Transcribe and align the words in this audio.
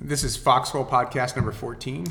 This 0.00 0.22
is 0.22 0.36
Foxhole 0.36 0.84
Podcast 0.84 1.34
number 1.34 1.50
14. 1.50 2.06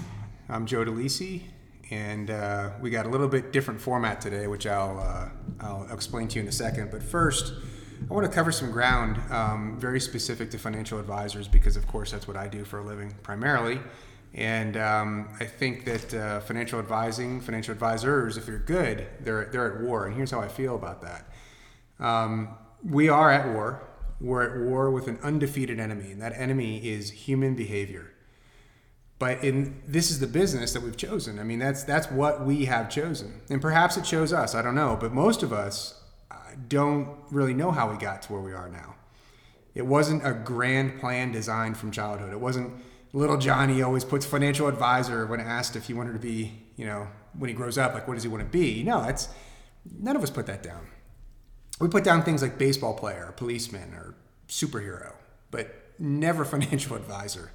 I'm 0.49 0.65
Joe 0.65 0.83
DeLisi, 0.83 1.43
and 1.89 2.29
uh, 2.29 2.71
we 2.81 2.89
got 2.89 3.05
a 3.05 3.09
little 3.09 3.29
bit 3.29 3.53
different 3.53 3.79
format 3.79 4.19
today, 4.19 4.47
which 4.47 4.67
I'll, 4.67 4.99
uh, 4.99 5.29
I'll 5.61 5.87
explain 5.93 6.27
to 6.27 6.35
you 6.35 6.41
in 6.41 6.49
a 6.49 6.51
second. 6.51 6.91
But 6.91 7.01
first, 7.01 7.53
I 8.09 8.13
want 8.13 8.27
to 8.27 8.31
cover 8.31 8.51
some 8.51 8.71
ground 8.71 9.21
um, 9.31 9.79
very 9.79 10.01
specific 10.01 10.51
to 10.51 10.57
financial 10.57 10.99
advisors 10.99 11.47
because, 11.47 11.77
of 11.77 11.87
course, 11.87 12.11
that's 12.11 12.27
what 12.27 12.35
I 12.35 12.49
do 12.49 12.65
for 12.65 12.79
a 12.79 12.83
living 12.83 13.15
primarily. 13.23 13.79
And 14.33 14.75
um, 14.75 15.29
I 15.39 15.45
think 15.45 15.85
that 15.85 16.13
uh, 16.13 16.39
financial 16.41 16.79
advising, 16.79 17.39
financial 17.39 17.71
advisors, 17.71 18.35
if 18.35 18.49
you're 18.49 18.59
good, 18.59 19.07
they're, 19.21 19.45
they're 19.45 19.75
at 19.75 19.81
war. 19.81 20.07
And 20.07 20.13
here's 20.13 20.31
how 20.31 20.41
I 20.41 20.49
feel 20.49 20.75
about 20.75 21.03
that. 21.03 21.31
Um, 22.05 22.49
we 22.83 23.07
are 23.07 23.31
at 23.31 23.47
war 23.47 23.81
we're 24.19 24.43
at 24.43 24.59
war 24.59 24.89
with 24.89 25.07
an 25.07 25.19
undefeated 25.21 25.79
enemy, 25.79 26.11
and 26.11 26.21
that 26.21 26.33
enemy 26.35 26.87
is 26.87 27.11
human 27.11 27.55
behavior. 27.55 28.13
But 29.19 29.43
in 29.43 29.81
this 29.87 30.11
is 30.11 30.19
the 30.19 30.27
business 30.27 30.73
that 30.73 30.83
we've 30.83 30.97
chosen. 30.97 31.39
I 31.39 31.43
mean, 31.43 31.59
that's 31.59 31.83
that's 31.83 32.09
what 32.11 32.45
we 32.45 32.65
have 32.65 32.89
chosen, 32.89 33.41
and 33.49 33.61
perhaps 33.61 33.97
it 33.97 34.03
chose 34.03 34.33
us. 34.33 34.55
I 34.55 34.61
don't 34.61 34.75
know, 34.75 34.97
but 34.99 35.13
most 35.13 35.43
of 35.43 35.51
us 35.51 36.01
uh, 36.29 36.35
don't 36.67 37.09
really 37.31 37.53
know 37.53 37.71
how 37.71 37.91
we 37.91 37.97
got 37.97 38.21
to 38.23 38.33
where 38.33 38.41
we 38.41 38.53
are 38.53 38.69
now. 38.69 38.95
It 39.73 39.85
wasn't 39.85 40.25
a 40.25 40.33
grand 40.33 40.99
plan 40.99 41.31
designed 41.31 41.77
from 41.77 41.91
childhood. 41.91 42.33
It 42.33 42.39
wasn't 42.39 42.73
little 43.13 43.37
Johnny 43.37 43.81
always 43.81 44.03
puts 44.03 44.25
financial 44.25 44.67
advisor 44.67 45.25
when 45.25 45.39
asked 45.39 45.75
if 45.75 45.85
he 45.85 45.93
wanted 45.93 46.13
to 46.13 46.19
be, 46.19 46.63
you 46.75 46.85
know, 46.85 47.07
when 47.37 47.47
he 47.47 47.53
grows 47.53 47.77
up, 47.77 47.93
like 47.93 48.07
what 48.07 48.15
does 48.15 48.23
he 48.23 48.29
want 48.29 48.43
to 48.43 48.49
be? 48.49 48.83
No, 48.83 49.01
that's 49.01 49.29
none 49.99 50.15
of 50.15 50.23
us 50.23 50.29
put 50.29 50.45
that 50.47 50.61
down 50.61 50.87
we 51.79 51.87
put 51.87 52.03
down 52.03 52.23
things 52.23 52.41
like 52.41 52.57
baseball 52.57 52.93
player, 52.93 53.33
policeman, 53.37 53.93
or 53.93 54.15
superhero, 54.47 55.13
but 55.51 55.75
never 55.99 56.45
financial 56.45 56.95
advisor. 56.95 57.51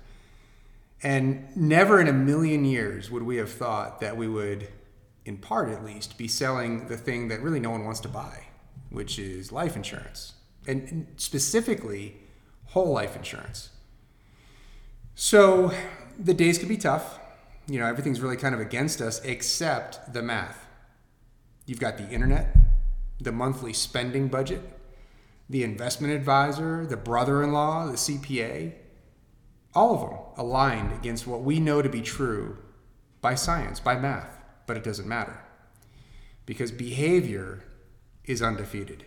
And 1.03 1.57
never 1.57 2.01
in 2.01 2.07
a 2.07 2.13
million 2.13 2.65
years 2.65 3.11
would 3.11 3.25
we 3.25 3.37
have 3.37 3.51
thought 3.51 4.01
that 4.01 4.17
we 4.17 4.29
would, 4.29 4.69
in 5.25 5.37
part 5.37 5.71
at 5.71 5.85
least, 5.85 6.17
be 6.17 6.29
selling 6.29 6.87
the 6.87 6.97
thing 6.97 7.29
that 7.29 7.41
really 7.41 7.59
no 7.59 7.71
one 7.71 7.85
wants 7.85 8.01
to 8.01 8.09
buy, 8.09 8.47
which 8.91 9.19
is 9.19 9.51
life 9.51 9.75
insurance. 9.75 10.35
And 10.69 11.09
specifically, 11.17 12.17
whole 12.67 12.93
life 12.93 13.17
insurance. 13.17 13.71
So 15.17 15.73
the 16.19 16.35
days 16.35 16.59
could 16.59 16.69
be 16.69 16.77
tough. 16.77 17.19
You 17.67 17.81
know, 17.81 17.87
everything's 17.87 18.21
really 18.21 18.37
kind 18.37 18.55
of 18.55 18.61
against 18.61 19.01
us 19.01 19.21
except 19.25 20.13
the 20.13 20.23
math. 20.23 20.67
You've 21.67 21.81
got 21.81 21.97
the 21.97 22.09
internet, 22.09 22.57
the 23.23 23.33
monthly 23.33 23.73
spending 23.73 24.29
budget, 24.29 24.61
the 25.49 25.63
investment 25.63 26.13
advisor, 26.13 26.87
the 26.87 26.97
brother 26.97 27.43
in 27.43 27.53
law, 27.53 27.87
the 27.87 27.93
CPA, 27.93 28.75
all 29.75 29.95
of 29.95 30.01
them 30.01 30.19
aligned 30.37 30.93
against 30.93 31.27
what 31.27 31.43
we 31.43 31.61
know 31.61 31.83
to 31.83 31.89
be 31.89 32.03
true 32.03 32.59
by 33.21 33.35
science, 33.35 33.81
by 33.81 33.97
math, 33.99 34.39
but 34.67 34.77
it 34.77 34.85
doesn't 34.85 35.09
matter 35.09 35.43
because 36.47 36.73
behavior 36.73 37.65
is 38.25 38.43
undefeated. 38.43 39.05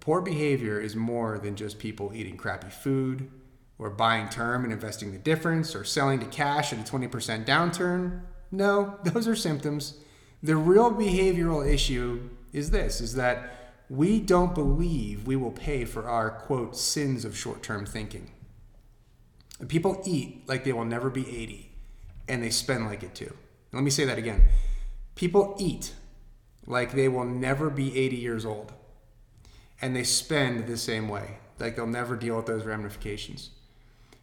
Poor 0.00 0.20
behavior 0.20 0.80
is 0.80 0.94
more 0.96 1.38
than 1.38 1.56
just 1.56 1.78
people 1.78 2.12
eating 2.14 2.36
crappy 2.36 2.70
food 2.70 3.30
or 3.78 3.90
buying 3.90 4.28
term 4.28 4.64
and 4.64 4.72
investing 4.72 5.12
the 5.12 5.18
difference 5.18 5.74
or 5.74 5.84
selling 5.84 6.20
to 6.20 6.26
cash 6.26 6.72
at 6.72 6.78
a 6.78 6.82
20% 6.82 7.46
downturn. 7.46 8.20
No, 8.50 8.98
those 9.04 9.26
are 9.26 9.36
symptoms. 9.36 9.98
The 10.42 10.56
real 10.56 10.90
behavioral 10.90 11.66
issue 11.66 12.28
is 12.52 12.70
this 12.70 13.00
is 13.00 13.14
that 13.14 13.60
we 13.88 14.20
don't 14.20 14.54
believe 14.54 15.26
we 15.26 15.36
will 15.36 15.50
pay 15.50 15.84
for 15.84 16.08
our 16.08 16.30
quote 16.30 16.76
sins 16.76 17.24
of 17.24 17.36
short-term 17.36 17.84
thinking. 17.84 18.30
And 19.58 19.68
people 19.68 20.00
eat 20.06 20.44
like 20.46 20.64
they 20.64 20.72
will 20.72 20.84
never 20.84 21.10
be 21.10 21.28
80 21.28 21.70
and 22.28 22.42
they 22.42 22.50
spend 22.50 22.86
like 22.86 23.02
it 23.02 23.14
too. 23.14 23.34
Let 23.72 23.82
me 23.82 23.90
say 23.90 24.04
that 24.04 24.18
again. 24.18 24.44
People 25.16 25.56
eat 25.58 25.92
like 26.66 26.92
they 26.92 27.08
will 27.08 27.24
never 27.24 27.68
be 27.68 27.98
80 27.98 28.16
years 28.16 28.46
old 28.46 28.72
and 29.82 29.94
they 29.94 30.04
spend 30.04 30.66
the 30.66 30.76
same 30.76 31.08
way, 31.08 31.38
like 31.58 31.74
they'll 31.74 31.86
never 31.86 32.14
deal 32.14 32.36
with 32.36 32.46
those 32.46 32.64
ramifications. 32.64 33.50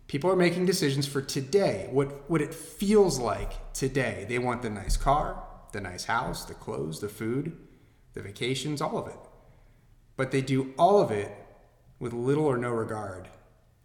People 0.08 0.32
are 0.32 0.38
making 0.38 0.66
decisions 0.66 1.06
for 1.06 1.22
today, 1.22 1.90
what, 1.92 2.30
what 2.30 2.42
it 2.42 2.54
feels 2.54 3.20
like 3.20 3.74
today. 3.74 4.26
They 4.30 4.40
want 4.40 4.62
the 4.62 4.70
nice 4.70 4.96
car, 4.96 5.44
the 5.74 5.82
nice 5.82 6.06
house, 6.06 6.46
the 6.46 6.54
clothes, 6.54 7.02
the 7.02 7.10
food 7.10 7.58
the 8.18 8.24
vacations, 8.24 8.82
all 8.82 8.98
of 8.98 9.08
it. 9.08 9.20
But 10.16 10.32
they 10.32 10.42
do 10.42 10.74
all 10.78 11.00
of 11.00 11.12
it 11.12 11.32
with 12.00 12.14
little 12.14 12.46
or 12.46 12.58
no 12.58 12.72
regard 12.72 13.28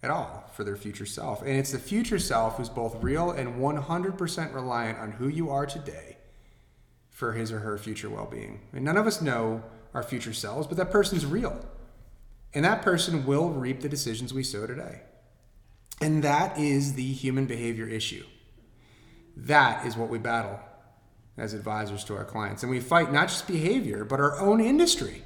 at 0.03 0.11
all 0.11 0.51
for 0.55 0.65
their 0.65 0.77
future 0.77 1.07
self. 1.07 1.43
And 1.43 1.51
it's 1.51 1.73
the 1.73 1.79
future 1.79 2.19
self 2.19 2.57
who's 2.57 2.69
both 2.69 3.03
real 3.03 3.31
and 3.31 3.61
100% 3.61 4.55
reliant 4.55 4.99
on 4.99 5.13
who 5.13 5.29
you 5.29 5.51
are 5.51 5.67
today 5.67 6.17
for 7.11 7.35
his 7.35 7.53
or 7.53 7.61
her 7.61 7.79
future 7.79 8.11
well 8.11 8.27
being. 8.27 8.63
And 8.73 8.85
none 8.85 8.97
of 8.97 9.07
us 9.07 9.21
know 9.21 9.63
our 9.95 10.03
future 10.03 10.33
selves, 10.33 10.67
but 10.67 10.77
that 10.79 10.91
person's 10.91 11.27
real. 11.27 11.65
And 12.55 12.65
that 12.65 12.83
person 12.83 13.25
will 13.25 13.51
reap 13.51 13.81
the 13.81 13.89
decisions 13.89 14.35
we 14.35 14.43
sow 14.43 14.67
today. 14.67 15.01
And 16.01 16.25
that 16.25 16.59
is 16.59 16.95
the 16.95 17.13
human 17.13 17.47
behavior 17.47 17.87
issue. 17.87 18.25
That 19.37 19.87
is 19.87 19.97
what 19.97 20.09
we 20.09 20.19
battle 20.19 20.59
as 21.37 21.55
advisors 21.55 22.05
to 22.05 22.17
our 22.17 22.25
clients. 22.25 22.63
And 22.63 22.71
we 22.71 22.81
fight 22.81 23.13
not 23.13 23.29
just 23.29 23.47
behavior, 23.47 24.05
but 24.05 24.21
our 24.21 24.39
own 24.39 24.61
industry. 24.61 25.23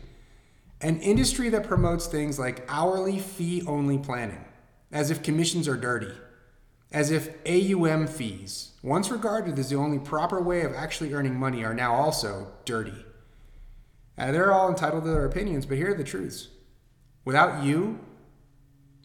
An 0.81 1.01
industry 1.01 1.49
that 1.51 1.67
promotes 1.67 2.07
things 2.07 2.39
like 2.39 2.65
hourly 2.69 3.19
fee 3.19 3.63
only 3.67 3.99
planning, 3.99 4.45
as 4.93 5.11
if 5.11 5.23
commissions 5.23 5.67
are 5.67 5.77
dirty, 5.77 6.13
as 6.93 7.11
if 7.11 7.31
AUM 7.47 8.07
fees, 8.07 8.73
once 8.83 9.11
regarded 9.11 9.59
as 9.59 9.71
the 9.71 9.77
only 9.77 9.99
proper 9.99 10.41
way 10.41 10.63
of 10.63 10.75
actually 10.75 11.15
earning 11.15 11.35
money, 11.35 11.65
are 11.65 11.75
now 11.75 11.95
also 11.95 12.53
dirty. 12.65 13.05
Uh, 14.19 14.33
they're 14.33 14.53
all 14.53 14.69
entitled 14.69 15.05
to 15.05 15.11
their 15.11 15.27
opinions, 15.27 15.67
but 15.67 15.77
here 15.77 15.91
are 15.91 15.95
the 15.95 16.05
truths. 16.05 16.49
Without 17.25 17.65
you, 17.65 17.99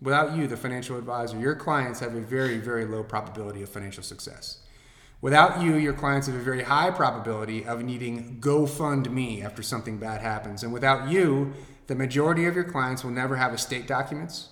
without 0.02 0.36
you, 0.36 0.48
the 0.48 0.58
financial 0.58 0.98
advisor, 0.98 1.40
your 1.40 1.56
clients 1.56 2.00
have 2.00 2.16
a 2.16 2.22
very, 2.22 2.58
very 2.58 2.86
low 2.86 3.04
probability 3.04 3.64
of 3.64 3.70
financial 3.70 4.04
success. 4.04 4.60
Without 5.22 5.62
you, 5.62 5.76
your 5.76 5.94
clients 5.94 6.26
have 6.26 6.36
a 6.36 6.40
very 6.40 6.64
high 6.64 6.90
probability 6.90 7.64
of 7.64 7.84
needing 7.84 8.42
GoFundMe 8.42 9.46
after 9.46 9.62
something 9.62 9.98
bad 9.98 10.20
happens. 10.22 10.64
And 10.64 10.74
without 10.74 11.10
you, 11.10 11.54
the 11.86 11.94
majority 11.94 12.46
of 12.46 12.56
your 12.56 12.64
clients 12.64 13.04
will 13.04 13.12
never 13.12 13.36
have 13.36 13.54
estate 13.54 13.86
documents. 13.86 14.50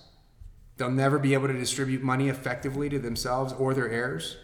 They'll 0.76 0.90
never 0.90 1.18
be 1.18 1.34
able 1.34 1.48
to 1.48 1.58
distribute 1.58 2.02
money 2.02 2.28
effectively 2.28 2.88
to 2.88 3.00
themselves 3.00 3.52
or 3.52 3.74
their 3.74 3.90
heirs. 3.90 4.36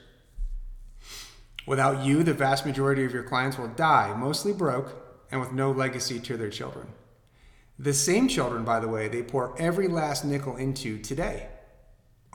Without 1.65 2.05
you, 2.05 2.25
the 2.25 2.35
vast 2.35 2.67
majority 2.67 3.05
of 3.05 3.13
your 3.13 3.23
clients 3.23 3.57
will 3.57 3.69
die, 3.69 4.13
mostly 4.17 4.53
broke, 4.53 4.95
and 5.31 5.41
with 5.41 5.53
no 5.53 5.71
legacy 5.71 6.19
to 6.21 6.37
their 6.37 6.51
children. 6.51 6.89
The 7.79 7.95
same 7.95 8.27
children, 8.27 8.65
by 8.65 8.81
the 8.81 8.89
way, 8.89 9.07
they 9.07 9.23
pour 9.23 9.55
every 9.61 9.87
last 9.87 10.25
nickel 10.25 10.57
into 10.57 10.99
today 10.99 11.49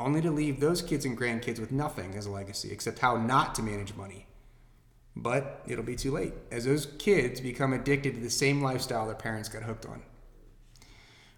only 0.06 0.22
to 0.22 0.32
leave 0.32 0.60
those 0.60 0.82
kids 0.82 1.06
and 1.06 1.18
grandkids 1.18 1.60
with 1.60 1.72
nothing 1.72 2.16
as 2.16 2.26
a 2.26 2.32
legacy 2.32 2.70
except 2.72 3.00
how 3.00 3.18
not 3.18 3.56
to 3.56 3.64
manage 3.64 3.96
money. 3.96 4.28
But 5.16 5.64
it'll 5.68 5.84
be 5.84 5.96
too 5.96 6.12
late, 6.12 6.34
as 6.52 6.66
those 6.66 6.86
kids 6.98 7.42
become 7.42 7.74
addicted 7.74 8.16
to 8.16 8.22
the 8.22 8.30
same 8.30 8.62
lifestyle 8.62 9.06
their 9.06 9.16
parents 9.16 9.50
got 9.50 9.64
hooked 9.64 9.86
on. 9.86 10.02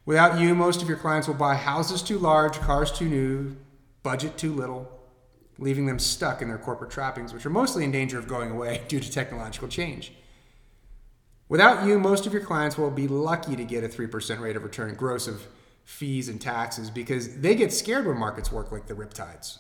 Without 0.06 0.40
you, 0.40 0.54
most 0.54 0.82
of 0.82 0.90
your 0.90 0.98
clients 0.98 1.28
will 1.28 1.36
buy 1.36 1.56
houses 1.56 2.02
too 2.02 2.20
large, 2.20 2.60
cars 2.60 2.92
too 2.92 3.08
new, 3.08 3.56
budget 4.04 4.38
too 4.38 4.54
little, 4.54 4.92
leaving 5.58 5.86
them 5.86 6.00
stuck 6.00 6.42
in 6.42 6.50
their 6.50 6.58
corporate 6.58 6.92
trappings, 6.92 7.34
which 7.34 7.46
are 7.46 7.50
mostly 7.50 7.84
in 7.84 7.92
danger 7.92 8.20
of 8.20 8.28
going 8.28 8.52
away 8.52 8.82
due 8.88 9.00
to 9.00 9.12
technological 9.12 9.68
change. 9.68 10.14
Without 11.50 11.86
you, 11.86 12.00
most 12.00 12.26
of 12.26 12.34
your 12.34 12.42
clients 12.44 12.78
will 12.78 12.92
be 12.92 13.08
lucky 13.08 13.56
to 13.56 13.64
get 13.64 13.84
a 13.84 13.88
3% 13.88 14.40
rate 14.40 14.56
of 14.56 14.64
return 14.64 14.94
gross 14.96 15.28
of 15.28 15.48
fees 15.84 16.30
and 16.30 16.40
taxes 16.40 16.90
because 16.90 17.40
they 17.40 17.56
get 17.56 17.74
scared 17.74 18.06
when 18.06 18.18
markets 18.18 18.52
work 18.52 18.72
like 18.72 18.88
the 18.88 18.94
riptides. 18.94 19.60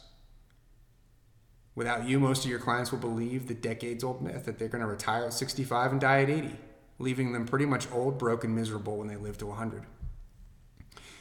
Without 1.75 2.07
you, 2.07 2.19
most 2.19 2.43
of 2.45 2.51
your 2.51 2.59
clients 2.59 2.91
will 2.91 2.99
believe 2.99 3.47
the 3.47 3.53
decades 3.53 4.03
old 4.03 4.21
myth 4.21 4.45
that 4.45 4.59
they're 4.59 4.67
going 4.67 4.83
to 4.83 4.87
retire 4.87 5.25
at 5.25 5.33
65 5.33 5.91
and 5.91 6.01
die 6.01 6.21
at 6.21 6.29
80, 6.29 6.55
leaving 6.99 7.33
them 7.33 7.47
pretty 7.47 7.65
much 7.65 7.91
old, 7.91 8.17
broken, 8.17 8.51
and 8.51 8.59
miserable 8.59 8.97
when 8.97 9.07
they 9.07 9.15
live 9.15 9.37
to 9.39 9.47
100. 9.47 9.83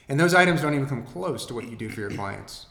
And 0.09 0.21
those 0.21 0.35
items 0.35 0.61
don't 0.61 0.75
even 0.75 0.87
come 0.87 1.05
close 1.05 1.47
to 1.47 1.55
what 1.55 1.69
you 1.69 1.77
do 1.77 1.89
for 1.89 2.01
your 2.01 2.11
clients. 2.19 2.67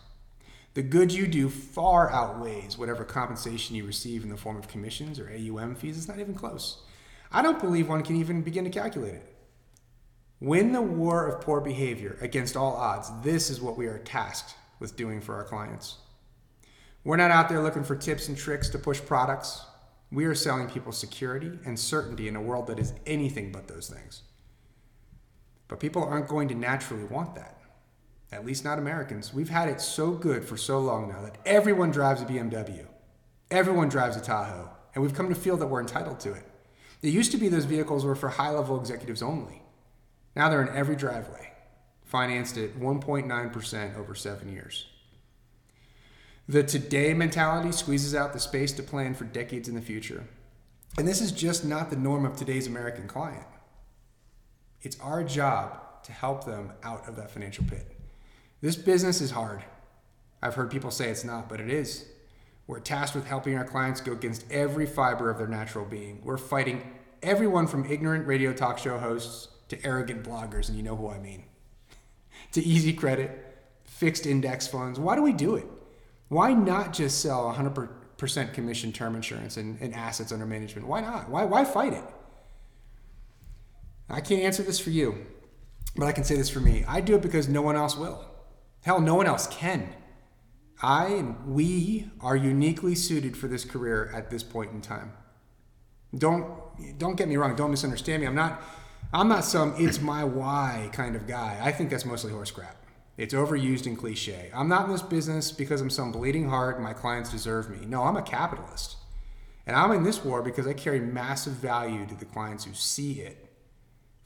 The 0.73 0.83
good 0.83 1.11
you 1.11 1.27
do 1.27 1.49
far 1.49 2.09
outweighs 2.11 2.77
whatever 2.77 3.03
compensation 3.03 3.75
you 3.75 3.85
receive 3.85 4.23
in 4.23 4.29
the 4.29 4.37
form 4.37 4.57
of 4.57 4.67
commissions 4.67 5.19
or 5.19 5.29
AUM 5.29 5.75
fees. 5.75 5.97
It's 5.97 6.07
not 6.07 6.19
even 6.19 6.33
close. 6.33 6.83
I 7.31 7.41
don't 7.41 7.59
believe 7.59 7.89
one 7.89 8.03
can 8.03 8.15
even 8.15 8.41
begin 8.41 8.63
to 8.63 8.69
calculate 8.69 9.15
it. 9.15 9.30
Win 10.41 10.71
the 10.71 10.81
war 10.81 11.27
of 11.27 11.39
poor 11.39 11.61
behavior 11.61 12.17
against 12.19 12.57
all 12.57 12.73
odds. 12.73 13.11
This 13.21 13.51
is 13.51 13.61
what 13.61 13.77
we 13.77 13.85
are 13.85 13.99
tasked 13.99 14.55
with 14.79 14.95
doing 14.97 15.21
for 15.21 15.35
our 15.35 15.43
clients. 15.43 15.99
We're 17.03 17.17
not 17.17 17.29
out 17.29 17.47
there 17.47 17.61
looking 17.61 17.83
for 17.83 17.95
tips 17.95 18.27
and 18.27 18.35
tricks 18.35 18.67
to 18.69 18.79
push 18.79 18.99
products. 18.99 19.63
We 20.11 20.25
are 20.25 20.33
selling 20.33 20.67
people 20.67 20.93
security 20.93 21.59
and 21.63 21.79
certainty 21.79 22.27
in 22.27 22.35
a 22.35 22.41
world 22.41 22.65
that 22.67 22.79
is 22.79 22.93
anything 23.05 23.51
but 23.51 23.67
those 23.67 23.87
things. 23.87 24.23
But 25.67 25.79
people 25.79 26.03
aren't 26.03 26.27
going 26.27 26.47
to 26.47 26.55
naturally 26.55 27.05
want 27.05 27.35
that. 27.35 27.57
at 28.31 28.45
least 28.45 28.63
not 28.63 28.79
Americans. 28.79 29.33
We've 29.33 29.49
had 29.49 29.67
it 29.67 29.81
so 29.81 30.11
good 30.11 30.45
for 30.45 30.57
so 30.57 30.79
long 30.79 31.09
now 31.09 31.21
that 31.21 31.37
everyone 31.45 31.91
drives 31.91 32.21
a 32.21 32.25
BMW, 32.25 32.87
everyone 33.51 33.89
drives 33.89 34.15
a 34.15 34.21
Tahoe, 34.21 34.69
and 34.95 35.03
we've 35.03 35.13
come 35.13 35.29
to 35.29 35.35
feel 35.35 35.57
that 35.57 35.67
we're 35.67 35.81
entitled 35.81 36.19
to 36.21 36.33
it. 36.33 36.45
It 37.01 37.09
used 37.09 37.31
to 37.31 37.37
be 37.37 37.49
those 37.49 37.65
vehicles 37.65 38.05
were 38.05 38.15
for 38.15 38.29
high 38.29 38.51
level 38.51 38.79
executives 38.79 39.21
only. 39.21 39.61
Now 40.35 40.49
they're 40.49 40.61
in 40.61 40.75
every 40.75 40.95
driveway, 40.95 41.51
financed 42.03 42.57
at 42.57 42.75
1.9% 42.79 43.97
over 43.97 44.15
seven 44.15 44.51
years. 44.51 44.85
The 46.47 46.63
today 46.63 47.13
mentality 47.13 47.71
squeezes 47.71 48.15
out 48.15 48.33
the 48.33 48.39
space 48.39 48.71
to 48.73 48.83
plan 48.83 49.13
for 49.13 49.25
decades 49.25 49.69
in 49.69 49.75
the 49.75 49.81
future. 49.81 50.25
And 50.97 51.07
this 51.07 51.21
is 51.21 51.31
just 51.31 51.63
not 51.63 51.89
the 51.89 51.95
norm 51.95 52.25
of 52.25 52.35
today's 52.35 52.67
American 52.67 53.07
client. 53.07 53.45
It's 54.81 54.99
our 54.99 55.23
job 55.23 56.03
to 56.03 56.11
help 56.11 56.45
them 56.45 56.73
out 56.83 57.07
of 57.07 57.15
that 57.15 57.31
financial 57.31 57.63
pit. 57.65 57.85
This 58.61 58.75
business 58.75 59.21
is 59.21 59.31
hard. 59.31 59.63
I've 60.41 60.55
heard 60.55 60.71
people 60.71 60.91
say 60.91 61.09
it's 61.09 61.23
not, 61.23 61.47
but 61.47 61.61
it 61.61 61.69
is. 61.69 62.05
We're 62.67 62.79
tasked 62.79 63.15
with 63.15 63.27
helping 63.27 63.55
our 63.55 63.63
clients 63.63 64.01
go 64.01 64.11
against 64.11 64.49
every 64.51 64.85
fiber 64.85 65.29
of 65.29 65.37
their 65.37 65.47
natural 65.47 65.85
being. 65.85 66.21
We're 66.23 66.37
fighting 66.37 66.81
everyone 67.21 67.67
from 67.67 67.85
ignorant 67.85 68.27
radio 68.27 68.53
talk 68.53 68.77
show 68.77 68.97
hosts 68.97 69.49
to 69.71 69.85
arrogant 69.85 70.21
bloggers, 70.23 70.67
and 70.67 70.77
you 70.77 70.83
know 70.83 70.97
who 70.97 71.09
I 71.09 71.17
mean, 71.17 71.45
to 72.51 72.61
easy 72.61 72.91
credit, 72.91 73.31
fixed 73.85 74.25
index 74.25 74.67
funds. 74.67 74.99
Why 74.99 75.15
do 75.15 75.23
we 75.23 75.31
do 75.31 75.55
it? 75.55 75.65
Why 76.27 76.53
not 76.53 76.93
just 76.93 77.21
sell 77.21 77.53
100% 77.53 78.53
commission 78.53 78.91
term 78.91 79.15
insurance 79.15 79.55
and, 79.55 79.79
and 79.79 79.95
assets 79.95 80.33
under 80.33 80.45
management? 80.45 80.87
Why 80.87 80.99
not? 80.99 81.29
Why, 81.29 81.45
why 81.45 81.63
fight 81.63 81.93
it? 81.93 82.03
I 84.09 84.19
can't 84.19 84.43
answer 84.43 84.61
this 84.61 84.77
for 84.77 84.89
you, 84.89 85.25
but 85.95 86.05
I 86.05 86.11
can 86.11 86.25
say 86.25 86.35
this 86.35 86.49
for 86.49 86.59
me. 86.59 86.83
I 86.85 86.99
do 86.99 87.15
it 87.15 87.21
because 87.21 87.47
no 87.47 87.61
one 87.61 87.77
else 87.77 87.95
will. 87.95 88.25
Hell, 88.81 88.99
no 88.99 89.15
one 89.15 89.25
else 89.25 89.47
can. 89.47 89.93
I 90.81 91.07
and 91.07 91.47
we 91.47 92.11
are 92.19 92.35
uniquely 92.35 92.95
suited 92.95 93.37
for 93.37 93.47
this 93.47 93.63
career 93.63 94.11
at 94.13 94.29
this 94.29 94.43
point 94.43 94.71
in 94.71 94.81
time. 94.81 95.13
Don't 96.17 96.49
don't 96.97 97.15
get 97.15 97.29
me 97.29 97.37
wrong. 97.37 97.55
Don't 97.55 97.71
misunderstand 97.71 98.21
me. 98.21 98.27
I'm 98.27 98.35
not 98.35 98.61
I'm 99.13 99.27
not 99.27 99.43
some 99.43 99.75
it's 99.77 100.01
my 100.01 100.23
why 100.23 100.89
kind 100.93 101.15
of 101.15 101.27
guy. 101.27 101.59
I 101.61 101.71
think 101.71 101.89
that's 101.89 102.05
mostly 102.05 102.31
horse 102.31 102.51
crap. 102.51 102.77
It's 103.17 103.33
overused 103.33 103.85
and 103.85 103.97
cliche. 103.97 104.49
I'm 104.53 104.69
not 104.69 104.85
in 104.85 104.91
this 104.91 105.01
business 105.01 105.51
because 105.51 105.81
I'm 105.81 105.89
some 105.89 106.11
bleeding 106.11 106.49
heart 106.49 106.75
and 106.75 106.83
my 106.83 106.93
clients 106.93 107.29
deserve 107.29 107.69
me. 107.69 107.85
No, 107.85 108.03
I'm 108.03 108.15
a 108.15 108.21
capitalist. 108.21 108.95
And 109.67 109.75
I'm 109.75 109.91
in 109.91 110.03
this 110.03 110.23
war 110.23 110.41
because 110.41 110.65
I 110.65 110.73
carry 110.73 110.99
massive 110.99 111.53
value 111.53 112.05
to 112.07 112.15
the 112.15 112.25
clients 112.25 112.63
who 112.63 112.73
see 112.73 113.21
it 113.21 113.51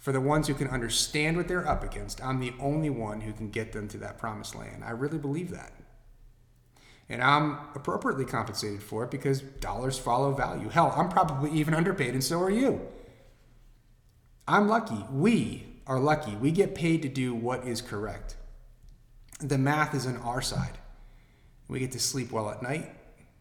for 0.05 0.11
the 0.11 0.21
ones 0.21 0.47
who 0.47 0.53
can 0.53 0.67
understand 0.67 1.35
what 1.35 1.47
they're 1.47 1.67
up 1.67 1.83
against, 1.83 2.23
I'm 2.23 2.39
the 2.39 2.53
only 2.59 2.91
one 2.91 3.21
who 3.21 3.33
can 3.33 3.49
get 3.49 3.71
them 3.71 3.87
to 3.87 3.97
that 3.97 4.19
promised 4.19 4.53
land. 4.53 4.83
I 4.83 4.91
really 4.91 5.17
believe 5.17 5.49
that. 5.49 5.73
And 7.09 7.23
I'm 7.23 7.57
appropriately 7.73 8.25
compensated 8.25 8.83
for 8.83 9.03
it 9.03 9.09
because 9.09 9.41
dollars 9.41 9.97
follow 9.97 10.31
value. 10.31 10.69
Hell, 10.69 10.93
I'm 10.95 11.09
probably 11.09 11.49
even 11.53 11.73
underpaid, 11.73 12.13
and 12.13 12.23
so 12.23 12.39
are 12.39 12.51
you. 12.51 12.87
I'm 14.47 14.67
lucky. 14.67 15.05
We 15.11 15.65
are 15.87 15.99
lucky. 15.99 16.35
We 16.35 16.51
get 16.51 16.75
paid 16.75 17.01
to 17.01 17.09
do 17.09 17.33
what 17.33 17.65
is 17.65 17.81
correct. 17.81 18.35
The 19.39 19.57
math 19.57 19.95
is 19.95 20.05
on 20.05 20.17
our 20.17 20.41
side. 20.41 20.77
We 21.67 21.79
get 21.79 21.91
to 21.93 21.99
sleep 21.99 22.31
well 22.31 22.49
at 22.49 22.61
night, 22.61 22.91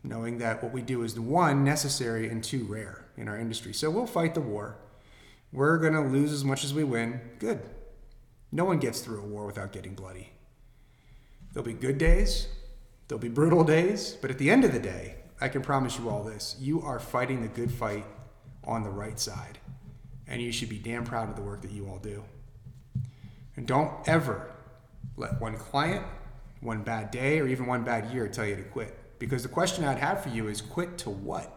knowing 0.02 0.38
that 0.38 0.62
what 0.62 0.72
we 0.72 0.80
do 0.80 1.02
is 1.02 1.18
one, 1.18 1.62
necessary, 1.62 2.28
and 2.28 2.42
two, 2.42 2.64
rare 2.64 3.04
in 3.16 3.28
our 3.28 3.38
industry. 3.38 3.74
So 3.74 3.90
we'll 3.90 4.06
fight 4.06 4.34
the 4.34 4.40
war. 4.40 4.78
We're 5.52 5.78
going 5.78 5.92
to 5.92 6.00
lose 6.00 6.32
as 6.32 6.44
much 6.44 6.64
as 6.64 6.72
we 6.72 6.84
win. 6.84 7.20
Good. 7.38 7.60
No 8.50 8.64
one 8.64 8.78
gets 8.78 9.00
through 9.00 9.20
a 9.20 9.26
war 9.26 9.46
without 9.46 9.72
getting 9.72 9.94
bloody. 9.94 10.30
There'll 11.52 11.66
be 11.66 11.74
good 11.74 11.98
days, 11.98 12.48
there'll 13.06 13.20
be 13.20 13.28
brutal 13.28 13.62
days, 13.62 14.16
but 14.20 14.30
at 14.30 14.38
the 14.38 14.50
end 14.50 14.64
of 14.64 14.72
the 14.72 14.80
day, 14.80 15.16
I 15.40 15.48
can 15.48 15.62
promise 15.62 15.98
you 15.98 16.08
all 16.08 16.24
this 16.24 16.56
you 16.58 16.80
are 16.82 16.98
fighting 16.98 17.42
the 17.42 17.48
good 17.48 17.70
fight 17.70 18.04
on 18.64 18.82
the 18.82 18.90
right 18.90 19.18
side. 19.18 19.58
And 20.26 20.40
you 20.40 20.52
should 20.52 20.68
be 20.68 20.78
damn 20.78 21.04
proud 21.04 21.28
of 21.28 21.36
the 21.36 21.42
work 21.42 21.62
that 21.62 21.70
you 21.70 21.86
all 21.86 21.98
do. 21.98 22.24
And 23.56 23.66
don't 23.66 23.92
ever 24.08 24.50
let 25.16 25.40
one 25.40 25.56
client, 25.56 26.04
one 26.60 26.82
bad 26.82 27.10
day, 27.10 27.40
or 27.40 27.46
even 27.46 27.66
one 27.66 27.84
bad 27.84 28.12
year 28.12 28.26
tell 28.28 28.46
you 28.46 28.56
to 28.56 28.62
quit. 28.62 29.18
Because 29.18 29.42
the 29.42 29.48
question 29.48 29.84
I'd 29.84 29.98
have 29.98 30.22
for 30.22 30.30
you 30.30 30.48
is 30.48 30.60
quit 30.60 30.98
to 30.98 31.10
what? 31.10 31.50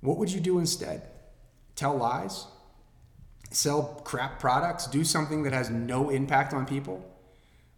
What 0.00 0.16
would 0.16 0.32
you 0.32 0.40
do 0.40 0.58
instead? 0.58 1.10
tell 1.80 1.96
lies, 1.96 2.46
sell 3.50 4.02
crap 4.04 4.38
products, 4.38 4.86
do 4.86 5.02
something 5.02 5.44
that 5.44 5.54
has 5.54 5.70
no 5.70 6.10
impact 6.10 6.52
on 6.52 6.66
people, 6.66 7.02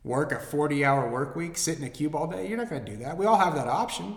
work 0.02 0.32
a 0.32 0.40
40 0.40 0.84
hour 0.84 1.08
work 1.08 1.36
week, 1.36 1.56
sit 1.56 1.78
in 1.78 1.84
a 1.84 1.88
cube 1.88 2.16
all 2.16 2.26
day, 2.26 2.48
you're 2.48 2.58
not 2.58 2.68
going 2.68 2.84
to 2.84 2.90
do 2.90 2.98
that. 2.98 3.16
We 3.16 3.26
all 3.26 3.38
have 3.38 3.54
that 3.54 3.68
option 3.68 4.16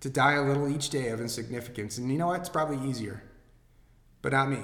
to 0.00 0.08
die 0.08 0.34
a 0.34 0.42
little 0.42 0.74
each 0.74 0.88
day 0.88 1.08
of 1.08 1.20
insignificance. 1.20 1.98
And 1.98 2.10
you 2.10 2.16
know 2.16 2.28
what? 2.28 2.40
It's 2.40 2.48
probably 2.48 2.88
easier. 2.88 3.22
But 4.28 4.36
not 4.36 4.50
me. 4.50 4.60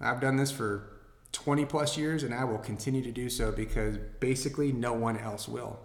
I've 0.00 0.20
done 0.20 0.38
this 0.38 0.50
for 0.50 0.90
20 1.30 1.66
plus 1.66 1.96
years 1.96 2.24
and 2.24 2.34
I 2.34 2.42
will 2.42 2.58
continue 2.58 3.00
to 3.04 3.12
do 3.12 3.30
so 3.30 3.52
because 3.52 3.96
basically 4.18 4.72
no 4.72 4.92
one 4.92 5.16
else 5.16 5.46
will. 5.46 5.78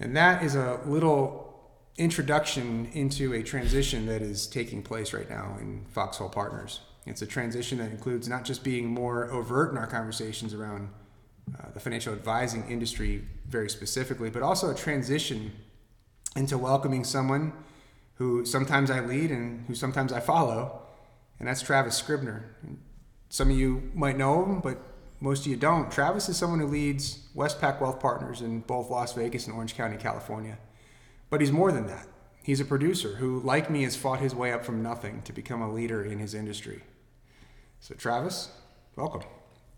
And 0.00 0.16
that 0.16 0.42
is 0.42 0.56
a 0.56 0.80
little 0.84 1.60
introduction 1.96 2.90
into 2.92 3.32
a 3.34 3.44
transition 3.44 4.06
that 4.06 4.20
is 4.20 4.48
taking 4.48 4.82
place 4.82 5.12
right 5.12 5.30
now 5.30 5.58
in 5.60 5.84
Foxhole 5.90 6.28
Partners. 6.28 6.80
It's 7.06 7.22
a 7.22 7.26
transition 7.26 7.78
that 7.78 7.92
includes 7.92 8.26
not 8.26 8.44
just 8.44 8.64
being 8.64 8.88
more 8.88 9.30
overt 9.30 9.70
in 9.70 9.78
our 9.78 9.86
conversations 9.86 10.54
around 10.54 10.88
uh, 11.56 11.70
the 11.72 11.78
financial 11.78 12.12
advising 12.12 12.68
industry 12.68 13.24
very 13.46 13.70
specifically, 13.70 14.28
but 14.28 14.42
also 14.42 14.72
a 14.72 14.74
transition 14.74 15.52
into 16.34 16.58
welcoming 16.58 17.04
someone 17.04 17.52
who 18.22 18.44
sometimes 18.44 18.88
I 18.88 19.00
lead 19.00 19.32
and 19.32 19.66
who 19.66 19.74
sometimes 19.74 20.12
I 20.12 20.20
follow, 20.20 20.80
and 21.40 21.48
that's 21.48 21.60
Travis 21.60 21.96
Scribner. 21.96 22.54
Some 23.28 23.50
of 23.50 23.58
you 23.58 23.90
might 23.94 24.16
know 24.16 24.44
him, 24.44 24.60
but 24.60 24.78
most 25.18 25.40
of 25.40 25.46
you 25.48 25.56
don't. 25.56 25.90
Travis 25.90 26.28
is 26.28 26.36
someone 26.36 26.60
who 26.60 26.68
leads 26.68 27.26
Westpac 27.34 27.80
Wealth 27.80 27.98
Partners 27.98 28.40
in 28.40 28.60
both 28.60 28.90
Las 28.90 29.12
Vegas 29.14 29.46
and 29.46 29.56
Orange 29.56 29.74
County, 29.74 29.96
California. 29.96 30.56
But 31.30 31.40
he's 31.40 31.50
more 31.50 31.72
than 31.72 31.88
that. 31.88 32.06
He's 32.44 32.60
a 32.60 32.64
producer 32.64 33.16
who, 33.16 33.40
like 33.40 33.68
me, 33.70 33.82
has 33.82 33.96
fought 33.96 34.20
his 34.20 34.36
way 34.36 34.52
up 34.52 34.64
from 34.64 34.84
nothing 34.84 35.22
to 35.22 35.32
become 35.32 35.60
a 35.60 35.72
leader 35.72 36.04
in 36.04 36.20
his 36.20 36.32
industry. 36.32 36.82
So, 37.80 37.96
Travis, 37.96 38.50
welcome. 38.94 39.22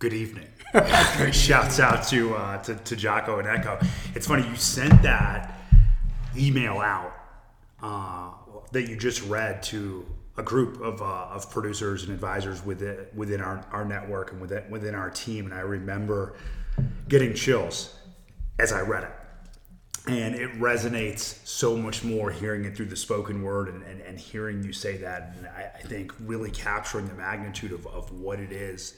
Good 0.00 0.12
evening. 0.12 0.48
Shouts 1.32 1.80
out 1.80 2.06
to, 2.08 2.34
uh, 2.34 2.62
to, 2.64 2.74
to 2.74 2.96
Jocko 2.96 3.38
and 3.38 3.48
Echo. 3.48 3.78
It's 4.14 4.26
funny, 4.26 4.46
you 4.46 4.56
sent 4.56 5.02
that 5.02 5.60
email 6.36 6.78
out 6.78 7.23
uh, 7.84 8.30
that 8.72 8.88
you 8.88 8.96
just 8.96 9.22
read 9.24 9.62
to 9.62 10.06
a 10.38 10.42
group 10.42 10.80
of, 10.80 11.02
uh, 11.02 11.28
of 11.30 11.50
producers 11.50 12.02
and 12.02 12.12
advisors 12.12 12.64
within, 12.64 13.06
within 13.14 13.42
our, 13.42 13.64
our 13.72 13.84
network 13.84 14.32
and 14.32 14.40
within, 14.40 14.68
within 14.70 14.94
our 14.94 15.10
team. 15.10 15.44
And 15.44 15.54
I 15.54 15.60
remember 15.60 16.34
getting 17.08 17.34
chills 17.34 17.94
as 18.58 18.72
I 18.72 18.80
read 18.80 19.04
it. 19.04 19.10
And 20.06 20.34
it 20.34 20.52
resonates 20.54 21.46
so 21.46 21.76
much 21.76 22.02
more 22.02 22.30
hearing 22.30 22.64
it 22.64 22.74
through 22.74 22.86
the 22.86 22.96
spoken 22.96 23.42
word 23.42 23.68
and, 23.68 23.82
and, 23.82 24.00
and 24.00 24.18
hearing 24.18 24.62
you 24.62 24.72
say 24.72 24.96
that. 24.98 25.34
And 25.36 25.46
I, 25.46 25.70
I, 25.74 25.82
think 25.82 26.12
really 26.20 26.50
capturing 26.50 27.06
the 27.06 27.14
magnitude 27.14 27.72
of, 27.72 27.86
of 27.86 28.10
what 28.12 28.40
it 28.40 28.52
is 28.52 28.96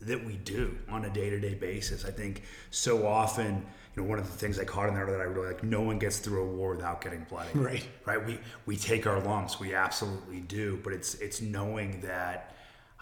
that 0.00 0.24
we 0.24 0.36
do 0.36 0.76
on 0.88 1.04
a 1.04 1.10
day-to-day 1.10 1.54
basis. 1.54 2.04
I 2.04 2.10
think 2.10 2.42
so 2.70 3.06
often 3.06 3.66
you 3.94 4.02
know 4.02 4.08
one 4.08 4.18
of 4.18 4.26
the 4.30 4.36
things 4.36 4.58
i 4.58 4.64
caught 4.64 4.88
in 4.88 4.94
there 4.94 5.06
that 5.06 5.20
i 5.20 5.24
really 5.24 5.48
like 5.48 5.62
no 5.62 5.80
one 5.80 5.98
gets 5.98 6.18
through 6.18 6.42
a 6.42 6.46
war 6.46 6.74
without 6.74 7.00
getting 7.00 7.24
bloody 7.28 7.50
right 7.54 7.86
right 8.06 8.24
we 8.26 8.38
we 8.66 8.76
take 8.76 9.06
our 9.06 9.20
lumps 9.20 9.60
we 9.60 9.74
absolutely 9.74 10.40
do 10.40 10.78
but 10.82 10.92
it's 10.92 11.14
it's 11.16 11.40
knowing 11.40 12.00
that 12.00 12.54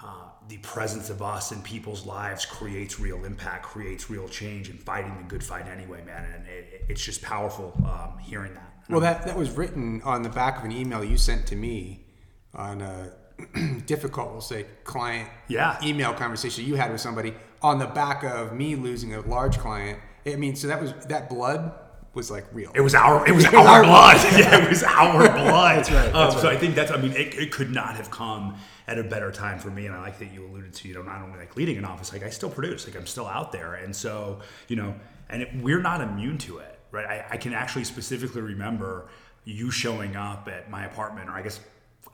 uh, 0.02 0.06
the 0.49 0.56
presence 0.59 1.11
of 1.11 1.20
us 1.20 1.52
in 1.52 1.61
people's 1.61 2.06
lives 2.06 2.47
creates 2.47 2.99
real 2.99 3.23
impact, 3.26 3.64
creates 3.64 4.09
real 4.09 4.28
change, 4.28 4.70
and 4.70 4.80
fighting 4.80 5.14
the 5.18 5.25
good 5.25 5.44
fight 5.44 5.66
anyway, 5.66 6.02
man. 6.06 6.25
And 6.25 6.47
it, 6.47 6.87
it's 6.88 7.04
just 7.04 7.20
powerful 7.20 7.75
um, 7.85 8.18
hearing 8.18 8.54
that. 8.54 8.73
Well, 8.88 9.00
that, 9.00 9.26
that 9.26 9.37
was 9.37 9.50
written 9.50 10.00
on 10.02 10.23
the 10.23 10.30
back 10.30 10.59
of 10.59 10.64
an 10.64 10.73
email 10.73 11.04
you 11.04 11.18
sent 11.18 11.47
to 11.49 11.56
me 11.56 12.06
on 12.54 12.80
a 12.80 13.12
difficult, 13.87 14.32
we'll 14.32 14.40
say, 14.40 14.66
client 14.85 15.28
yeah. 15.49 15.78
email 15.85 16.12
conversation 16.14 16.64
you 16.64 16.76
had 16.76 16.90
with 16.90 17.00
somebody 17.00 17.35
on 17.62 17.78
the 17.78 17.87
back 17.87 18.25
of 18.25 18.54
me 18.54 18.76
losing 18.76 19.14
a 19.14 19.20
large 19.20 19.59
client. 19.59 19.99
I 20.27 20.37
mean, 20.37 20.57
so 20.57 20.69
that 20.69 20.81
was 20.81 20.93
that 21.07 21.29
blood 21.29 21.73
was 22.15 22.31
like 22.31 22.45
real. 22.53 22.73
It 22.75 22.81
was 22.81 22.95
our 22.95 23.27
it 23.27 23.35
was 23.35 23.45
our, 23.55 23.57
our 23.57 23.83
blood. 23.85 24.17
yeah, 24.39 24.62
it 24.62 24.69
was 24.69 24.83
our 24.83 25.29
blood. 25.33 25.79
that's 25.79 25.91
right. 25.91 26.12
That's 26.12 26.15
um, 26.17 26.29
right. 26.35 26.41
So 26.41 26.49
I 26.49 26.57
think 26.57 26.75
that's 26.75 26.91
I 26.91 26.97
mean 26.97 27.12
it, 27.12 27.35
it 27.35 27.53
could 27.53 27.71
not 27.71 27.97
have 27.97 28.11
come 28.11 28.57
at 28.87 28.99
a 28.99 29.05
better 29.05 29.31
time 29.31 29.59
for 29.59 29.71
me. 29.71 29.87
And 29.87 29.95
I 29.95 30.00
like 30.00 30.19
that 30.19 30.33
you 30.33 30.45
alluded 30.47 30.75
to, 30.75 30.89
you 30.89 30.95
know, 30.95 31.03
not 31.03 31.23
only 31.23 31.39
like 31.39 31.57
leading 31.57 31.79
an 31.79 31.85
office, 31.85 32.12
like 32.12 32.25
I 32.25 32.31
still 32.31 32.50
produce, 32.50 32.87
like 32.87 32.97
I'm 32.97 33.07
still 33.07 33.27
out 33.27 33.53
there. 33.53 33.75
And 33.75 33.95
so, 33.95 34.41
you 34.67 34.75
know, 34.77 34.95
and 35.29 35.43
it, 35.43 35.49
we're 35.62 35.81
not 35.81 36.00
immune 36.00 36.39
to 36.39 36.59
it, 36.59 36.79
right? 36.91 37.07
I, 37.07 37.27
I 37.31 37.37
can 37.37 37.53
actually 37.53 37.85
specifically 37.85 38.43
remember 38.43 39.09
you 39.45 39.71
showing 39.71 40.17
up 40.17 40.49
at 40.53 40.69
my 40.71 40.85
apartment, 40.87 41.29
or 41.31 41.33
I 41.35 41.43
guess 41.43 41.61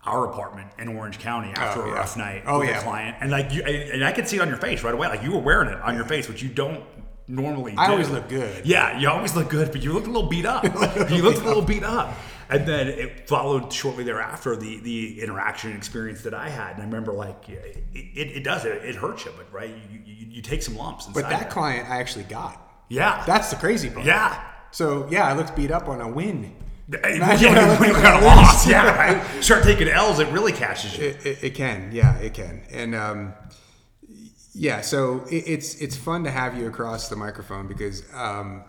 our 0.04 0.30
apartment 0.30 0.70
in 0.78 0.88
Orange 0.88 1.18
County 1.18 1.48
after 1.56 1.82
Oh, 1.82 1.90
a 1.90 1.94
rough 1.94 2.16
night 2.16 2.42
Oh, 2.46 2.58
with 2.60 2.68
yeah. 2.68 2.78
a 2.78 2.82
client, 2.82 3.16
and 3.20 3.30
like 3.30 3.52
you, 3.52 3.62
and 3.62 4.04
I 4.04 4.12
could 4.12 4.28
see 4.28 4.36
it 4.36 4.40
on 4.40 4.48
your 4.48 4.58
face 4.58 4.82
right 4.84 4.94
away. 4.94 5.08
Like 5.08 5.22
you 5.22 5.32
were 5.32 5.40
wearing 5.40 5.68
it 5.68 5.80
on 5.80 5.96
your 5.96 6.04
face, 6.04 6.28
which 6.28 6.42
you 6.42 6.48
don't 6.50 6.84
normally. 7.28 7.74
I 7.76 7.86
do. 7.86 7.92
always 7.92 8.10
look 8.10 8.28
good. 8.28 8.66
Yeah, 8.66 8.98
you 8.98 9.08
always 9.08 9.34
look 9.36 9.48
good, 9.48 9.72
but 9.72 9.82
you 9.82 9.92
looked 9.92 10.06
a 10.06 10.10
little 10.10 10.28
beat 10.28 10.46
up. 10.46 10.64
you 11.10 11.22
looked 11.22 11.38
a 11.40 11.44
little 11.44 11.62
beat 11.62 11.82
up. 11.82 12.14
And 12.48 12.64
then 12.64 12.86
it 12.86 13.28
followed 13.28 13.72
shortly 13.72 14.04
thereafter 14.04 14.54
the 14.54 14.78
the 14.78 15.20
interaction 15.20 15.74
experience 15.76 16.22
that 16.22 16.32
I 16.32 16.48
had, 16.48 16.74
and 16.74 16.82
I 16.82 16.84
remember 16.84 17.12
like 17.12 17.48
it, 17.48 17.82
it, 17.92 18.36
it 18.36 18.44
does 18.44 18.64
it, 18.64 18.84
it 18.84 18.94
hurts 18.94 19.24
you, 19.24 19.32
but 19.36 19.52
right 19.52 19.68
you, 19.90 20.00
you, 20.04 20.26
you 20.30 20.42
take 20.42 20.62
some 20.62 20.76
lumps. 20.76 21.06
But 21.06 21.28
that 21.28 21.50
client 21.50 21.90
I 21.90 21.98
actually 21.98 22.22
got. 22.24 22.84
yeah, 22.88 23.24
That's 23.26 23.50
the 23.50 23.56
crazy 23.56 23.90
part. 23.90 24.06
yeah. 24.06 24.40
So 24.70 25.08
yeah, 25.10 25.26
I 25.26 25.32
looked 25.32 25.56
beat 25.56 25.72
up 25.72 25.88
on 25.88 26.00
a 26.00 26.08
win. 26.08 26.54
Imagine 26.88 27.52
when 27.80 27.88
you 27.88 27.94
got 27.96 28.22
a 28.22 28.24
loss. 28.24 28.64
Yeah, 28.68 28.94
right. 28.96 29.42
Start 29.42 29.64
taking 29.64 29.88
L's, 29.88 30.20
it 30.20 30.28
really 30.28 30.52
catches 30.52 30.96
you. 30.96 31.06
It, 31.06 31.26
it, 31.26 31.44
it 31.44 31.54
can, 31.56 31.90
yeah, 31.92 32.16
it 32.18 32.32
can, 32.32 32.62
and 32.70 32.94
um, 32.94 33.34
yeah. 34.56 34.80
So 34.80 35.24
it, 35.30 35.44
it's 35.46 35.80
it's 35.80 35.96
fun 35.96 36.24
to 36.24 36.30
have 36.30 36.56
you 36.56 36.66
across 36.66 37.08
the 37.08 37.16
microphone 37.16 37.66
because 37.66 38.02
um, 38.14 38.64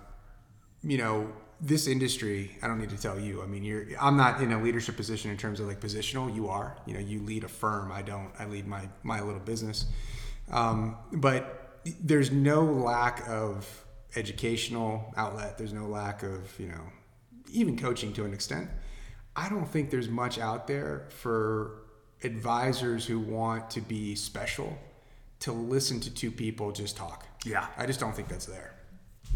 you 0.83 0.97
know 0.97 1.31
this 1.61 1.87
industry. 1.87 2.57
I 2.61 2.67
don't 2.67 2.79
need 2.79 2.89
to 2.89 3.01
tell 3.01 3.17
you. 3.17 3.41
I 3.41 3.45
mean, 3.45 3.63
you're. 3.63 3.85
I'm 3.99 4.17
not 4.17 4.41
in 4.41 4.51
a 4.51 4.61
leadership 4.61 4.97
position 4.97 5.31
in 5.31 5.37
terms 5.37 5.59
of 5.59 5.67
like 5.67 5.79
positional. 5.79 6.33
You 6.33 6.49
are. 6.49 6.77
You 6.85 6.93
know, 6.93 6.99
you 6.99 7.21
lead 7.21 7.45
a 7.45 7.47
firm. 7.47 7.91
I 7.91 8.01
don't. 8.01 8.31
I 8.37 8.45
lead 8.45 8.67
my 8.67 8.89
my 9.03 9.21
little 9.21 9.39
business. 9.39 9.85
Um, 10.51 10.97
but 11.13 11.79
there's 12.01 12.31
no 12.31 12.63
lack 12.63 13.27
of 13.27 13.85
educational 14.15 15.13
outlet. 15.15 15.57
There's 15.57 15.73
no 15.73 15.87
lack 15.87 16.21
of 16.21 16.53
you 16.59 16.67
know 16.67 16.81
even 17.51 17.77
coaching 17.77 18.11
to 18.13 18.25
an 18.25 18.33
extent. 18.33 18.69
I 19.37 19.47
don't 19.47 19.67
think 19.67 19.89
there's 19.89 20.09
much 20.09 20.37
out 20.37 20.67
there 20.67 21.05
for 21.09 21.83
advisors 22.23 23.05
who 23.05 23.19
want 23.19 23.69
to 23.69 23.81
be 23.81 24.15
special 24.15 24.77
to 25.39 25.51
listen 25.51 25.99
to 26.01 26.13
two 26.13 26.31
people 26.31 26.71
just 26.71 26.97
talk. 26.97 27.25
Yeah. 27.45 27.67
I 27.77 27.85
just 27.85 27.99
don't 27.99 28.15
think 28.15 28.27
that's 28.27 28.45
there. 28.45 28.73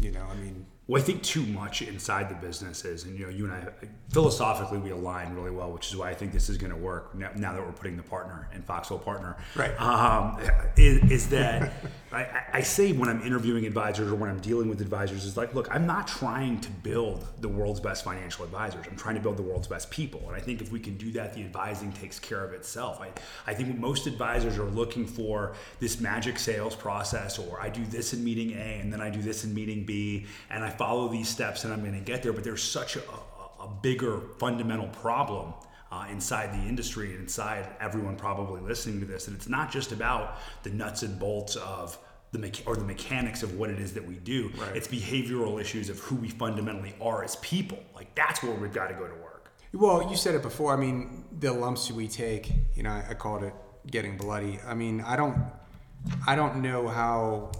You 0.00 0.10
know, 0.10 0.24
I 0.30 0.34
mean, 0.34 0.66
Well, 0.92 1.00
I 1.00 1.04
think 1.06 1.22
too 1.22 1.46
much 1.46 1.80
inside 1.80 2.28
the 2.28 2.34
business 2.34 2.84
is, 2.84 3.04
and 3.04 3.18
you 3.18 3.24
know, 3.24 3.30
you 3.30 3.46
and 3.46 3.54
I 3.54 3.66
philosophically 4.10 4.76
we 4.76 4.90
align 4.90 5.34
really 5.34 5.50
well, 5.50 5.72
which 5.72 5.88
is 5.88 5.96
why 5.96 6.10
I 6.10 6.14
think 6.14 6.32
this 6.32 6.50
is 6.50 6.58
going 6.58 6.70
to 6.70 6.76
work 6.76 7.14
now, 7.14 7.30
now 7.34 7.54
that 7.54 7.64
we're 7.64 7.72
putting 7.72 7.96
the 7.96 8.02
partner 8.02 8.46
and 8.52 8.62
Foxhole 8.62 8.98
partner. 8.98 9.38
Right. 9.56 9.70
Um, 9.80 10.38
is, 10.76 11.10
is 11.10 11.28
that 11.30 11.72
I, 12.12 12.24
I- 12.24 12.44
I 12.54 12.60
say 12.60 12.92
when 12.92 13.08
I'm 13.08 13.22
interviewing 13.22 13.64
advisors 13.64 14.12
or 14.12 14.14
when 14.14 14.28
I'm 14.28 14.40
dealing 14.40 14.68
with 14.68 14.82
advisors 14.82 15.24
is 15.24 15.38
like, 15.38 15.54
look, 15.54 15.74
I'm 15.74 15.86
not 15.86 16.06
trying 16.06 16.60
to 16.60 16.70
build 16.70 17.26
the 17.40 17.48
world's 17.48 17.80
best 17.80 18.04
financial 18.04 18.44
advisors. 18.44 18.84
I'm 18.86 18.96
trying 18.96 19.14
to 19.14 19.22
build 19.22 19.38
the 19.38 19.42
world's 19.42 19.68
best 19.68 19.90
people, 19.90 20.22
and 20.26 20.36
I 20.36 20.40
think 20.40 20.60
if 20.60 20.70
we 20.70 20.78
can 20.78 20.98
do 20.98 21.10
that, 21.12 21.32
the 21.32 21.40
advising 21.40 21.90
takes 21.92 22.18
care 22.18 22.44
of 22.44 22.52
itself. 22.52 23.00
I, 23.00 23.08
I 23.50 23.54
think 23.54 23.78
most 23.78 24.06
advisors 24.06 24.58
are 24.58 24.66
looking 24.68 25.06
for 25.06 25.54
this 25.80 25.98
magic 26.00 26.38
sales 26.38 26.76
process, 26.76 27.38
or 27.38 27.58
I 27.62 27.70
do 27.70 27.82
this 27.86 28.12
in 28.12 28.22
meeting 28.22 28.50
A, 28.52 28.80
and 28.80 28.92
then 28.92 29.00
I 29.00 29.08
do 29.08 29.22
this 29.22 29.44
in 29.44 29.54
meeting 29.54 29.84
B, 29.84 30.26
and 30.50 30.62
I 30.62 30.68
follow 30.82 31.06
these 31.06 31.28
steps, 31.28 31.62
and 31.62 31.72
I'm 31.72 31.80
going 31.80 31.94
to 31.94 32.00
get 32.00 32.24
there. 32.24 32.32
But 32.32 32.42
there's 32.42 32.62
such 32.62 32.96
a, 32.96 33.02
a, 33.60 33.68
bigger 33.82 34.20
fundamental 34.38 34.88
problem 34.88 35.54
uh, 35.92 36.06
inside 36.10 36.52
the 36.52 36.68
industry 36.68 37.12
and 37.12 37.20
inside 37.20 37.68
everyone 37.80 38.16
probably 38.16 38.60
listening 38.60 38.98
to 39.00 39.06
this. 39.06 39.28
And 39.28 39.36
it's 39.36 39.48
not 39.48 39.70
just 39.70 39.92
about 39.92 40.38
the 40.64 40.70
nuts 40.70 41.02
and 41.02 41.18
bolts 41.18 41.54
of 41.54 41.96
the 42.32 42.38
mecha- 42.38 42.66
or 42.66 42.74
the 42.74 42.84
mechanics 42.84 43.44
of 43.44 43.56
what 43.56 43.70
it 43.70 43.78
is 43.78 43.92
that 43.94 44.04
we 44.04 44.16
do. 44.16 44.50
Right. 44.56 44.76
It's 44.76 44.88
behavioral 44.88 45.60
issues 45.60 45.88
of 45.88 46.00
who 46.00 46.16
we 46.16 46.28
fundamentally 46.28 46.94
are 47.00 47.22
as 47.22 47.36
people. 47.36 47.78
Like 47.94 48.12
that's 48.16 48.42
where 48.42 48.52
we've 48.52 48.72
got 48.72 48.88
to 48.88 48.94
go 48.94 49.06
to 49.06 49.14
work. 49.14 49.52
well, 49.72 50.10
you 50.10 50.16
said 50.16 50.34
it 50.34 50.42
before. 50.42 50.72
I 50.72 50.76
mean, 50.76 51.24
the 51.38 51.52
lumps 51.52 51.92
we 51.92 52.08
take, 52.08 52.50
you 52.74 52.82
know, 52.82 52.90
I, 52.90 53.06
I 53.10 53.14
called 53.14 53.44
it 53.44 53.54
getting 53.86 54.16
bloody. 54.16 54.58
I 54.66 54.74
mean, 54.74 55.00
I 55.00 55.14
don't, 55.14 55.38
I 56.26 56.34
don't 56.34 56.60
know 56.62 56.88
how, 56.88 57.52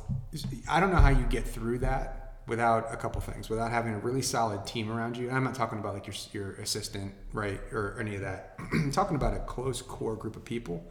I 0.69 0.81
don't 0.81 0.91
know 0.91 0.97
how 0.97 1.11
you 1.11 1.25
get 1.27 1.47
through 1.47 1.79
that 1.81 2.22
without 2.47 2.93
a 2.93 2.97
couple 2.97 3.21
things, 3.21 3.49
without 3.49 3.71
having 3.71 3.95
a 3.95 3.99
really 3.99 4.23
solid 4.23 4.67
team 4.67 4.91
around 4.91 5.17
you. 5.17 5.29
And 5.29 5.37
I'm 5.37 5.45
not 5.45 5.55
talking 5.55 5.79
about 5.79 5.95
like 5.95 6.07
your 6.07 6.17
your 6.33 6.53
assistant, 6.61 7.15
right, 7.33 7.61
or 7.73 7.97
any 8.01 8.15
of 8.17 8.23
that. 8.23 8.57
I'm 8.73 8.93
talking 8.93 9.17
about 9.17 9.35
a 9.35 9.41
close 9.41 9.83
core 9.83 10.17
group 10.17 10.37
of 10.37 10.45
people 10.45 10.85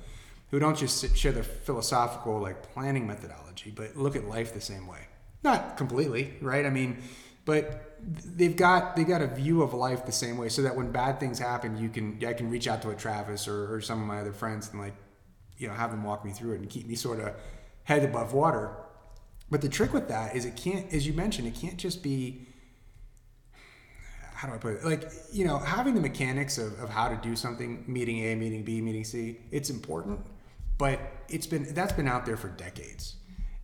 who 0.50 0.60
don't 0.60 0.77
just 0.77 1.15
share 1.15 1.31
their 1.31 1.43
philosophical 1.43 2.39
like 2.39 2.74
planning 2.74 3.08
methodology, 3.08 3.72
but 3.72 3.96
look 3.96 4.15
at 4.15 4.25
life 4.25 4.53
the 4.53 4.62
same 4.62 4.88
way. 4.88 5.00
Not 5.43 5.77
completely, 5.77 6.36
right? 6.41 6.65
I 6.65 6.70
mean, 6.70 7.01
but 7.46 7.98
they've 8.01 8.55
got 8.55 8.96
they 8.96 9.03
got 9.03 9.22
a 9.22 9.27
view 9.27 9.62
of 9.62 9.74
life 9.74 10.05
the 10.05 10.12
same 10.12 10.38
way, 10.38 10.50
so 10.50 10.62
that 10.62 10.75
when 10.75 10.91
bad 10.91 11.20
things 11.20 11.39
happen, 11.39 11.77
you 11.77 11.89
can 11.89 12.24
I 12.25 12.34
can 12.34 12.50
reach 12.50 12.67
out 12.67 12.81
to 12.84 12.89
a 12.89 12.96
Travis 12.96 13.48
or, 13.48 13.74
or 13.74 13.81
some 13.81 14.00
of 14.00 14.08
my 14.08 14.20
other 14.20 14.34
friends 14.34 14.70
and 14.72 14.79
like, 14.79 14.96
you 15.58 15.67
know, 15.67 15.74
have 15.74 15.91
them 15.91 16.03
walk 16.03 16.24
me 16.24 16.31
through 16.31 16.53
it 16.53 16.60
and 16.60 16.70
keep 16.70 16.86
me 16.86 16.96
sort 16.96 17.20
of 17.20 17.34
head 17.84 18.03
above 18.03 18.34
water. 18.34 18.75
But 19.51 19.62
the 19.62 19.70
trick 19.70 19.93
with 19.93 20.08
that 20.08 20.36
is 20.36 20.46
it 20.46 20.55
can't, 20.55 20.91
as 20.93 21.05
you 21.05 21.13
mentioned, 21.13 21.48
it 21.48 21.55
can't 21.55 21.77
just 21.77 22.01
be 22.01 22.48
how 24.41 24.48
do 24.48 24.55
I 24.55 24.58
put 24.58 24.74
it? 24.74 24.84
Like, 24.84 25.12
you 25.31 25.46
know, 25.46 25.60
having 25.60 25.93
the 25.93 26.01
mechanics 26.01 26.58
of, 26.58 26.79
of 26.79 26.89
how 26.89 27.10
to 27.10 27.15
do 27.17 27.36
something, 27.36 27.84
meeting 27.86 28.24
A, 28.25 28.34
meeting 28.34 28.63
B, 28.63 28.81
meeting 28.81 29.03
C, 29.03 29.38
it's 29.51 29.70
important, 29.70 30.20
but 30.79 31.00
it's 31.29 31.46
been 31.46 31.72
that's 31.75 31.93
been 31.93 32.08
out 32.08 32.25
there 32.25 32.38
for 32.38 32.48
decades. 32.48 33.17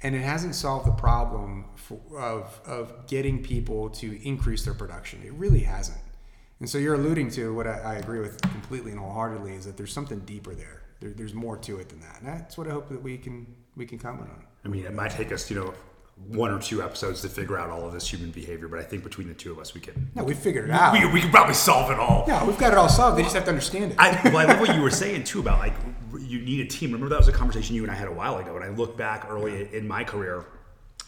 And 0.03 0.13
it 0.13 0.19
hasn't 0.19 0.53
solved 0.53 0.85
the 0.85 0.91
problem 0.91 1.65
for, 1.75 1.99
of, 2.19 2.61
of 2.67 3.07
getting 3.07 3.41
people 3.41 3.89
to 3.89 4.23
increase 4.23 4.63
their 4.63 4.75
production. 4.75 5.23
It 5.25 5.33
really 5.33 5.61
hasn't. 5.61 5.97
And 6.59 6.69
so 6.69 6.77
you're 6.77 6.93
alluding 6.93 7.31
to 7.31 7.55
what 7.55 7.65
I, 7.65 7.79
I 7.79 7.95
agree 7.95 8.19
with 8.19 8.39
completely 8.41 8.91
and 8.91 8.99
wholeheartedly 8.99 9.55
is 9.55 9.65
that 9.65 9.77
there's 9.77 9.91
something 9.91 10.19
deeper 10.19 10.53
there. 10.53 10.83
there. 10.99 11.09
There's 11.09 11.33
more 11.33 11.57
to 11.57 11.79
it 11.79 11.89
than 11.89 12.01
that. 12.01 12.19
And 12.19 12.27
that's 12.27 12.55
what 12.55 12.67
I 12.67 12.71
hope 12.71 12.89
that 12.89 13.01
we 13.01 13.17
can 13.17 13.47
we 13.75 13.87
can 13.87 13.97
comment 13.97 14.29
on. 14.29 14.46
I 14.67 14.69
mean, 14.69 14.85
it 14.85 14.93
might 14.93 15.11
take 15.11 15.31
us, 15.31 15.49
you 15.49 15.55
know, 15.55 15.73
one 16.27 16.51
or 16.51 16.59
two 16.59 16.83
episodes 16.83 17.21
to 17.21 17.29
figure 17.29 17.57
out 17.57 17.69
all 17.69 17.85
of 17.87 17.93
this 17.93 18.11
human 18.11 18.31
behavior, 18.31 18.67
but 18.67 18.79
I 18.79 18.83
think 18.83 19.03
between 19.03 19.29
the 19.29 19.33
two 19.33 19.51
of 19.51 19.59
us, 19.59 19.73
we 19.73 19.79
can. 19.79 20.11
No, 20.13 20.25
we 20.25 20.33
figured 20.33 20.65
it 20.65 20.71
out. 20.71 20.91
We, 20.91 21.05
we 21.05 21.21
can 21.21 21.29
probably 21.29 21.53
solve 21.53 21.89
it 21.89 21.97
all. 21.97 22.25
yeah, 22.27 22.45
we've 22.45 22.57
got 22.57 22.73
it 22.73 22.77
all 22.77 22.89
solved. 22.89 23.17
They 23.17 23.23
just 23.23 23.35
have 23.35 23.45
to 23.45 23.49
understand 23.49 23.93
it. 23.93 23.99
I, 23.99 24.19
well, 24.25 24.37
I 24.37 24.45
love 24.45 24.59
what 24.59 24.75
you 24.75 24.81
were 24.81 24.89
saying 24.89 25.23
too 25.23 25.39
about 25.39 25.59
like 25.59 25.73
you 26.19 26.41
need 26.41 26.59
a 26.59 26.65
team. 26.65 26.91
Remember 26.91 27.09
that 27.09 27.19
was 27.19 27.29
a 27.29 27.31
conversation 27.31 27.75
you 27.75 27.83
and 27.83 27.91
I 27.91 27.95
had 27.95 28.09
a 28.09 28.13
while 28.13 28.37
ago. 28.39 28.55
And 28.55 28.65
I 28.65 28.69
look 28.69 28.97
back 28.97 29.27
early 29.29 29.73
in 29.73 29.87
my 29.87 30.03
career. 30.03 30.43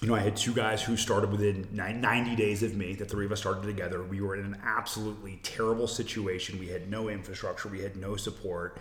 You 0.02 0.08
know, 0.08 0.16
I 0.16 0.20
had 0.20 0.38
two 0.38 0.54
guys 0.54 0.82
who 0.82 0.96
started 0.96 1.30
within 1.30 1.68
90 1.74 2.36
days 2.38 2.64
of 2.64 2.76
me. 2.76 2.94
The 2.94 3.04
three 3.04 3.26
of 3.26 3.34
us 3.34 3.40
started 3.42 3.64
together. 3.64 4.02
We 4.02 4.22
were 4.22 4.36
in 4.36 4.46
an 4.46 4.62
absolutely 4.64 5.42
terrible 5.44 5.88
situation. 5.88 6.58
We 6.58 6.68
had 6.68 6.90
no 6.90 7.10
infrastructure. 7.10 7.68
We 7.68 7.82
had 7.82 7.98
no 7.98 8.16
support. 8.16 8.78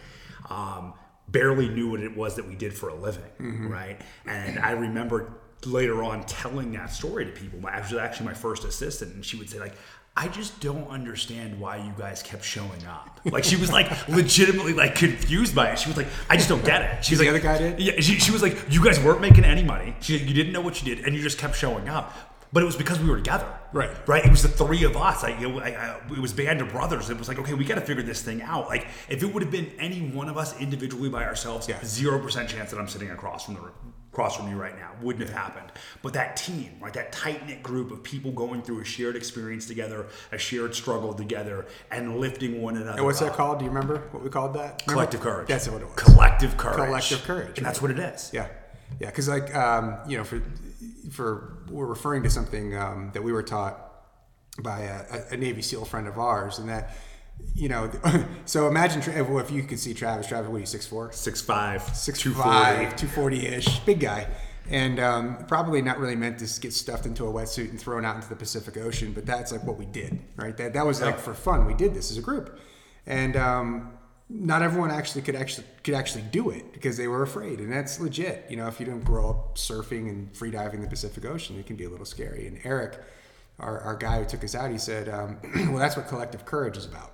Um, 0.49 0.95
barely 1.31 1.69
knew 1.69 1.91
what 1.91 2.01
it 2.01 2.17
was 2.17 2.37
that 2.37 2.47
we 2.47 2.55
did 2.55 2.73
for 2.73 2.89
a 2.89 2.95
living, 2.95 3.31
mm-hmm. 3.41 3.69
right? 3.69 4.01
And 4.27 4.59
I 4.59 4.73
remember 4.73 5.33
later 5.67 6.03
on 6.03 6.25
telling 6.25 6.73
that 6.73 6.93
story 6.93 7.25
to 7.27 7.33
people. 7.33 7.61
My 7.61 7.71
actually 7.71 8.01
actually 8.01 8.27
my 8.27 8.35
first 8.35 8.65
assistant, 8.65 9.15
and 9.15 9.25
she 9.25 9.37
would 9.37 9.51
say 9.51 9.59
like. 9.59 9.75
I 10.17 10.27
just 10.27 10.59
don't 10.59 10.89
understand 10.89 11.61
why 11.61 11.77
you 11.77 11.93
guys 11.97 12.25
kept 12.25 12.43
showing 12.43 12.85
up. 12.87 13.21
Like 13.25 13.45
she 13.45 13.55
was 13.55 13.71
like 13.71 14.09
legitimately 14.09 14.73
like 14.73 14.97
confused 14.97 15.55
by 15.55 15.71
it. 15.71 15.79
She 15.79 15.89
was 15.89 15.97
like, 15.97 16.09
I 16.29 16.37
just 16.37 16.49
don't 16.49 16.65
get 16.65 16.83
it. 16.83 17.05
She 17.05 17.13
was 17.13 17.21
The 17.21 17.27
like, 17.27 17.31
other 17.31 17.39
guy 17.39 17.59
did? 17.59 17.79
Yeah, 17.79 18.01
she, 18.01 18.19
she 18.19 18.33
was 18.33 18.43
like, 18.43 18.57
you 18.69 18.83
guys 18.83 18.99
weren't 18.99 19.21
making 19.21 19.45
any 19.45 19.63
money. 19.63 19.95
She, 20.01 20.17
you 20.17 20.35
didn't 20.35 20.53
know 20.53 20.61
what 20.61 20.83
you 20.83 20.93
did, 20.93 21.05
and 21.07 21.15
you 21.15 21.23
just 21.23 21.39
kept 21.39 21.55
showing 21.55 21.89
up. 21.89 22.38
But 22.53 22.63
it 22.63 22.67
was 22.67 22.77
because 22.77 22.99
we 22.99 23.09
were 23.11 23.17
together. 23.17 23.47
Right. 23.73 23.91
Right. 24.09 24.25
It 24.25 24.31
was 24.31 24.43
the 24.43 24.49
three 24.49 24.85
of 24.85 24.97
us. 24.97 25.23
Like, 25.23 25.39
you 25.39 25.49
know, 25.51 25.59
I, 25.61 25.69
I, 25.69 26.01
it 26.11 26.19
was 26.19 26.33
band 26.33 26.61
of 26.63 26.71
brothers. 26.71 27.11
It 27.11 27.19
was 27.19 27.29
like, 27.29 27.39
okay, 27.39 27.53
we 27.55 27.65
got 27.65 27.75
to 27.75 27.83
figure 27.83 28.03
this 28.03 28.23
thing 28.23 28.41
out. 28.41 28.69
Like, 28.69 28.87
if 29.09 29.23
it 29.23 29.27
would 29.27 29.43
have 29.43 29.53
been 29.53 29.71
any 29.79 30.01
one 30.09 30.29
of 30.29 30.39
us 30.39 30.59
individually 30.59 31.11
by 31.11 31.25
ourselves, 31.25 31.69
Yeah. 31.69 31.79
zero 31.85 32.19
percent 32.19 32.49
chance 32.49 32.71
that 32.71 32.79
I'm 32.79 32.89
sitting 32.89 33.11
across 33.11 33.45
from 33.45 33.55
the 33.55 33.61
across 34.11 34.37
from 34.37 34.49
you 34.49 34.57
right 34.57 34.77
now 34.77 34.91
wouldn't 35.03 35.29
have 35.29 35.37
happened. 35.37 35.71
But 36.03 36.15
that 36.15 36.37
team, 36.37 36.73
right, 36.81 36.93
that 36.95 37.13
tight 37.13 37.47
knit 37.47 37.63
group 37.63 37.93
of 37.93 38.03
people 38.03 38.33
going 38.33 38.63
through 38.63 38.81
a 38.81 38.85
shared 38.85 39.15
experience 39.15 39.67
together, 39.67 40.07
a 40.33 40.39
shared 40.39 40.75
struggle 40.75 41.13
together, 41.15 41.67
and 41.93 42.19
lifting 42.19 42.61
one 42.61 42.77
another. 42.77 42.97
And 42.97 43.05
what's 43.05 43.21
that 43.21 43.35
called? 43.35 43.59
Do 43.61 43.67
you 43.67 43.71
remember 43.71 43.99
what 44.11 44.25
we 44.25 44.31
called 44.31 44.55
that? 44.55 44.83
Remember? 44.87 44.93
Collective 44.93 45.21
courage. 45.21 45.49
That's 45.49 45.69
what 45.69 45.83
it 45.83 45.85
was. 45.87 45.95
Collective 45.97 46.57
courage. 46.57 46.77
Collective 46.87 47.23
courage, 47.23 47.59
And 47.59 47.67
that's 47.67 47.81
what 47.81 47.91
it 47.93 47.99
is. 48.01 48.31
Yeah, 48.33 48.49
yeah. 48.99 49.07
Because 49.09 49.29
like 49.29 49.55
um, 49.55 49.99
you 50.09 50.17
know, 50.17 50.25
for 50.25 50.43
for 51.13 51.58
we're 51.71 51.87
referring 51.87 52.23
to 52.23 52.31
something 52.31 52.77
um, 52.77 53.11
that 53.15 53.23
we 53.23 53.33
were 53.33 53.43
taught 53.43 53.85
by 54.61 54.81
a, 54.81 55.35
a 55.35 55.37
Navy 55.37 55.63
SEAL 55.63 55.85
friend 55.85 56.09
of 56.09 56.19
ours, 56.19 56.59
and 56.59 56.69
that 56.69 56.97
you 57.55 57.69
know, 57.69 57.91
so 58.45 58.69
imagine 58.69 59.03
well, 59.29 59.39
if 59.39 59.51
you 59.51 59.63
could 59.63 59.79
see 59.79 59.95
Travis. 59.95 60.27
Travis, 60.27 60.49
what 60.49 60.57
are 60.57 60.61
you 60.61 60.67
six 60.67 60.87
four? 60.87 61.13
Six 61.13 61.41
five. 61.41 61.83
Six 61.83 61.89
five, 61.89 61.97
Six 61.97 62.23
two 62.23 62.35
five, 62.35 62.89
forty. 62.89 62.97
two 62.97 63.07
forty 63.07 63.47
ish, 63.47 63.79
big 63.81 64.01
guy, 64.01 64.27
and 64.69 64.99
um, 65.01 65.45
probably 65.47 65.83
not 65.83 65.99
really 65.99 66.17
meant 66.17 66.39
to 66.39 66.61
get 66.61 66.73
stuffed 66.73 67.07
into 67.07 67.27
a 67.27 67.33
wetsuit 67.33 67.71
and 67.71 67.81
thrown 67.81 68.05
out 68.05 68.17
into 68.17 68.29
the 68.29 68.37
Pacific 68.37 68.77
Ocean. 68.77 69.13
But 69.13 69.27
that's 69.27 69.53
like 69.53 69.65
what 69.65 69.79
we 69.79 69.87
did, 69.87 70.19
right? 70.37 70.57
That 70.57 70.73
that 70.75 70.87
was 70.87 71.01
like 71.01 71.19
for 71.19 71.35
fun. 71.35 71.67
We 71.67 71.75
did 71.75 71.95
this 71.95 72.11
as 72.11 72.19
a 72.19 72.23
group, 72.23 72.59
and 73.07 73.37
um, 73.37 73.98
not 74.29 74.63
everyone 74.63 74.91
actually 74.91 75.23
could 75.23 75.37
actually 75.37 75.67
could 75.83 75.95
actually 75.95 76.25
do 76.31 76.51
it 76.51 76.73
because 76.73 76.97
they 76.97 77.09
were 77.09 77.23
afraid, 77.23 77.61
and 77.61 77.73
that's 77.73 78.01
legit. 78.01 78.47
You 78.51 78.57
know, 78.57 78.67
if 78.67 78.79
you 78.79 78.87
don't 78.87 79.05
grow 79.05 79.31
up 79.31 79.57
surfing 79.57 80.09
and 80.09 80.35
free 80.37 80.51
diving 80.51 80.83
the 80.83 80.89
Pacific 80.89 81.25
Ocean, 81.25 81.59
it 81.59 81.67
can 81.67 81.77
be 81.77 81.85
a 81.85 81.91
little 81.91 82.07
scary. 82.07 82.47
And 82.47 82.61
Eric, 82.65 83.01
our, 83.59 83.81
our 83.81 83.97
guy 83.97 84.19
who 84.19 84.27
took 84.27 84.45
us 84.45 84.55
out, 84.55 84.71
he 84.71 84.79
said, 84.79 85.09
um, 85.09 85.39
"Well, 85.71 85.79
that's 85.79 85.97
what 85.97 86.09
collective 86.09 86.45
courage 86.45 86.77
is 86.77 86.85
about." 86.85 87.13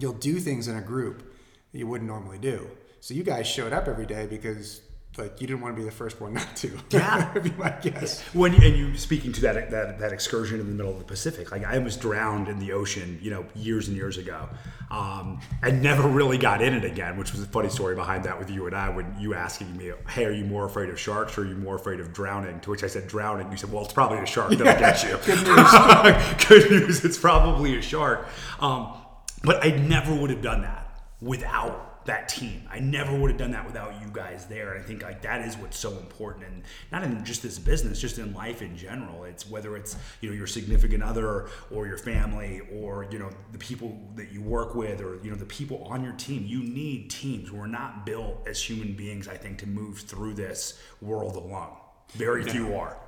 you'll 0.00 0.12
do 0.12 0.38
things 0.38 0.68
in 0.68 0.76
a 0.76 0.80
group 0.80 1.34
that 1.72 1.78
you 1.78 1.86
wouldn't 1.86 2.08
normally 2.08 2.38
do. 2.38 2.70
So 3.00 3.14
you 3.14 3.22
guys 3.22 3.46
showed 3.46 3.72
up 3.72 3.88
every 3.88 4.06
day 4.06 4.26
because 4.26 4.80
like 5.18 5.40
you 5.40 5.46
didn't 5.46 5.60
want 5.60 5.74
to 5.74 5.80
be 5.80 5.84
the 5.84 5.94
first 5.94 6.20
one 6.20 6.34
not 6.34 6.56
to. 6.56 6.70
Yeah. 6.90 7.32
would 7.34 7.42
be 7.42 7.50
my 7.52 7.70
guess. 7.82 8.22
When 8.34 8.54
and 8.54 8.76
you 8.76 8.96
speaking 8.96 9.32
to 9.32 9.40
that, 9.42 9.70
that 9.70 9.98
that 9.98 10.12
excursion 10.12 10.60
in 10.60 10.66
the 10.68 10.74
middle 10.74 10.92
of 10.92 10.98
the 10.98 11.04
Pacific, 11.04 11.50
like 11.50 11.64
I 11.64 11.78
was 11.78 11.96
drowned 11.96 12.48
in 12.48 12.58
the 12.58 12.72
ocean, 12.72 13.18
you 13.20 13.30
know, 13.30 13.44
years 13.54 13.88
and 13.88 13.96
years 13.96 14.16
ago, 14.18 14.48
um, 14.90 15.40
and 15.62 15.82
never 15.82 16.08
really 16.08 16.38
got 16.38 16.62
in 16.62 16.72
it 16.74 16.84
again. 16.84 17.16
Which 17.18 17.32
was 17.32 17.42
a 17.42 17.46
funny 17.46 17.68
story 17.68 17.94
behind 17.94 18.24
that 18.24 18.38
with 18.38 18.50
you 18.50 18.66
and 18.66 18.74
I 18.74 18.88
when 18.90 19.14
you 19.18 19.34
asking 19.34 19.76
me, 19.76 19.90
"Hey, 20.08 20.24
are 20.24 20.32
you 20.32 20.44
more 20.44 20.64
afraid 20.64 20.88
of 20.88 20.98
sharks 20.98 21.36
or 21.36 21.42
are 21.42 21.46
you 21.46 21.56
more 21.56 21.76
afraid 21.76 22.00
of 22.00 22.12
drowning?" 22.12 22.60
To 22.60 22.70
which 22.70 22.84
I 22.84 22.86
said, 22.86 23.08
"Drowning." 23.08 23.50
You 23.50 23.56
said, 23.56 23.72
"Well, 23.72 23.84
it's 23.84 23.92
probably 23.92 24.18
a 24.18 24.26
shark 24.26 24.50
that'll 24.50 24.64
get 24.64 25.02
you." 25.04 25.18
Good 25.26 25.46
news. 25.46 26.46
Good 26.48 26.70
news. 26.70 27.04
It's 27.04 27.18
probably 27.18 27.76
a 27.76 27.82
shark. 27.82 28.26
Um, 28.60 28.94
but 29.42 29.64
I 29.64 29.70
never 29.70 30.14
would 30.14 30.30
have 30.30 30.42
done 30.42 30.62
that 30.62 30.86
without 31.20 31.87
that 32.08 32.28
team. 32.28 32.62
I 32.70 32.80
never 32.80 33.16
would 33.16 33.30
have 33.30 33.38
done 33.38 33.50
that 33.52 33.66
without 33.66 33.92
you 34.02 34.08
guys 34.12 34.46
there. 34.46 34.72
And 34.72 34.82
I 34.82 34.86
think 34.86 35.02
like 35.02 35.22
that 35.22 35.46
is 35.46 35.56
what's 35.56 35.78
so 35.78 35.90
important, 35.92 36.46
and 36.46 36.62
not 36.90 37.04
in 37.04 37.24
just 37.24 37.42
this 37.42 37.58
business, 37.58 38.00
just 38.00 38.18
in 38.18 38.34
life 38.34 38.62
in 38.62 38.76
general. 38.76 39.24
It's 39.24 39.48
whether 39.48 39.76
it's 39.76 39.96
you 40.20 40.30
know 40.30 40.34
your 40.34 40.46
significant 40.46 41.02
other 41.02 41.48
or 41.70 41.86
your 41.86 41.98
family 41.98 42.62
or 42.72 43.06
you 43.10 43.18
know 43.18 43.30
the 43.52 43.58
people 43.58 44.00
that 44.16 44.32
you 44.32 44.42
work 44.42 44.74
with 44.74 45.00
or 45.00 45.20
you 45.22 45.30
know 45.30 45.36
the 45.36 45.44
people 45.44 45.84
on 45.84 46.02
your 46.02 46.14
team. 46.14 46.44
You 46.46 46.62
need 46.62 47.10
teams. 47.10 47.52
We're 47.52 47.66
not 47.66 48.06
built 48.06 48.46
as 48.46 48.60
human 48.60 48.94
beings, 48.94 49.28
I 49.28 49.36
think, 49.36 49.58
to 49.58 49.66
move 49.66 49.98
through 50.00 50.34
this 50.34 50.80
world 51.00 51.36
alone. 51.36 51.76
Very 52.14 52.42
few 52.42 52.74
are. 52.74 52.98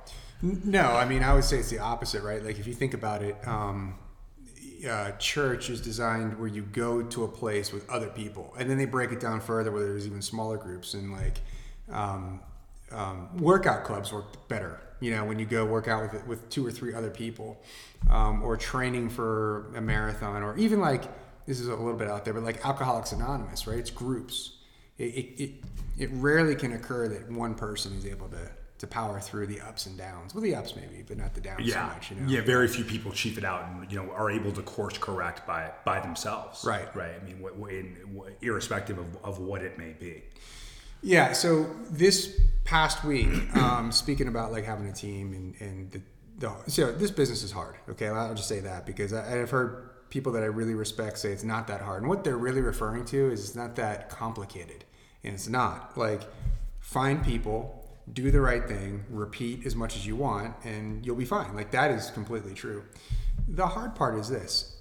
No, 0.43 0.83
I 0.83 1.05
mean 1.05 1.23
I 1.23 1.33
would 1.33 1.43
say 1.43 1.57
it's 1.57 1.69
the 1.71 1.79
opposite, 1.79 2.23
right? 2.23 2.43
Like 2.43 2.59
if 2.59 2.67
you 2.67 2.73
think 2.73 2.93
about 2.93 3.23
it, 3.23 3.35
um, 3.47 3.95
uh, 4.87 5.11
church 5.17 5.69
is 5.69 5.81
designed 5.81 6.39
where 6.39 6.47
you 6.47 6.63
go 6.63 7.03
to 7.03 7.23
a 7.23 7.27
place 7.27 7.71
with 7.71 7.89
other 7.89 8.09
people, 8.09 8.53
and 8.57 8.69
then 8.69 8.77
they 8.77 8.85
break 8.85 9.11
it 9.11 9.19
down 9.19 9.41
further 9.41 9.71
where 9.71 9.83
there's 9.83 10.05
even 10.05 10.21
smaller 10.21 10.57
groups 10.57 10.93
and 10.93 11.11
like 11.11 11.39
um, 11.91 12.39
um, 12.91 13.35
workout 13.37 13.83
clubs 13.83 14.11
work 14.11 14.47
better. 14.47 14.79
You 14.99 15.11
know, 15.11 15.25
when 15.25 15.39
you 15.39 15.45
go 15.45 15.65
work 15.65 15.87
out 15.87 16.13
with 16.13 16.25
with 16.27 16.49
two 16.49 16.65
or 16.65 16.71
three 16.71 16.93
other 16.93 17.09
people, 17.09 17.61
um, 18.09 18.43
or 18.43 18.57
training 18.57 19.09
for 19.09 19.71
a 19.75 19.81
marathon, 19.81 20.43
or 20.43 20.57
even 20.57 20.79
like 20.79 21.03
this 21.45 21.59
is 21.59 21.67
a 21.67 21.75
little 21.75 21.97
bit 21.97 22.07
out 22.07 22.25
there, 22.25 22.33
but 22.33 22.43
like 22.43 22.65
Alcoholics 22.65 23.11
Anonymous, 23.11 23.67
right? 23.67 23.79
It's 23.79 23.91
groups. 23.91 24.57
It 24.97 25.03
it, 25.03 25.43
it, 25.43 25.51
it 25.97 26.09
rarely 26.13 26.55
can 26.55 26.73
occur 26.73 27.07
that 27.07 27.31
one 27.31 27.55
person 27.55 27.93
is 27.93 28.05
able 28.05 28.29
to 28.29 28.49
to 28.81 28.87
power 28.87 29.19
through 29.19 29.45
the 29.45 29.61
ups 29.61 29.85
and 29.85 29.95
downs. 29.95 30.33
Well, 30.33 30.41
the 30.41 30.55
ups 30.55 30.75
maybe, 30.75 31.03
but 31.07 31.15
not 31.15 31.35
the 31.35 31.41
downs 31.41 31.61
Yeah, 31.63 31.87
so 31.87 31.93
much. 31.93 32.09
You 32.09 32.17
know? 32.17 32.27
yeah. 32.27 32.41
Very 32.41 32.67
few 32.67 32.83
people 32.83 33.11
chief 33.11 33.37
it 33.37 33.45
out 33.45 33.67
and 33.67 33.91
you 33.91 34.01
know 34.01 34.11
are 34.11 34.31
able 34.31 34.51
to 34.53 34.63
course 34.63 34.97
correct 34.97 35.45
by 35.45 35.71
by 35.85 35.99
themselves. 35.99 36.65
Right. 36.65 36.93
right. 36.95 37.11
I 37.19 37.23
mean, 37.23 37.39
what, 37.39 37.55
what, 37.55 37.71
in, 37.71 37.95
what, 38.11 38.33
irrespective 38.41 38.97
of, 38.97 39.05
of 39.23 39.37
what 39.37 39.61
it 39.61 39.77
may 39.77 39.91
be. 39.91 40.23
Yeah. 41.03 41.33
So 41.33 41.67
this 41.91 42.41
past 42.63 43.03
week, 43.03 43.55
um, 43.55 43.91
speaking 43.91 44.27
about 44.27 44.51
like 44.51 44.65
having 44.65 44.87
a 44.87 44.93
team 44.93 45.33
and 45.33 45.61
and 45.61 45.91
the, 45.91 46.01
the 46.39 46.71
so 46.71 46.91
this 46.91 47.11
business 47.11 47.43
is 47.43 47.51
hard. 47.51 47.75
Okay, 47.87 48.07
I'll 48.07 48.33
just 48.33 48.49
say 48.49 48.61
that 48.61 48.87
because 48.87 49.13
I, 49.13 49.41
I've 49.41 49.51
heard 49.51 49.91
people 50.09 50.31
that 50.31 50.41
I 50.41 50.47
really 50.47 50.73
respect 50.73 51.19
say 51.19 51.31
it's 51.31 51.43
not 51.43 51.67
that 51.67 51.81
hard, 51.81 52.01
and 52.01 52.09
what 52.09 52.23
they're 52.23 52.35
really 52.35 52.61
referring 52.61 53.05
to 53.05 53.31
is 53.31 53.45
it's 53.45 53.55
not 53.55 53.75
that 53.75 54.09
complicated, 54.09 54.85
and 55.23 55.35
it's 55.35 55.47
not 55.47 55.95
like 55.95 56.21
find 56.79 57.23
people. 57.23 57.77
Do 58.11 58.31
the 58.31 58.41
right 58.41 58.67
thing, 58.67 59.05
repeat 59.09 59.65
as 59.65 59.75
much 59.75 59.95
as 59.95 60.05
you 60.05 60.15
want, 60.15 60.55
and 60.63 61.05
you'll 61.05 61.15
be 61.15 61.25
fine. 61.25 61.55
Like, 61.55 61.71
that 61.71 61.91
is 61.91 62.09
completely 62.11 62.53
true. 62.53 62.83
The 63.47 63.67
hard 63.67 63.95
part 63.95 64.17
is 64.17 64.29
this 64.29 64.77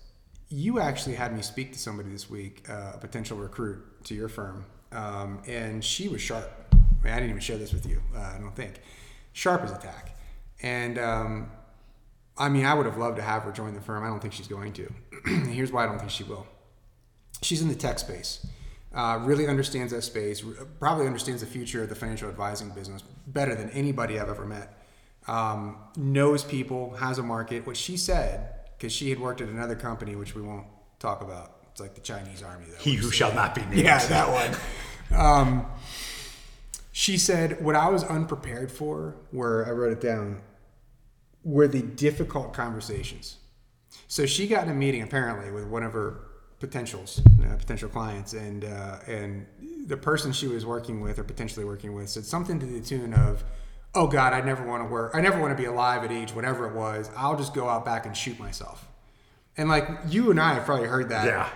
you 0.53 0.81
actually 0.81 1.15
had 1.15 1.35
me 1.35 1.43
speak 1.43 1.73
to 1.73 1.79
somebody 1.79 2.11
this 2.11 2.29
week, 2.29 2.69
uh, 2.69 2.93
a 2.95 2.99
potential 2.99 3.39
recruit 3.39 3.79
to 4.05 4.15
your 4.15 4.29
firm, 4.29 4.65
um, 4.91 5.41
and 5.47 5.85
she 5.85 6.09
was 6.09 6.21
sharp. 6.21 6.51
I, 6.73 6.77
mean, 7.05 7.13
I 7.13 7.17
didn't 7.17 7.31
even 7.31 7.41
share 7.41 7.57
this 7.57 7.73
with 7.73 7.87
you, 7.87 8.03
uh, 8.17 8.33
I 8.35 8.39
don't 8.39 8.55
think. 8.55 8.81
Sharp 9.33 9.63
as 9.63 9.71
a 9.71 9.79
tack. 9.79 10.19
And 10.61 10.99
um, 10.99 11.51
I 12.37 12.49
mean, 12.49 12.67
I 12.67 12.75
would 12.75 12.87
have 12.87 12.99
loved 12.99 13.17
to 13.17 13.23
have 13.23 13.45
her 13.45 13.53
join 13.53 13.75
the 13.75 13.81
firm. 13.81 14.03
I 14.03 14.09
don't 14.09 14.21
think 14.21 14.35
she's 14.35 14.49
going 14.49 14.73
to. 14.75 14.93
Here's 15.51 15.71
why 15.71 15.85
I 15.85 15.87
don't 15.87 15.99
think 15.99 16.11
she 16.11 16.25
will. 16.25 16.47
She's 17.43 17.63
in 17.63 17.69
the 17.69 17.75
tech 17.75 17.99
space. 17.99 18.45
Uh, 18.93 19.21
really 19.23 19.47
understands 19.47 19.93
that 19.93 20.03
space. 20.03 20.43
Probably 20.81 21.07
understands 21.07 21.43
the 21.43 21.47
future 21.47 21.83
of 21.83 21.89
the 21.89 21.95
financial 21.95 22.29
advising 22.29 22.71
business 22.71 23.03
better 23.29 23.55
than 23.55 23.71
anybody 23.71 24.19
I've 24.19 24.29
ever 24.29 24.45
met. 24.45 24.77
Um, 25.29 25.77
knows 25.97 26.43
people, 26.43 26.95
has 26.97 27.19
a 27.19 27.23
market. 27.23 27.67
What 27.67 27.77
she 27.77 27.97
said, 27.97 28.53
because 28.77 28.93
she 28.93 29.11
had 29.11 29.21
worked 29.21 29.41
at 29.41 29.49
another 29.49 29.77
company, 29.77 30.17
which 30.17 30.35
we 30.35 30.43
won't 30.43 30.67
talk 30.99 31.23
about. 31.23 31.59
It's 31.71 31.81
like 31.81 31.95
the 31.95 32.01
Chinese 32.01 32.43
army, 32.43 32.65
though. 32.69 32.79
He 32.79 32.95
who 32.95 33.11
shall 33.13 33.33
not 33.33 33.55
be 33.55 33.61
named. 33.63 33.77
Yeah, 33.77 34.05
that 34.07 34.29
one. 34.29 35.21
Um, 35.21 35.67
she 36.93 37.17
said, 37.17 37.63
What 37.65 37.77
I 37.77 37.89
was 37.89 38.03
unprepared 38.05 38.73
for, 38.73 39.17
where 39.31 39.67
I 39.67 39.71
wrote 39.71 39.93
it 39.93 40.01
down, 40.01 40.41
were 41.45 41.69
the 41.69 41.83
difficult 41.83 42.53
conversations. 42.53 43.37
So 44.09 44.27
she 44.27 44.49
got 44.49 44.65
in 44.65 44.71
a 44.71 44.75
meeting 44.75 45.03
apparently 45.03 45.51
with 45.51 45.67
one 45.67 45.83
of 45.83 45.93
her 45.93 46.30
potentials, 46.61 47.21
uh, 47.43 47.57
potential 47.57 47.89
clients, 47.89 48.33
and 48.35 48.65
uh, 48.65 48.99
and 49.07 49.47
the 49.87 49.97
person 49.97 50.31
she 50.33 50.47
was 50.47 50.65
working 50.65 51.01
with 51.01 51.19
or 51.19 51.25
potentially 51.25 51.65
working 51.65 51.95
with 51.95 52.09
said 52.09 52.25
something 52.25 52.61
to 52.61 52.67
the 52.67 52.81
tune 52.81 53.15
of, 53.15 53.43
"Oh 53.95 54.07
God, 54.07 54.33
I 54.33 54.41
never 54.43 54.65
want 54.65 54.83
to 54.85 54.89
work. 54.89 55.13
I 55.15 55.21
never 55.21 55.41
want 55.41 55.57
to 55.57 55.61
be 55.61 55.67
alive 55.67 56.05
at 56.05 56.13
age 56.13 56.33
whatever 56.35 56.69
it 56.69 56.75
was. 56.75 57.11
I'll 57.17 57.37
just 57.37 57.55
go 57.55 57.69
out 57.69 57.85
back 57.85 58.07
and 58.07 58.17
shoot 58.17 58.39
myself." 58.39 58.87
And 59.57 59.69
like 59.69 59.89
you 60.09 60.31
and 60.31 60.41
I 60.41 60.55
have 60.55 60.65
probably 60.65 60.87
heard 60.87 61.09
that 61.09 61.27
Yeah. 61.27 61.49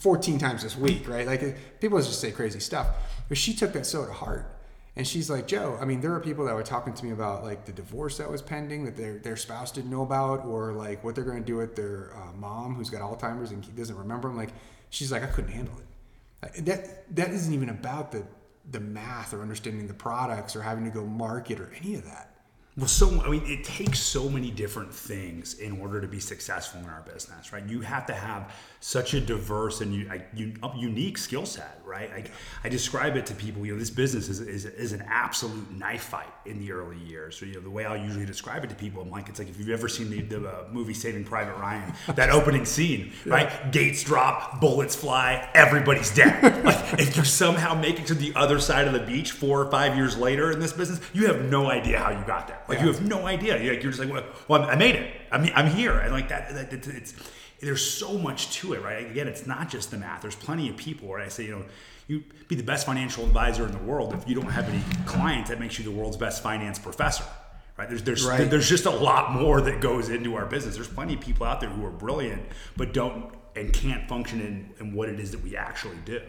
14 0.00 0.38
times 0.38 0.62
this 0.62 0.76
week, 0.76 1.08
right? 1.08 1.26
Like 1.26 1.80
people 1.80 1.98
just 1.98 2.20
say 2.20 2.32
crazy 2.32 2.58
stuff. 2.60 2.88
But 3.28 3.38
she 3.38 3.54
took 3.54 3.72
that 3.74 3.86
so 3.86 4.04
to 4.04 4.12
heart. 4.12 4.55
And 4.96 5.06
she's 5.06 5.28
like, 5.28 5.46
Joe, 5.46 5.76
I 5.78 5.84
mean, 5.84 6.00
there 6.00 6.14
are 6.14 6.20
people 6.20 6.46
that 6.46 6.54
were 6.54 6.62
talking 6.62 6.94
to 6.94 7.04
me 7.04 7.10
about 7.10 7.44
like 7.44 7.66
the 7.66 7.72
divorce 7.72 8.16
that 8.16 8.30
was 8.30 8.40
pending 8.40 8.86
that 8.86 8.96
their, 8.96 9.18
their 9.18 9.36
spouse 9.36 9.70
didn't 9.70 9.90
know 9.90 10.02
about, 10.02 10.46
or 10.46 10.72
like 10.72 11.04
what 11.04 11.14
they're 11.14 11.24
going 11.24 11.40
to 11.40 11.44
do 11.44 11.56
with 11.56 11.76
their 11.76 12.12
uh, 12.16 12.32
mom 12.32 12.74
who's 12.74 12.88
got 12.88 13.02
Alzheimer's 13.02 13.50
and 13.50 13.76
doesn't 13.76 13.96
remember 13.96 14.28
them. 14.28 14.38
Like, 14.38 14.54
she's 14.88 15.12
like, 15.12 15.22
I 15.22 15.26
couldn't 15.26 15.52
handle 15.52 15.74
it. 15.78 16.64
That, 16.64 17.14
that 17.14 17.30
isn't 17.30 17.52
even 17.52 17.68
about 17.68 18.10
the, 18.10 18.24
the 18.70 18.80
math 18.80 19.34
or 19.34 19.42
understanding 19.42 19.86
the 19.86 19.94
products 19.94 20.56
or 20.56 20.62
having 20.62 20.84
to 20.84 20.90
go 20.90 21.04
market 21.04 21.60
or 21.60 21.70
any 21.82 21.96
of 21.96 22.04
that. 22.04 22.32
Well, 22.76 22.88
so 22.88 23.22
I 23.22 23.30
mean, 23.30 23.42
it 23.46 23.64
takes 23.64 23.98
so 23.98 24.28
many 24.28 24.50
different 24.50 24.92
things 24.92 25.54
in 25.54 25.80
order 25.80 25.98
to 25.98 26.06
be 26.06 26.20
successful 26.20 26.80
in 26.80 26.86
our 26.86 27.00
business, 27.02 27.50
right? 27.50 27.64
You 27.66 27.80
have 27.80 28.04
to 28.06 28.12
have 28.14 28.54
such 28.80 29.14
a 29.14 29.20
diverse 29.20 29.80
and 29.80 29.94
u- 29.94 30.52
unique 30.76 31.18
skill 31.18 31.46
set, 31.46 31.80
right? 31.84 32.10
Like 32.12 32.30
I 32.62 32.68
describe 32.68 33.16
it 33.16 33.26
to 33.26 33.34
people, 33.34 33.64
you 33.64 33.72
know, 33.72 33.78
this 33.78 33.90
business 33.90 34.28
is, 34.28 34.40
is, 34.40 34.64
is 34.64 34.92
an 34.92 35.04
absolute 35.08 35.70
knife 35.72 36.04
fight 36.04 36.28
in 36.44 36.58
the 36.60 36.72
early 36.72 36.98
years. 36.98 37.36
So, 37.36 37.46
you 37.46 37.54
know, 37.54 37.60
the 37.60 37.70
way 37.70 37.84
I 37.84 37.96
usually 37.96 38.26
describe 38.26 38.64
it 38.64 38.68
to 38.68 38.76
people, 38.76 39.02
I'm 39.02 39.10
like, 39.10 39.28
it's 39.28 39.38
like 39.38 39.48
if 39.48 39.58
you've 39.58 39.70
ever 39.70 39.88
seen 39.88 40.10
the, 40.10 40.20
the 40.20 40.48
uh, 40.48 40.68
movie 40.70 40.94
Saving 40.94 41.24
Private 41.24 41.56
Ryan, 41.56 41.92
that 42.14 42.30
opening 42.30 42.64
scene, 42.64 43.12
right? 43.24 43.72
Gates 43.72 44.02
drop, 44.02 44.60
bullets 44.60 44.94
fly, 44.94 45.48
everybody's 45.54 46.14
dead. 46.14 46.42
like 46.64 47.00
if 47.00 47.16
you 47.16 47.24
somehow 47.24 47.74
make 47.74 47.98
it 47.98 48.06
to 48.06 48.14
the 48.14 48.32
other 48.34 48.58
side 48.58 48.86
of 48.86 48.92
the 48.92 49.00
beach 49.00 49.32
four 49.32 49.62
or 49.62 49.70
five 49.70 49.96
years 49.96 50.16
later 50.16 50.50
in 50.50 50.60
this 50.60 50.72
business, 50.72 51.00
you 51.12 51.26
have 51.26 51.42
no 51.44 51.70
idea 51.70 51.98
how 51.98 52.10
you 52.10 52.24
got 52.26 52.48
there. 52.48 52.60
Like 52.68 52.80
you 52.80 52.86
have 52.86 53.06
no 53.06 53.26
idea. 53.26 53.60
You're, 53.62 53.74
like, 53.74 53.82
you're 53.82 53.92
just 53.92 54.04
like, 54.04 54.12
well, 54.12 54.24
well, 54.48 54.62
I 54.62 54.76
made 54.76 54.94
it. 54.96 55.14
I'm, 55.32 55.50
I'm 55.54 55.66
here. 55.70 55.98
And 55.98 56.12
like 56.12 56.28
that, 56.28 56.54
that 56.54 56.72
it's, 56.72 56.86
it's, 56.88 57.14
there's 57.60 57.88
so 57.88 58.18
much 58.18 58.52
to 58.58 58.74
it, 58.74 58.82
right? 58.82 59.10
Again, 59.10 59.28
it's 59.28 59.46
not 59.46 59.68
just 59.70 59.90
the 59.90 59.96
math. 59.96 60.22
There's 60.22 60.36
plenty 60.36 60.68
of 60.68 60.76
people 60.76 61.08
where 61.08 61.20
I 61.20 61.28
say, 61.28 61.44
you 61.46 61.52
know, 61.52 61.64
you 62.08 62.22
be 62.48 62.54
the 62.54 62.62
best 62.62 62.86
financial 62.86 63.24
advisor 63.24 63.64
in 63.66 63.72
the 63.72 63.78
world 63.78 64.14
if 64.14 64.28
you 64.28 64.34
don't 64.34 64.50
have 64.50 64.68
any 64.68 64.80
clients. 65.06 65.50
That 65.50 65.58
makes 65.58 65.78
you 65.78 65.84
the 65.84 65.90
world's 65.90 66.16
best 66.16 66.42
finance 66.42 66.78
professor, 66.78 67.24
right? 67.76 67.88
There's 67.88 68.02
there's 68.04 68.24
Right. 68.24 68.48
there's 68.48 68.68
just 68.68 68.86
a 68.86 68.90
lot 68.90 69.32
more 69.32 69.60
that 69.62 69.80
goes 69.80 70.08
into 70.08 70.36
our 70.36 70.46
business. 70.46 70.76
There's 70.76 70.86
plenty 70.88 71.14
of 71.14 71.20
people 71.20 71.46
out 71.46 71.60
there 71.60 71.70
who 71.70 71.84
are 71.84 71.90
brilliant 71.90 72.42
but 72.76 72.92
don't 72.92 73.34
and 73.56 73.72
can't 73.72 74.06
function 74.08 74.40
in, 74.40 74.70
in 74.78 74.94
what 74.94 75.08
it 75.08 75.18
is 75.18 75.30
that 75.32 75.42
we 75.42 75.56
actually 75.56 75.96
do. 76.04 76.20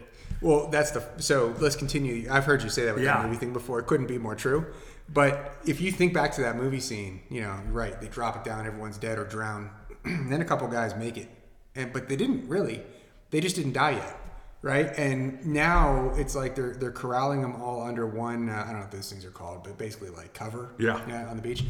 Well, 0.42 0.68
that's 0.70 0.92
the 0.92 1.04
so. 1.18 1.54
Let's 1.60 1.76
continue. 1.76 2.28
I've 2.32 2.46
heard 2.46 2.64
you 2.64 2.70
say 2.70 2.86
that 2.86 2.96
with 2.96 3.04
Yeah. 3.04 3.18
that 3.18 3.26
movie 3.26 3.38
thing 3.38 3.54
before. 3.54 3.80
It 3.80 3.86
couldn't 3.86 4.08
be 4.08 4.18
more 4.18 4.34
true. 4.36 4.66
But 5.10 5.56
if 5.66 5.80
you 5.80 5.92
think 5.92 6.14
back 6.14 6.34
to 6.34 6.42
that 6.42 6.56
movie 6.56 6.80
scene, 6.80 7.22
you 7.30 7.42
know, 7.42 7.56
you're 7.64 7.74
right. 7.74 8.00
They 8.00 8.08
drop 8.08 8.36
it 8.36 8.44
down, 8.44 8.66
everyone's 8.66 8.98
dead 8.98 9.18
or 9.18 9.26
drowned. 9.26 9.70
then 10.04 10.42
a 10.42 10.46
couple 10.46 10.68
guys 10.68 10.96
make 10.96 11.18
it, 11.18 11.30
and 11.76 11.94
but 11.94 12.10
they 12.10 12.16
didn't 12.16 12.48
really. 12.48 12.82
They 13.30 13.40
just 13.42 13.56
didn't 13.56 13.74
die 13.74 13.92
yet, 13.92 14.20
right? 14.62 14.88
And 14.98 15.46
now 15.46 16.12
it's 16.16 16.36
like 16.36 16.56
they're 16.56 16.74
they're 16.74 16.92
corralling 16.92 17.42
them 17.42 17.62
all 17.62 17.82
under 17.82 18.06
one. 18.06 18.50
Uh, 18.50 18.54
I 18.54 18.64
don't 18.66 18.74
know 18.74 18.80
what 18.82 18.92
those 18.92 19.10
things 19.12 19.26
are 19.26 19.32
called, 19.32 19.64
but 19.64 19.78
basically 19.78 20.10
like 20.10 20.34
cover. 20.34 20.74
Yeah. 20.78 20.96
on 21.30 21.36
the 21.36 21.42
beach. 21.42 21.64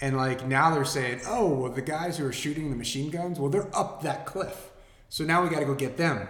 And 0.00 0.16
like 0.16 0.46
now 0.46 0.74
they're 0.74 0.84
saying, 0.84 1.20
oh, 1.26 1.48
well, 1.48 1.72
the 1.72 1.82
guys 1.82 2.16
who 2.16 2.26
are 2.26 2.32
shooting 2.32 2.70
the 2.70 2.76
machine 2.76 3.10
guns, 3.10 3.38
well, 3.38 3.50
they're 3.50 3.68
up 3.76 4.02
that 4.02 4.24
cliff. 4.24 4.70
So 5.10 5.24
now 5.24 5.42
we 5.42 5.50
got 5.50 5.60
to 5.60 5.66
go 5.66 5.74
get 5.74 5.96
them. 5.96 6.26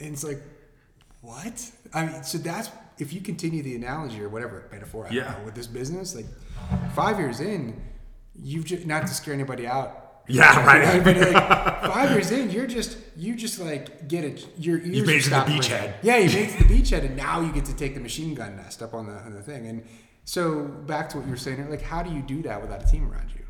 And 0.00 0.12
it's 0.12 0.24
like, 0.24 0.42
what? 1.20 1.70
I 1.94 2.06
mean, 2.06 2.24
so 2.24 2.38
that's 2.38 2.70
if 2.98 3.12
you 3.12 3.20
continue 3.20 3.62
the 3.62 3.74
analogy 3.76 4.22
or 4.22 4.28
whatever 4.28 4.68
metaphor 4.72 5.06
I 5.08 5.10
Yeah. 5.12 5.22
know, 5.32 5.44
with 5.44 5.54
this 5.54 5.66
business, 5.66 6.14
like 6.14 6.26
five 6.94 7.18
years 7.18 7.40
in, 7.40 7.80
you've 8.34 8.64
just 8.64 8.86
not 8.86 9.06
to 9.06 9.14
scare 9.14 9.34
anybody 9.34 9.66
out 9.66 10.22
Yeah, 10.28 10.64
right. 10.66 11.02
But 11.02 11.16
like 11.16 11.32
five 11.92 12.10
years 12.12 12.30
in, 12.30 12.50
you're 12.50 12.66
just 12.66 12.96
you 13.16 13.34
just 13.34 13.58
like 13.58 14.06
get 14.08 14.24
it. 14.24 14.46
Your 14.56 14.78
ears 14.78 14.96
You 14.96 15.04
made 15.04 15.16
it 15.16 15.22
to 15.24 15.30
the 15.30 15.36
beachhead. 15.36 15.94
Yeah, 16.02 16.16
you 16.18 16.28
made 16.28 16.48
it 16.48 16.58
to 16.58 16.64
the 16.64 16.74
beachhead, 16.74 17.04
and 17.04 17.16
now 17.16 17.40
you 17.40 17.52
get 17.52 17.64
to 17.66 17.74
take 17.76 17.94
the 17.94 18.00
machine 18.00 18.34
gun 18.34 18.56
nest 18.56 18.82
up 18.82 18.94
on 18.94 19.06
the 19.06 19.14
on 19.14 19.32
the 19.34 19.42
thing. 19.42 19.66
And 19.66 19.84
so 20.24 20.62
back 20.62 21.08
to 21.10 21.16
what 21.16 21.24
you 21.26 21.32
were 21.32 21.36
saying, 21.36 21.68
like 21.70 21.82
how 21.82 22.02
do 22.02 22.10
you 22.14 22.22
do 22.22 22.40
that 22.42 22.60
without 22.62 22.82
a 22.82 22.86
team 22.86 23.10
around 23.10 23.30
you? 23.34 23.44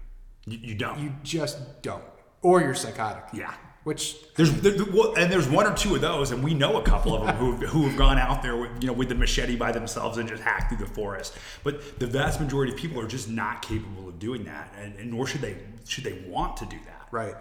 You, 0.47 0.59
you 0.71 0.75
don't. 0.75 0.99
You 0.99 1.13
just 1.23 1.83
don't, 1.83 2.03
or 2.41 2.61
you're 2.63 2.75
psychotic. 2.75 3.25
yeah. 3.35 3.55
Which 3.85 4.17
There's 4.37 4.53
there, 4.61 4.75
and 4.75 5.33
there's 5.33 5.49
one 5.49 5.67
or 5.67 5.75
two 5.75 5.97
of 5.97 6.01
those, 6.01 6.31
and 6.31 6.45
we 6.45 6.55
know 6.55 6.77
a 6.77 6.85
couple 6.85 7.17
of 7.17 7.27
them 7.27 7.35
who 7.37 7.57
who 7.67 7.89
have 7.89 7.99
gone 7.99 8.17
out 8.17 8.41
there 8.41 8.57
with 8.57 8.71
you 8.81 8.87
know 8.87 8.93
with 8.93 9.09
the 9.09 9.17
machete 9.17 9.57
by 9.57 9.73
themselves 9.73 10.19
and 10.19 10.29
just 10.29 10.43
hacked 10.43 10.69
through 10.69 10.87
the 10.87 10.93
forest. 10.93 11.37
But 11.65 11.99
the 11.99 12.07
vast 12.07 12.41
majority 12.41 12.73
of 12.73 12.79
people 12.79 13.01
are 13.01 13.09
just 13.09 13.29
not 13.29 13.61
capable 13.61 14.09
of 14.09 14.21
doing 14.21 14.45
that, 14.45 14.73
and, 14.79 14.95
and 14.97 15.11
nor 15.11 15.27
should 15.27 15.41
they 15.41 15.57
should 15.85 16.05
they 16.05 16.23
want 16.29 16.57
to 16.59 16.67
do 16.67 16.79
that. 16.87 17.09
Right. 17.11 17.35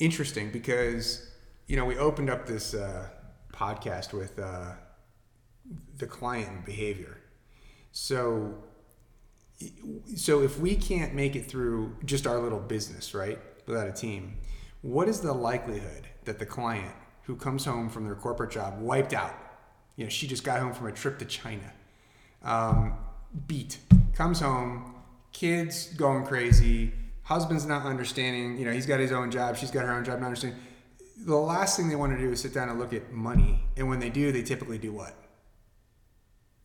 Interesting 0.00 0.50
because 0.50 1.30
you 1.68 1.76
know 1.76 1.84
we 1.84 1.96
opened 1.96 2.28
up 2.28 2.46
this 2.46 2.74
uh, 2.74 3.08
podcast 3.52 4.12
with 4.12 4.36
uh, 4.38 4.72
the 5.98 6.06
client 6.06 6.64
behavior. 6.64 7.18
So, 7.92 8.54
so 10.16 10.42
if 10.42 10.58
we 10.58 10.74
can't 10.74 11.14
make 11.14 11.36
it 11.36 11.48
through 11.48 11.96
just 12.04 12.26
our 12.26 12.40
little 12.40 12.58
business, 12.58 13.14
right, 13.14 13.38
without 13.66 13.86
a 13.86 13.92
team, 13.92 14.38
what 14.82 15.08
is 15.08 15.20
the 15.20 15.32
likelihood 15.32 16.08
that 16.24 16.38
the 16.38 16.46
client 16.46 16.94
who 17.22 17.36
comes 17.36 17.64
home 17.64 17.88
from 17.88 18.04
their 18.04 18.14
corporate 18.14 18.50
job 18.50 18.80
wiped 18.80 19.14
out, 19.14 19.34
you 19.96 20.04
know, 20.04 20.10
she 20.10 20.26
just 20.26 20.44
got 20.44 20.60
home 20.60 20.72
from 20.72 20.88
a 20.88 20.92
trip 20.92 21.18
to 21.20 21.24
China, 21.24 21.72
um, 22.42 22.94
beat, 23.46 23.78
comes 24.14 24.40
home, 24.40 24.94
kids 25.32 25.94
going 25.94 26.24
crazy, 26.24 26.92
husband's 27.22 27.64
not 27.64 27.86
understanding, 27.86 28.58
you 28.58 28.64
know, 28.64 28.72
he's 28.72 28.86
got 28.86 29.00
his 29.00 29.12
own 29.12 29.30
job, 29.30 29.56
she's 29.56 29.70
got 29.70 29.84
her 29.84 29.92
own 29.92 30.04
job, 30.04 30.18
not 30.20 30.26
understanding. 30.26 30.58
The 31.24 31.36
last 31.36 31.76
thing 31.76 31.88
they 31.88 31.94
want 31.94 32.12
to 32.12 32.18
do 32.18 32.32
is 32.32 32.40
sit 32.40 32.52
down 32.52 32.68
and 32.68 32.80
look 32.80 32.92
at 32.92 33.12
money. 33.12 33.62
And 33.76 33.88
when 33.88 34.00
they 34.00 34.10
do, 34.10 34.32
they 34.32 34.42
typically 34.42 34.78
do 34.78 34.92
what? 34.92 35.14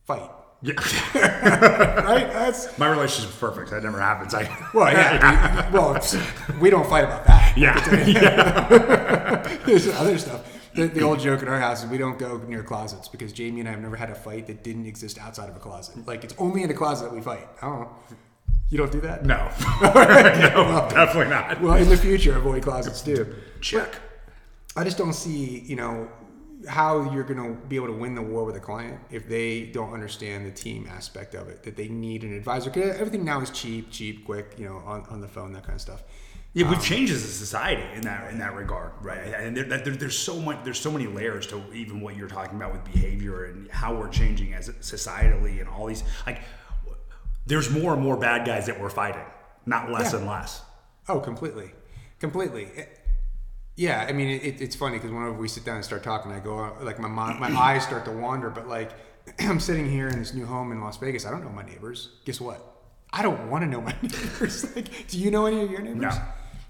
Fight. 0.04 0.28
Yeah. 0.62 0.74
Right? 2.08 2.32
That's 2.32 2.78
My 2.78 2.88
relationship's 2.88 3.36
perfect. 3.36 3.70
That 3.70 3.82
never 3.82 4.00
happens. 4.00 4.34
I 4.34 4.44
well, 4.74 4.90
yeah. 4.90 5.70
we, 5.70 5.78
well, 5.78 6.00
we 6.58 6.70
don't 6.70 6.88
fight 6.88 7.04
about 7.04 7.26
that. 7.26 7.54
yeah. 7.56 8.06
yeah. 8.06 9.58
There's 9.66 9.88
other 9.88 10.16
stuff. 10.16 10.46
The, 10.74 10.86
the 10.86 11.02
old 11.02 11.20
joke 11.20 11.42
in 11.42 11.48
our 11.48 11.60
house 11.60 11.84
is 11.84 11.90
we 11.90 11.98
don't 11.98 12.18
go 12.18 12.38
near 12.38 12.62
closets 12.62 13.08
because 13.08 13.32
Jamie 13.32 13.60
and 13.60 13.68
I 13.68 13.72
have 13.72 13.82
never 13.82 13.96
had 13.96 14.08
a 14.08 14.14
fight 14.14 14.46
that 14.46 14.62
didn't 14.64 14.86
exist 14.86 15.18
outside 15.18 15.50
of 15.50 15.56
a 15.56 15.58
closet. 15.58 16.06
Like 16.06 16.24
it's 16.24 16.34
only 16.38 16.62
in 16.62 16.70
a 16.70 16.74
closet 16.74 17.10
that 17.10 17.14
we 17.14 17.20
fight. 17.20 17.46
I 17.60 17.66
don't 17.66 17.80
know. 17.80 17.90
You 18.70 18.78
don't 18.78 18.92
do 18.92 19.00
that? 19.02 19.24
No. 19.24 19.50
no, 19.82 20.88
definitely 20.90 21.30
not. 21.30 21.60
Well, 21.60 21.74
in 21.74 21.88
the 21.88 21.96
future, 21.96 22.36
avoid 22.36 22.62
closets 22.62 23.02
too. 23.02 23.34
Check. 23.60 23.96
I 24.76 24.84
just 24.84 24.96
don't 24.96 25.14
see, 25.14 25.60
you 25.60 25.76
know, 25.76 26.08
how 26.68 27.10
you're 27.12 27.24
going 27.24 27.42
to 27.42 27.60
be 27.66 27.76
able 27.76 27.86
to 27.88 27.92
win 27.92 28.14
the 28.14 28.22
war 28.22 28.44
with 28.44 28.54
a 28.56 28.60
client 28.60 29.00
if 29.10 29.28
they 29.28 29.64
don't 29.66 29.92
understand 29.92 30.46
the 30.46 30.50
team 30.50 30.86
aspect 30.90 31.34
of 31.34 31.48
it. 31.48 31.62
That 31.64 31.76
they 31.76 31.88
need 31.88 32.22
an 32.24 32.34
advisor. 32.36 32.70
'Cause 32.70 32.94
everything 32.96 33.24
now 33.24 33.40
is 33.40 33.50
cheap, 33.50 33.90
cheap, 33.90 34.24
quick. 34.24 34.54
You 34.58 34.66
know, 34.66 34.76
on, 34.86 35.04
on 35.10 35.20
the 35.20 35.28
phone, 35.28 35.52
that 35.54 35.62
kind 35.64 35.74
of 35.74 35.80
stuff. 35.80 36.02
Yeah, 36.54 36.68
we've 36.68 36.78
um, 36.78 36.82
changed 36.84 37.12
as 37.12 37.22
a 37.24 37.28
society 37.28 37.82
in 37.94 38.00
that 38.02 38.30
in 38.32 38.38
that 38.38 38.54
regard, 38.54 38.92
right? 39.02 39.18
And 39.18 39.56
there, 39.56 39.64
there, 39.64 39.78
there's 39.94 40.16
so 40.18 40.40
much, 40.40 40.64
there's 40.64 40.80
so 40.80 40.90
many 40.90 41.06
layers 41.06 41.46
to 41.48 41.62
even 41.74 42.00
what 42.00 42.16
you're 42.16 42.26
talking 42.28 42.56
about 42.56 42.72
with 42.72 42.84
behavior 42.84 43.44
and 43.44 43.70
how 43.70 43.94
we're 43.94 44.08
changing 44.08 44.54
as 44.54 44.68
societally 44.80 45.60
and 45.60 45.68
all 45.68 45.86
these. 45.86 46.04
Like, 46.26 46.40
there's 47.46 47.70
more 47.70 47.92
and 47.94 48.02
more 48.02 48.16
bad 48.16 48.46
guys 48.46 48.66
that 48.66 48.80
we're 48.80 48.90
fighting, 48.90 49.24
not 49.66 49.90
less 49.90 50.12
Yeah. 50.12 50.20
and 50.20 50.28
less. 50.28 50.62
Oh, 51.08 51.20
completely, 51.20 51.70
completely. 52.18 52.68
Yeah, 53.78 54.04
I 54.08 54.12
mean, 54.12 54.28
it, 54.28 54.60
it's 54.60 54.74
funny 54.74 54.96
because 54.96 55.12
whenever 55.12 55.34
we 55.34 55.46
sit 55.46 55.64
down 55.64 55.76
and 55.76 55.84
start 55.84 56.02
talking, 56.02 56.32
I 56.32 56.40
go 56.40 56.76
like 56.82 56.98
my 56.98 57.06
mind, 57.06 57.38
my 57.38 57.48
eyes 57.56 57.84
start 57.84 58.04
to 58.06 58.10
wander. 58.10 58.50
But 58.50 58.66
like, 58.66 58.90
I'm 59.38 59.60
sitting 59.60 59.88
here 59.88 60.08
in 60.08 60.18
this 60.18 60.34
new 60.34 60.46
home 60.46 60.72
in 60.72 60.80
Las 60.80 60.96
Vegas. 60.96 61.24
I 61.24 61.30
don't 61.30 61.44
know 61.44 61.50
my 61.50 61.62
neighbors. 61.62 62.08
Guess 62.24 62.40
what? 62.40 62.60
I 63.12 63.22
don't 63.22 63.48
want 63.48 63.62
to 63.62 63.70
know 63.70 63.80
my 63.80 63.94
neighbors. 64.02 64.64
like, 64.76 65.06
do 65.06 65.16
you 65.16 65.30
know 65.30 65.46
any 65.46 65.62
of 65.62 65.70
your 65.70 65.80
neighbors? 65.80 66.16
No. 66.16 66.22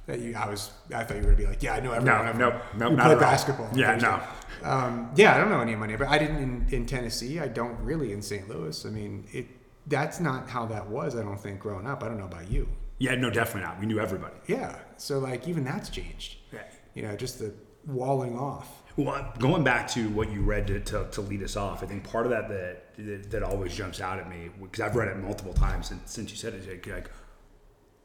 That 0.07 0.21
you, 0.21 0.37
I 0.37 0.51
was, 0.51 0.71
I 0.95 1.03
thought 1.05 1.17
you 1.17 1.23
were 1.23 1.31
gonna 1.33 1.37
be 1.37 1.47
like, 1.47 1.63
yeah, 1.63 1.75
I 1.75 1.81
know 1.81 1.93
everyone. 1.93 2.39
No, 2.39 2.51
no, 2.51 2.61
no, 2.77 2.91
We 2.91 2.97
not 2.97 3.07
play 3.07 3.15
basketball. 3.19 3.71
Yeah, 3.75 3.97
no. 3.97 4.23
Um, 4.63 5.11
yeah, 5.17 5.35
I 5.35 5.39
don't 5.39 5.49
know 5.49 5.61
any 5.61 5.73
of 5.73 5.79
my 5.79 5.87
neighbors. 5.87 6.09
I 6.11 6.19
didn't 6.19 6.37
in, 6.37 6.67
in 6.71 6.85
Tennessee. 6.85 7.41
I 7.41 7.49
don't 7.49 7.79
really 7.81 8.13
in 8.13 8.21
St. 8.21 8.49
Louis. 8.51 8.85
I 8.85 8.91
mean, 8.91 9.27
it. 9.33 9.47
That's 9.87 10.21
not 10.21 10.51
how 10.51 10.67
that 10.67 10.89
was. 10.89 11.17
I 11.17 11.23
don't 11.23 11.41
think 11.41 11.59
growing 11.61 11.87
up. 11.87 12.03
I 12.03 12.09
don't 12.09 12.19
know 12.19 12.27
about 12.27 12.51
you. 12.51 12.69
Yeah, 12.99 13.15
no, 13.15 13.31
definitely 13.31 13.63
not. 13.63 13.81
We 13.81 13.87
knew 13.87 13.99
everybody. 13.99 14.35
Yeah. 14.47 14.79
So 14.99 15.19
like 15.19 15.49
even 15.49 15.65
that's 15.65 15.89
changed. 15.89 16.37
Yeah. 16.53 16.61
You 16.95 17.03
know, 17.03 17.17
just 17.17 17.39
the 17.39 17.53
walling 17.87 18.39
off. 18.39 18.83
Well, 18.97 19.15
uh, 19.15 19.31
going 19.39 19.63
back 19.63 19.87
to 19.91 20.09
what 20.09 20.33
you 20.33 20.41
read 20.43 20.67
to, 20.67 20.81
to, 20.81 21.07
to 21.13 21.21
lead 21.21 21.43
us 21.43 21.57
off, 21.57 21.85
I 21.85 21.87
think 21.87 22.03
part 22.03 22.27
of 22.27 22.31
that 22.31 22.49
that 22.49 22.97
that, 22.97 23.31
that 23.31 23.43
always 23.43 23.75
jumps 23.75 24.01
out 24.01 24.19
at 24.19 24.29
me 24.29 24.51
because 24.61 24.81
I've 24.81 24.97
read 24.97 25.09
it 25.09 25.17
multiple 25.19 25.55
times 25.55 25.89
since, 25.89 26.11
since 26.11 26.31
you 26.31 26.37
said 26.37 26.55
it. 26.55 26.69
Like, 26.69 26.87
like, 26.87 27.11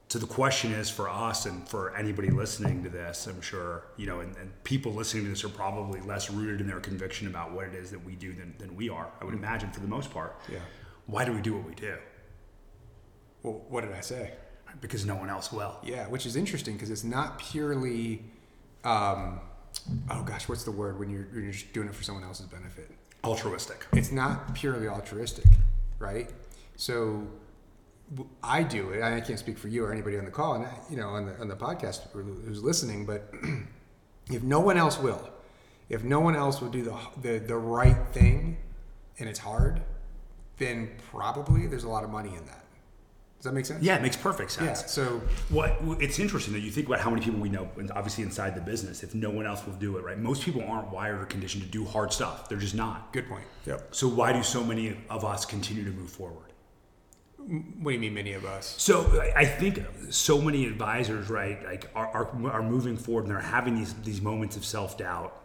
so 0.09 0.19
the 0.19 0.27
question 0.27 0.71
is 0.71 0.91
for 0.91 1.09
us 1.09 1.47
and 1.47 1.67
for 1.67 1.95
anybody 1.97 2.29
listening 2.29 2.83
to 2.83 2.89
this, 2.89 3.25
I'm 3.25 3.41
sure 3.41 3.85
you 3.97 4.05
know, 4.05 4.19
and, 4.19 4.35
and 4.37 4.63
people 4.63 4.93
listening 4.93 5.23
to 5.23 5.29
this 5.31 5.43
are 5.43 5.49
probably 5.49 5.99
less 6.01 6.29
rooted 6.29 6.61
in 6.61 6.67
their 6.67 6.79
conviction 6.79 7.27
about 7.27 7.51
what 7.51 7.65
it 7.65 7.73
is 7.73 7.89
that 7.89 8.05
we 8.05 8.15
do 8.15 8.31
than, 8.33 8.53
than 8.59 8.75
we 8.75 8.89
are. 8.89 9.09
I 9.19 9.25
would 9.25 9.33
imagine 9.33 9.71
for 9.71 9.79
the 9.79 9.87
most 9.87 10.11
part. 10.11 10.39
Yeah. 10.51 10.59
Why 11.07 11.25
do 11.25 11.33
we 11.33 11.41
do 11.41 11.55
what 11.55 11.65
we 11.65 11.73
do? 11.73 11.95
Well, 13.41 13.65
what 13.67 13.81
did 13.81 13.93
I 13.93 14.01
say? 14.01 14.33
Because 14.79 15.05
no 15.05 15.15
one 15.15 15.29
else 15.31 15.51
will. 15.51 15.77
Yeah, 15.83 16.07
which 16.07 16.27
is 16.27 16.35
interesting 16.35 16.75
because 16.75 16.91
it's 16.91 17.03
not 17.03 17.39
purely. 17.39 18.23
Um, 18.83 19.39
oh 20.09 20.23
gosh, 20.23 20.47
what's 20.47 20.63
the 20.63 20.71
word 20.71 20.99
when 20.99 21.09
you're, 21.09 21.27
when 21.31 21.43
you're 21.43 21.51
just 21.51 21.73
doing 21.73 21.87
it 21.87 21.95
for 21.95 22.03
someone 22.03 22.23
else's 22.23 22.47
benefit? 22.47 22.91
Altruistic. 23.23 23.85
It's 23.93 24.11
not 24.11 24.53
purely 24.53 24.87
altruistic, 24.87 25.45
right? 25.99 26.29
So 26.75 27.27
I 28.43 28.63
do 28.63 28.89
it. 28.91 29.01
I 29.01 29.21
can't 29.21 29.39
speak 29.39 29.57
for 29.57 29.69
you 29.69 29.85
or 29.85 29.91
anybody 29.91 30.17
on 30.17 30.25
the 30.25 30.31
call, 30.31 30.55
and 30.55 30.65
I, 30.65 30.73
you 30.89 30.97
know, 30.97 31.09
on 31.09 31.25
the 31.25 31.39
on 31.39 31.47
the 31.47 31.55
podcast 31.55 32.09
who's 32.11 32.61
listening. 32.63 33.05
But 33.05 33.33
if 34.31 34.43
no 34.43 34.59
one 34.59 34.77
else 34.77 34.99
will, 34.99 35.29
if 35.89 36.03
no 36.03 36.19
one 36.19 36.35
else 36.35 36.61
will 36.61 36.69
do 36.69 36.83
the 36.83 36.97
the, 37.21 37.39
the 37.39 37.55
right 37.55 38.07
thing, 38.11 38.57
and 39.19 39.29
it's 39.29 39.39
hard, 39.39 39.81
then 40.57 40.91
probably 41.11 41.67
there's 41.67 41.85
a 41.85 41.89
lot 41.89 42.03
of 42.03 42.09
money 42.09 42.35
in 42.35 42.45
that. 42.45 42.62
Does 43.43 43.51
that 43.51 43.56
make 43.56 43.65
sense? 43.65 43.84
Yeah, 43.84 43.97
it 43.97 44.01
makes 44.01 44.15
perfect 44.15 44.51
sense. 44.51 44.82
Yeah. 44.84 44.88
So 44.88 45.21
What 45.49 45.75
it's 45.99 46.17
interesting 46.17 46.53
that 46.53 46.62
you 46.62 46.71
think 46.71 46.88
about 46.88 47.01
how 47.01 47.10
many 47.10 47.21
people 47.21 47.41
we 47.41 47.49
know, 47.49 47.67
and 47.77 47.91
obviously 47.91 48.23
inside 48.23 48.56
the 48.56 48.62
business, 48.62 49.03
if 49.03 49.13
no 49.13 49.29
one 49.29 49.45
else 49.45 49.65
will 49.65 49.73
do 49.73 49.97
it, 49.97 50.06
right? 50.06 50.17
Most 50.17 50.43
people 50.43 50.63
aren't 50.65 50.89
wired 50.93 51.19
or 51.19 51.25
conditioned 51.25 51.62
to 51.65 51.69
do 51.69 51.84
hard 51.84 52.13
stuff. 52.13 52.47
They're 52.47 52.58
just 52.58 52.73
not. 52.73 53.12
good 53.12 53.27
point. 53.27 53.43
Yep. 53.65 53.93
So 53.93 54.08
why 54.08 54.32
do 54.32 54.43
so 54.43 54.63
many 54.63 54.95
of 55.10 55.25
us 55.25 55.43
continue 55.45 55.84
to 55.84 55.91
move 55.91 56.10
forward? 56.10 56.53
What 57.38 57.91
do 57.91 57.91
you 57.95 57.99
mean, 57.99 58.13
many 58.13 58.32
of 58.32 58.45
us? 58.45 58.75
So 58.77 59.21
I- 59.21 59.41
I 59.41 59.45
think 59.45 59.84
so 60.10 60.39
many 60.39 60.65
advisors, 60.65 61.29
right, 61.29 61.62
like 61.65 61.89
are, 61.93 62.08
are, 62.08 62.49
are 62.49 62.63
moving 62.63 62.95
forward 62.95 63.25
and 63.25 63.32
they're 63.32 63.41
having 63.41 63.75
these 63.75 63.93
these 64.06 64.21
moments 64.21 64.56
of 64.56 64.63
self 64.63 64.97
doubt, 64.97 65.42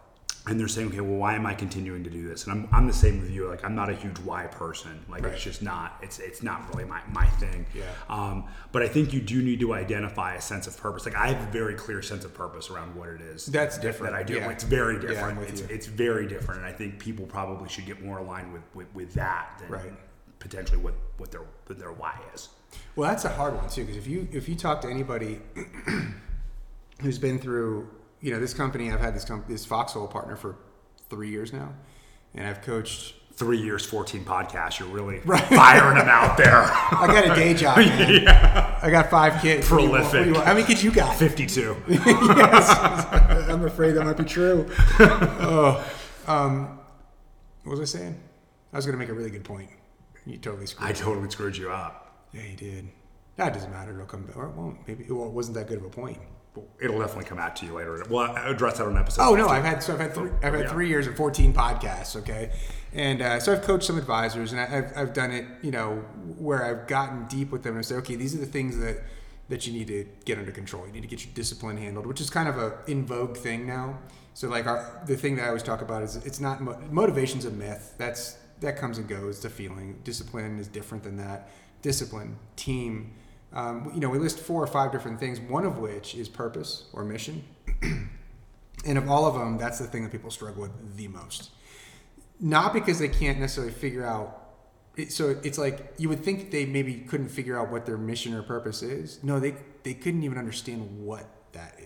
and 0.49 0.59
they're 0.59 0.69
saying, 0.69 0.89
okay, 0.89 1.01
well, 1.01 1.19
why 1.19 1.35
am 1.35 1.45
I 1.45 1.53
continuing 1.55 2.03
to 2.05 2.11
do 2.11 2.27
this? 2.27 2.45
And 2.47 2.53
I'm, 2.53 2.69
I'm 2.73 2.87
the 2.87 2.93
same 2.93 3.21
with 3.21 3.31
you. 3.31 3.47
Like 3.49 3.65
I'm 3.65 3.75
not 3.75 3.91
a 3.91 3.95
huge 3.95 4.19
why 4.21 4.47
person. 4.47 5.05
Like 5.09 5.23
Right. 5.25 5.35
it's 5.35 5.43
just 5.43 5.63
not. 5.63 5.99
It's 6.03 6.19
it's 6.19 6.43
not 6.43 6.69
really 6.71 6.85
my, 6.89 7.01
my 7.13 7.27
thing. 7.27 7.67
Yeah. 7.75 7.85
Um, 8.09 8.45
but 8.73 8.83
I 8.83 8.89
think 8.89 9.13
you 9.13 9.21
do 9.21 9.43
need 9.43 9.61
to 9.61 9.75
identify 9.75 10.35
a 10.35 10.41
sense 10.41 10.67
of 10.67 10.77
purpose. 10.77 11.05
Like 11.05 11.17
I 11.17 11.29
have 11.29 11.47
a 11.49 11.51
very 11.51 11.75
clear 11.75 12.01
sense 12.03 12.25
of 12.25 12.33
purpose 12.35 12.71
around 12.71 12.95
what 12.97 13.09
it 13.11 13.21
is. 13.21 13.47
That's 13.47 13.77
that- 13.77 13.83
different. 13.83 14.13
That 14.15 14.19
I 14.21 14.23
do. 14.23 14.35
Yeah. 14.37 14.51
It's 14.51 14.65
very 14.65 14.95
Yeah, 14.95 15.01
different. 15.09 15.39
with 15.41 15.51
it's, 15.51 15.61
you. 15.61 15.67
it's 15.71 15.87
very 15.87 16.27
different, 16.27 16.61
and 16.63 16.69
I 16.69 16.73
think 16.73 16.99
people 16.99 17.27
probably 17.27 17.69
should 17.69 17.87
get 17.87 18.03
more 18.05 18.19
aligned 18.19 18.53
with 18.53 18.63
with, 18.75 18.87
with 18.95 19.15
that 19.15 19.59
than 19.61 19.69
Right. 19.71 19.93
potentially 20.39 20.79
what 20.81 20.95
what 21.19 21.31
their 21.31 21.43
what 21.67 21.79
their 21.79 21.93
why 21.93 22.15
is. 22.35 22.49
Well, 22.97 23.09
that's 23.11 23.25
a 23.25 23.29
hard 23.31 23.55
one 23.55 23.69
too, 23.69 23.83
because 23.83 23.97
if 23.97 24.07
you 24.07 24.29
if 24.33 24.49
you 24.49 24.55
talk 24.55 24.81
to 24.83 24.89
anybody 24.89 25.41
who's 27.03 27.19
been 27.19 27.39
through, 27.39 27.89
you 28.21 28.33
know, 28.33 28.41
this 28.41 28.55
company, 28.55 28.91
I've 28.93 29.01
had 29.01 29.15
this 29.15 29.25
comp- 29.25 29.47
this 29.49 29.65
Foxhole 29.65 30.09
partner 30.09 30.37
for 30.37 30.57
three 31.09 31.31
years 31.31 31.53
now, 31.53 31.75
and 32.35 32.47
I've 32.47 32.63
coached. 32.63 33.15
three 33.35 33.63
years, 33.63 33.87
14 33.87 34.25
podcasts, 34.25 34.81
you're 34.81 34.89
really 34.89 35.21
firing 35.21 35.97
them 35.97 36.09
out 36.09 36.37
there. 36.37 36.65
I 36.65 37.07
got 37.07 37.25
a 37.31 37.35
day 37.41 37.55
job. 37.55 37.79
Man. 37.79 38.27
I 38.83 38.91
got 38.91 39.11
five 39.11 39.41
kids. 39.41 39.71
What 39.71 39.81
you 39.83 39.91
want- 39.91 40.03
what 40.03 40.11
do 40.13 40.19
you 40.19 40.25
Prolific. 40.25 40.45
How 40.45 40.55
many 40.55 40.67
kids 40.67 40.83
you 40.83 40.91
got? 40.91 41.15
52. 41.17 41.77
yes. 41.89 43.49
I'm 43.49 43.65
afraid 43.65 43.93
that 43.93 44.05
might 44.05 44.17
be 44.17 44.25
true. 44.25 44.67
oh, 44.99 45.89
um, 46.27 46.81
what 47.63 47.79
was 47.79 47.95
I 47.95 47.99
saying? 47.99 48.21
I 48.73 48.77
was 48.77 48.87
going 48.87 48.95
to 48.95 48.99
make 48.99 49.09
a 49.09 49.15
really 49.15 49.31
good 49.31 49.45
point. 49.45 49.71
You 50.27 50.37
totally 50.39 50.67
screwed. 50.67 50.89
I 50.91 50.93
me. 50.93 50.99
totally 50.99 51.31
screwed 51.31 51.57
you 51.57 51.71
up. 51.71 52.27
Yeah, 52.33 52.43
you 52.43 52.57
did. 52.57 52.89
That 53.37 53.55
doesn't 53.55 53.71
matter. 53.71 53.93
It'll 53.95 54.05
come 54.07 54.25
back. 54.25 54.37
Or 54.37 54.47
it 54.47 54.55
won't. 54.57 54.87
Maybe. 54.89 55.05
Well, 55.09 55.27
it 55.29 55.33
wasn't 55.33 55.57
that 55.59 55.69
good 55.69 55.79
of 55.79 55.85
a 55.85 55.91
point. 55.91 56.19
It'll 56.81 56.99
definitely 56.99 57.25
come 57.25 57.39
out 57.39 57.57
to 57.57 57.67
you 57.67 57.73
later. 57.75 58.03
We'll 58.09 58.23
address 58.37 58.79
that 58.79 58.85
on 58.87 58.93
an 58.93 58.99
episode. 58.99 59.23
Oh 59.23 59.35
no, 59.35 59.49
I've 59.49 59.65
had 59.65 59.83
so 59.83 59.95
I've 59.95 60.01
had 60.01 60.15
three, 60.15 60.31
I've 60.43 60.55
had 60.55 60.63
Yeah. 60.65 60.71
three 60.73 60.89
years 60.89 61.07
and 61.07 61.17
fourteen 61.17 61.53
podcasts. 61.53 62.17
Okay, 62.17 62.51
and 62.93 63.21
uh, 63.23 63.41
so 63.41 63.53
I've 63.53 63.63
coached 63.63 63.85
some 63.85 63.99
advisors, 63.99 64.53
and 64.53 64.61
I, 64.61 64.79
I've 64.79 64.97
I've 64.97 65.13
done 65.13 65.31
it, 65.31 65.45
you 65.63 65.71
know, 65.71 65.97
where 66.39 66.65
I've 66.65 66.87
gotten 66.87 67.27
deep 67.27 67.51
with 67.51 67.63
them 67.63 67.77
and 67.77 67.85
say, 67.85 67.95
okay, 67.97 68.15
these 68.17 68.35
are 68.35 68.39
the 68.39 68.47
things 68.47 68.79
that 68.79 68.99
that 69.49 69.67
you 69.67 69.73
need 69.73 69.87
to 69.89 70.07
get 70.25 70.39
under 70.39 70.53
control. 70.53 70.87
You 70.87 70.93
need 70.93 71.01
to 71.03 71.09
get 71.09 71.25
your 71.25 71.33
discipline 71.35 71.77
handled, 71.79 72.07
which 72.07 72.21
is 72.21 72.29
kind 72.31 72.49
of 72.49 72.59
a 72.59 72.79
in 72.87 73.07
vogue 73.07 73.37
thing 73.37 73.67
now. 73.67 73.99
So 74.35 74.49
like 74.49 74.67
our 74.67 75.03
the 75.07 75.17
thing 75.17 75.37
that 75.37 75.45
I 75.45 75.49
always 75.49 75.63
talk 75.63 75.81
about 75.83 76.03
is 76.03 76.17
it's 76.17 76.39
not 76.41 76.61
mo- 76.61 76.79
motivation's 76.91 77.45
a 77.45 77.51
myth. 77.51 77.95
That's 77.99 78.37
that 78.61 78.77
comes 78.77 78.99
and 78.99 79.09
goes. 79.09 79.37
It's 79.37 79.45
a 79.45 79.51
feeling. 79.51 80.01
Discipline 80.05 80.59
is 80.59 80.69
different 80.69 81.03
than 81.05 81.17
that. 81.17 81.49
Discipline, 81.83 82.37
team. 82.57 83.15
Um, 83.53 83.91
you 83.95 84.01
know, 84.01 84.11
we 84.11 84.19
list 84.19 84.41
four 84.41 84.63
or 84.63 84.67
five 84.67 84.93
different 84.93 85.19
things. 85.19 85.41
One 85.41 85.65
of 85.65 85.79
which 85.79 86.15
is 86.15 86.29
purpose 86.29 86.85
or 86.93 87.05
mission. 87.05 87.45
and 88.85 88.99
of 88.99 89.09
all 89.09 89.27
of 89.27 89.35
them, 89.35 89.59
that's 89.59 89.79
the 89.79 89.87
thing 89.87 90.03
that 90.03 90.13
people 90.13 90.31
struggle 90.31 90.63
with 90.63 90.97
the 90.97 91.09
most. 91.09 91.51
Not 92.41 92.73
because 92.73 92.99
they 92.99 93.09
can't 93.09 93.41
necessarily 93.41 93.73
figure 93.73 94.05
out 94.05 94.49
it, 94.97 95.13
so 95.13 95.39
it's 95.43 95.59
like 95.59 95.95
you 95.97 96.09
would 96.09 96.25
think 96.25 96.51
they 96.51 96.67
maybe 96.67 96.95
couldn't 96.95 97.29
figure 97.29 97.59
out 97.59 97.71
what 97.71 97.87
their 97.87 97.97
mission 97.97 98.35
or 98.35 98.43
purpose 98.43 98.83
is. 98.83 99.23
No, 99.23 99.39
they 99.41 99.55
they 99.85 99.95
couldn't 99.95 100.25
even 100.25 100.39
understand 100.39 101.05
what 101.05 101.25
that. 101.53 101.78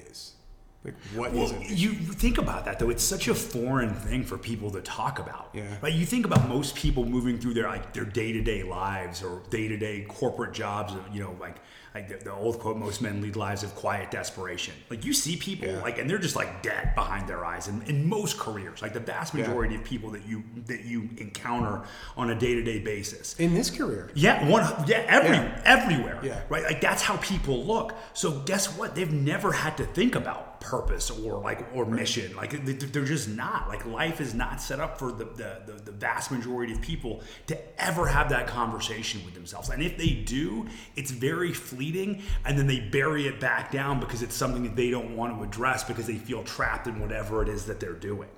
Like 0.85 0.95
what 1.15 1.33
is 1.33 1.53
Well, 1.53 1.63
it? 1.63 1.71
you 1.71 1.91
think 1.93 2.39
about 2.39 2.65
that 2.65 2.79
though. 2.81 2.91
It's 2.91 3.05
such 3.05 3.29
a 3.29 3.35
foreign 3.35 3.95
thing 3.95 4.25
for 4.25 4.37
people 4.37 4.71
to 4.73 4.81
talk 4.81 5.21
about. 5.21 5.51
Yeah. 5.53 5.77
Like 5.81 5.95
you 5.95 6.05
think 6.05 6.27
about 6.27 6.49
most 6.49 6.75
people 6.75 7.05
moving 7.05 7.39
through 7.39 7.55
their 7.55 7.69
like 7.69 7.93
their 7.93 8.05
day 8.05 8.33
to 8.33 8.43
day 8.43 8.63
lives 8.65 9.23
or 9.23 9.43
day 9.51 9.69
to 9.69 9.77
day 9.77 10.05
corporate 10.09 10.53
jobs. 10.53 10.93
You 11.13 11.21
know, 11.21 11.37
like 11.41 11.59
like 11.95 12.09
the, 12.09 12.17
the 12.25 12.33
old 12.33 12.59
quote, 12.59 12.79
"Most 12.79 13.01
men 13.03 13.21
lead 13.21 13.37
lives 13.37 13.63
of 13.63 13.75
quiet 13.77 14.11
desperation." 14.11 14.75
Like 14.91 15.05
you 15.05 15.13
see 15.13 15.37
people 15.37 15.69
Yeah. 15.69 15.83
like, 15.83 15.99
and 15.99 16.09
they're 16.11 16.19
just 16.19 16.35
like 16.35 16.63
dead 16.63 16.95
behind 16.97 17.29
their 17.29 17.45
eyes. 17.45 17.69
In, 17.69 17.83
in 17.83 18.09
most 18.09 18.39
careers, 18.39 18.83
like 18.83 18.93
the 18.95 18.99
vast 19.01 19.35
Yeah. 19.35 19.43
majority 19.43 19.77
of 19.77 19.85
people 19.85 20.11
that 20.11 20.27
you 20.27 20.43
that 20.67 20.85
you 20.85 21.11
encounter 21.19 21.83
on 22.17 22.31
a 22.31 22.35
day 22.35 22.55
to 22.55 22.63
day 22.65 22.81
basis. 22.81 23.37
In 23.39 23.55
this 23.55 23.71
career, 23.71 24.11
Yeah, 24.15 24.49
one. 24.49 24.65
Yeah, 24.89 25.05
every 25.07 25.37
Yeah. 25.37 25.61
everywhere. 25.65 26.19
Yeah. 26.25 26.41
Right. 26.49 26.65
Like 26.65 26.81
that's 26.81 27.03
how 27.03 27.19
people 27.19 27.65
look. 27.65 27.95
So 28.15 28.41
guess 28.41 28.77
what? 28.77 28.97
They've 28.97 29.13
never 29.13 29.53
had 29.53 29.77
to 29.77 29.85
think 29.85 30.17
about 30.17 30.52
purpose 30.63 31.11
or 31.11 31.41
like 31.41 31.67
or 31.75 31.85
mission. 31.85 32.35
Like 32.37 32.65
they- 32.65 32.73
they're 32.73 33.05
just 33.05 33.29
not. 33.29 33.69
Like 33.69 33.85
life 33.85 34.21
is 34.21 34.33
not 34.33 34.63
set 34.63 34.81
up 34.81 34.99
for 34.99 35.13
the 35.13 35.25
the, 35.25 35.63
the 35.67 35.73
the 35.85 35.93
vast 35.93 36.31
majority 36.31 36.73
of 36.73 36.81
people 36.81 37.21
to 37.49 37.59
ever 37.83 38.07
have 38.07 38.29
that 38.31 38.47
conversation 38.47 39.23
with 39.25 39.35
themselves. 39.35 39.69
And 39.69 39.83
if 39.83 39.99
they 39.99 40.11
do, 40.11 40.67
it's 40.97 41.11
very 41.11 41.53
fleeting, 41.53 42.23
and 42.45 42.59
then 42.59 42.67
they 42.67 42.81
bury 42.81 43.27
it 43.27 43.41
back 43.41 43.71
down 43.71 44.01
because 44.01 44.23
it's 44.23 44.35
something 44.35 44.63
that 44.63 44.77
they 44.77 44.91
don't 44.91 45.17
want 45.17 45.37
to 45.37 45.43
address 45.45 45.85
because 45.85 46.07
they 46.07 46.17
feel 46.17 46.43
trapped 46.45 46.87
in 46.87 47.01
whatever 47.01 47.43
it 47.43 47.49
is 47.49 47.67
that 47.67 47.81
they're 47.81 47.93
doing. 47.93 48.29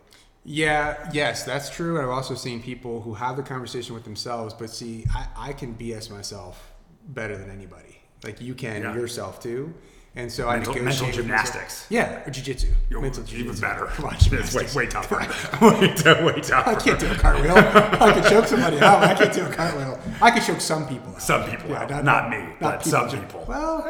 Yeah, 0.47 1.09
yes, 1.13 1.45
that's 1.45 1.71
true. 1.71 1.97
And 1.97 2.05
I've 2.05 2.13
also 2.13 2.35
seen 2.35 2.63
people 2.63 3.01
who 3.01 3.15
have 3.15 3.37
the 3.37 3.43
conversation 3.43 3.95
with 3.95 4.05
themselves, 4.05 4.53
but 4.53 4.69
see, 4.71 5.07
I, 5.15 5.27
I 5.37 5.53
can 5.55 5.75
BS 5.75 6.11
myself 6.11 6.73
better 7.09 7.37
than 7.37 7.51
anybody. 7.51 7.99
Like 8.23 8.41
you 8.41 8.55
can 8.55 8.83
Yeah. 8.83 8.95
yourself 8.95 9.41
too. 9.41 9.73
And 10.16 10.31
so 10.31 10.46
Mental- 10.48 10.72
I 10.72 10.77
negotiate 10.77 10.85
mental 10.85 11.22
gymnastics. 11.22 11.87
Yeah, 11.90 12.22
or 12.24 12.31
jujitsu. 12.31 12.68
Mental 12.90 13.24
even 13.35 13.53
jujitsu. 13.55 13.61
better. 13.61 13.88
On, 14.07 14.14
It's 14.14 14.55
way, 14.55 14.85
way 14.85 14.88
tougher. 14.88 15.16
way, 15.61 16.24
way 16.24 16.40
tougher. 16.40 16.70
I 16.70 16.74
can't 16.77 17.00
do 17.00 17.11
a 17.11 17.14
cartwheel. 17.16 17.57
I 17.57 18.12
can 18.12 18.22
choke 18.31 18.46
somebody 18.46 18.79
out. 18.79 19.03
I 19.03 19.14
can't 19.14 19.33
do 19.35 19.44
a 19.44 19.50
cartwheel. 19.50 19.98
I 20.22 20.31
can 20.31 20.42
choke 20.42 20.61
some 20.61 20.87
people 20.87 21.12
out. 21.14 21.20
Some 21.22 21.50
people 21.50 21.74
out. 21.74 22.05
Not 22.05 22.31
me, 22.31 22.46
but 22.61 22.85
some 22.85 23.11
people. 23.11 23.44
Well, 23.48 23.83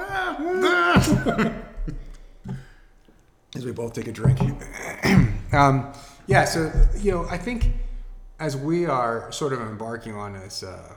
as 3.56 3.64
we 3.64 3.72
both 3.72 3.92
take 3.92 4.08
a 4.08 4.12
drink. 4.12 4.38
um, 5.52 5.92
yeah, 6.26 6.44
so 6.44 6.72
you 6.98 7.12
know, 7.12 7.26
I 7.30 7.36
think 7.38 7.68
as 8.40 8.56
we 8.56 8.86
are 8.86 9.30
sort 9.30 9.52
of 9.52 9.60
embarking 9.60 10.14
on 10.16 10.32
this, 10.32 10.62
uh, 10.62 10.94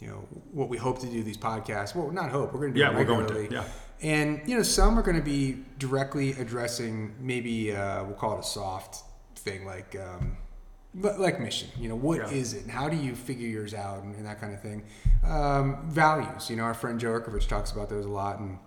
you 0.00 0.06
know, 0.08 0.24
what 0.52 0.68
we 0.68 0.78
hope 0.78 1.00
to 1.00 1.06
do 1.06 1.22
these 1.22 1.36
podcasts. 1.36 1.94
Well, 1.94 2.10
not 2.10 2.30
hope. 2.30 2.52
We're 2.54 2.60
going 2.60 2.72
to 2.72 2.78
do 2.78 2.80
Yeah, 2.80 2.90
it 2.92 2.96
we're 2.96 3.04
going 3.04 3.26
to, 3.26 3.34
regularly. 3.34 3.54
yeah. 3.56 3.64
And 4.02 4.40
you 4.46 4.56
know, 4.56 4.62
some 4.62 4.98
are 4.98 5.02
going 5.02 5.16
to 5.16 5.22
be 5.22 5.58
directly 5.78 6.32
addressing 6.32 7.14
maybe 7.20 7.74
uh, 7.74 8.04
we'll 8.04 8.14
call 8.14 8.36
it 8.36 8.40
a 8.40 8.42
soft 8.44 9.04
thing, 9.36 9.66
like 9.66 9.94
um, 9.96 10.36
like 10.94 11.38
mission. 11.40 11.68
You 11.78 11.90
know, 11.90 11.96
what 11.96 12.32
is 12.32 12.52
Yeah. 12.54 12.60
it? 12.60 12.62
And 12.64 12.72
how 12.72 12.88
do 12.88 12.96
you 12.96 13.14
figure 13.14 13.46
yours 13.46 13.74
out, 13.74 14.02
and, 14.02 14.14
and 14.16 14.24
that 14.26 14.40
kind 14.40 14.54
of 14.54 14.60
thing. 14.62 14.84
Um, 15.26 15.88
values. 15.90 16.48
You 16.48 16.56
know, 16.56 16.62
our 16.64 16.74
friend 16.74 16.98
Joe 16.98 17.10
Erkovich 17.10 17.46
talks 17.46 17.72
about 17.72 17.88
those 17.90 18.06
a 18.06 18.08
lot, 18.08 18.38
and 18.38 18.58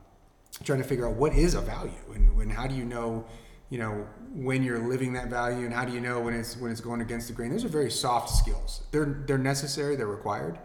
trying 0.64 0.82
to 0.82 0.88
figure 0.88 1.08
out 1.08 1.16
what 1.16 1.34
is 1.34 1.56
a 1.56 1.62
value, 1.62 1.92
and, 2.14 2.40
and 2.40 2.52
how 2.52 2.68
do 2.68 2.76
you 2.76 2.86
know, 2.86 3.26
you 3.72 3.80
know, 3.80 4.06
when 4.36 4.62
you're 4.64 4.88
living 4.88 5.14
that 5.14 5.30
value, 5.30 5.66
and 5.66 5.74
how 5.74 5.84
do 5.84 5.92
you 5.92 6.00
know 6.00 6.20
when 6.20 6.36
it's 6.36 6.56
when 6.58 6.72
it's 6.72 6.82
going 6.82 7.02
against 7.02 7.28
the 7.28 7.34
grain. 7.34 7.50
Those 7.50 7.66
are 7.66 7.70
very 7.70 7.90
soft 7.90 8.30
skills. 8.30 8.84
They're 8.92 9.24
they're 9.26 9.40
necessary. 9.40 9.96
They're 9.96 10.06
required. 10.06 10.60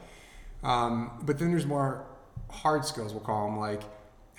Um, 0.63 1.21
but 1.23 1.39
then 1.39 1.51
there's 1.53 1.67
more 1.67 2.05
hard 2.51 2.85
skills, 2.85 3.13
we'll 3.13 3.23
call 3.23 3.47
them, 3.47 3.59
like 3.59 3.83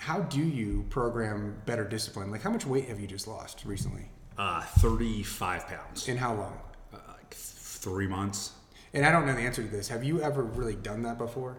how 0.00 0.20
do 0.20 0.40
you 0.40 0.86
program 0.88 1.60
better 1.66 1.84
discipline? 1.84 2.30
Like 2.30 2.40
how 2.42 2.50
much 2.50 2.64
weight 2.64 2.86
have 2.88 2.98
you 2.98 3.06
just 3.06 3.28
lost 3.28 3.64
recently? 3.66 4.08
Uh, 4.38 4.62
35 4.62 5.66
pounds. 5.66 6.08
In 6.08 6.16
how 6.16 6.32
long? 6.34 6.58
Uh, 6.92 6.96
like 7.18 7.34
three 7.34 8.06
months. 8.06 8.52
And 8.94 9.04
I 9.04 9.12
don't 9.12 9.26
know 9.26 9.34
the 9.34 9.40
answer 9.42 9.62
to 9.62 9.68
this. 9.68 9.88
Have 9.88 10.02
you 10.02 10.22
ever 10.22 10.42
really 10.42 10.74
done 10.74 11.02
that 11.02 11.18
before? 11.18 11.58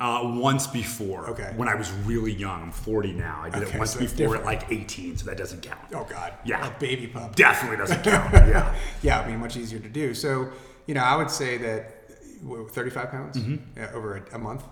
Uh, 0.00 0.20
once 0.34 0.66
before. 0.66 1.30
Okay. 1.30 1.52
When 1.56 1.68
I 1.68 1.76
was 1.76 1.92
really 2.04 2.32
young. 2.32 2.60
I'm 2.64 2.72
40 2.72 3.12
now. 3.12 3.40
I 3.44 3.50
did 3.50 3.62
Okay, 3.62 3.76
it 3.76 3.78
once 3.78 3.92
so 3.92 4.00
before 4.00 4.36
at 4.36 4.44
like 4.44 4.70
18, 4.70 5.18
so 5.18 5.26
that 5.26 5.38
doesn't 5.38 5.62
count. 5.62 5.80
Oh 5.94 6.04
God. 6.10 6.34
Yeah. 6.44 6.66
A 6.66 6.78
baby 6.80 7.06
pup. 7.06 7.36
Definitely 7.36 7.76
doesn't 7.78 8.02
count. 8.02 8.32
Yeah. 8.48 8.74
yeah, 9.02 9.20
I 9.20 9.28
mean, 9.28 9.38
much 9.38 9.56
easier 9.56 9.78
to 9.78 9.88
do. 9.88 10.12
So, 10.12 10.50
you 10.86 10.94
know, 10.94 11.02
I 11.02 11.14
would 11.16 11.30
say 11.30 11.56
that 11.58 11.94
what, 12.42 12.70
35 12.72 13.10
pounds 13.12 13.36
Mm-hmm. 13.38 13.80
uh, 13.82 13.96
over 13.96 14.16
a, 14.16 14.34
a 14.34 14.38
month, 14.38 14.64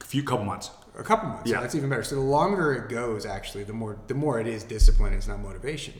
A 0.00 0.04
few 0.04 0.22
couple 0.22 0.44
months. 0.46 0.70
A 0.96 1.02
couple 1.02 1.28
months. 1.28 1.50
Yeah. 1.50 1.60
That's 1.60 1.74
even 1.74 1.88
better. 1.88 2.04
So 2.04 2.16
the 2.16 2.20
longer 2.20 2.72
it 2.72 2.88
goes, 2.88 3.26
actually, 3.26 3.64
the 3.64 3.72
more 3.72 3.98
the 4.06 4.14
more 4.14 4.40
it 4.40 4.46
is 4.46 4.64
discipline. 4.64 5.12
It's 5.12 5.28
not 5.28 5.40
motivation. 5.40 5.94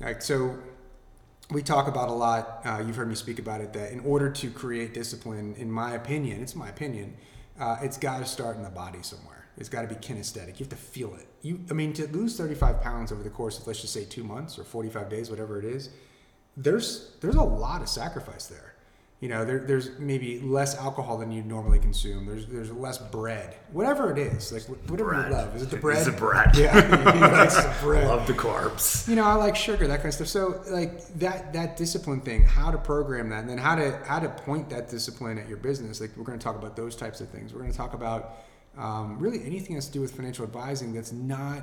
Like 0.00 0.22
so, 0.22 0.58
we 1.50 1.62
talk 1.62 1.86
about 1.88 2.08
a 2.08 2.12
lot. 2.12 2.60
Uh, 2.64 2.82
you've 2.86 2.96
heard 2.96 3.08
me 3.08 3.14
speak 3.14 3.38
about 3.38 3.60
it. 3.60 3.72
That 3.72 3.92
in 3.92 4.00
order 4.00 4.30
to 4.30 4.50
create 4.50 4.94
discipline, 4.94 5.54
in 5.56 5.70
my 5.70 5.92
opinion, 5.92 6.42
it's 6.42 6.56
my 6.56 6.68
opinion, 6.68 7.16
uh, 7.58 7.76
it's 7.82 7.96
got 7.96 8.18
to 8.18 8.26
start 8.26 8.56
in 8.56 8.62
the 8.62 8.70
body 8.70 9.02
somewhere. 9.02 9.46
It's 9.56 9.68
got 9.68 9.82
to 9.82 9.88
be 9.88 9.94
kinesthetic. 9.94 10.58
You 10.58 10.64
have 10.64 10.70
to 10.70 10.76
feel 10.76 11.14
it. 11.14 11.28
You, 11.42 11.60
I 11.70 11.74
mean, 11.74 11.92
to 11.92 12.08
lose 12.08 12.36
35 12.36 12.80
pounds 12.80 13.12
over 13.12 13.22
the 13.22 13.30
course 13.30 13.58
of 13.58 13.66
let's 13.68 13.80
just 13.80 13.92
say 13.92 14.04
two 14.04 14.24
months 14.24 14.58
or 14.58 14.64
45 14.64 15.08
days, 15.08 15.30
whatever 15.30 15.60
it 15.60 15.64
is, 15.64 15.90
there's 16.56 17.16
there's 17.20 17.36
a 17.36 17.42
lot 17.42 17.82
of 17.82 17.88
sacrifice 17.88 18.46
there. 18.46 18.73
You 19.20 19.30
know, 19.30 19.44
there, 19.46 19.60
there's 19.60 19.98
maybe 19.98 20.38
less 20.40 20.76
alcohol 20.76 21.16
than 21.16 21.32
you 21.32 21.42
normally 21.42 21.78
consume. 21.78 22.26
There's 22.26 22.46
there's 22.46 22.70
less 22.70 22.98
bread, 22.98 23.56
whatever 23.72 24.10
it 24.12 24.18
is, 24.18 24.52
like 24.52 24.64
whatever 24.90 25.10
Bread. 25.14 25.30
you 25.30 25.34
love. 25.34 25.56
Is 25.56 25.62
it 25.62 25.70
the 25.70 25.76
It's 25.76 25.82
bread? 25.82 26.06
the 26.06 26.12
bread. 26.12 26.56
Yeah, 26.56 27.12
he 27.14 27.20
likes 27.20 27.56
the 27.56 27.74
bread. 27.82 28.06
Love 28.06 28.26
the 28.26 28.34
carbs. 28.34 29.08
You 29.08 29.16
know, 29.16 29.24
I 29.24 29.34
like 29.34 29.56
sugar, 29.56 29.86
that 29.86 29.98
kind 29.98 30.08
of 30.08 30.14
stuff. 30.14 30.26
So 30.28 30.62
like 30.68 31.06
that 31.20 31.54
that 31.54 31.78
discipline 31.78 32.20
thing, 32.20 32.42
how 32.44 32.70
to 32.70 32.76
program 32.76 33.30
that, 33.30 33.40
and 33.40 33.48
then 33.48 33.56
how 33.58 33.76
to 33.76 33.96
how 34.04 34.18
to 34.18 34.28
point 34.28 34.68
that 34.70 34.90
discipline 34.90 35.38
at 35.38 35.48
your 35.48 35.58
business. 35.58 36.02
Like 36.02 36.10
we're 36.18 36.24
going 36.24 36.38
to 36.38 36.44
talk 36.44 36.56
about 36.56 36.76
those 36.76 36.94
types 36.94 37.22
of 37.22 37.30
things. 37.30 37.54
We're 37.54 37.60
going 37.60 37.72
to 37.72 37.78
talk 37.78 37.94
about 37.94 38.34
um, 38.76 39.18
really 39.18 39.42
anything 39.46 39.74
that's 39.76 39.86
to 39.86 39.92
do 39.92 40.00
with 40.02 40.14
financial 40.14 40.44
advising 40.44 40.92
that's 40.92 41.12
not. 41.12 41.62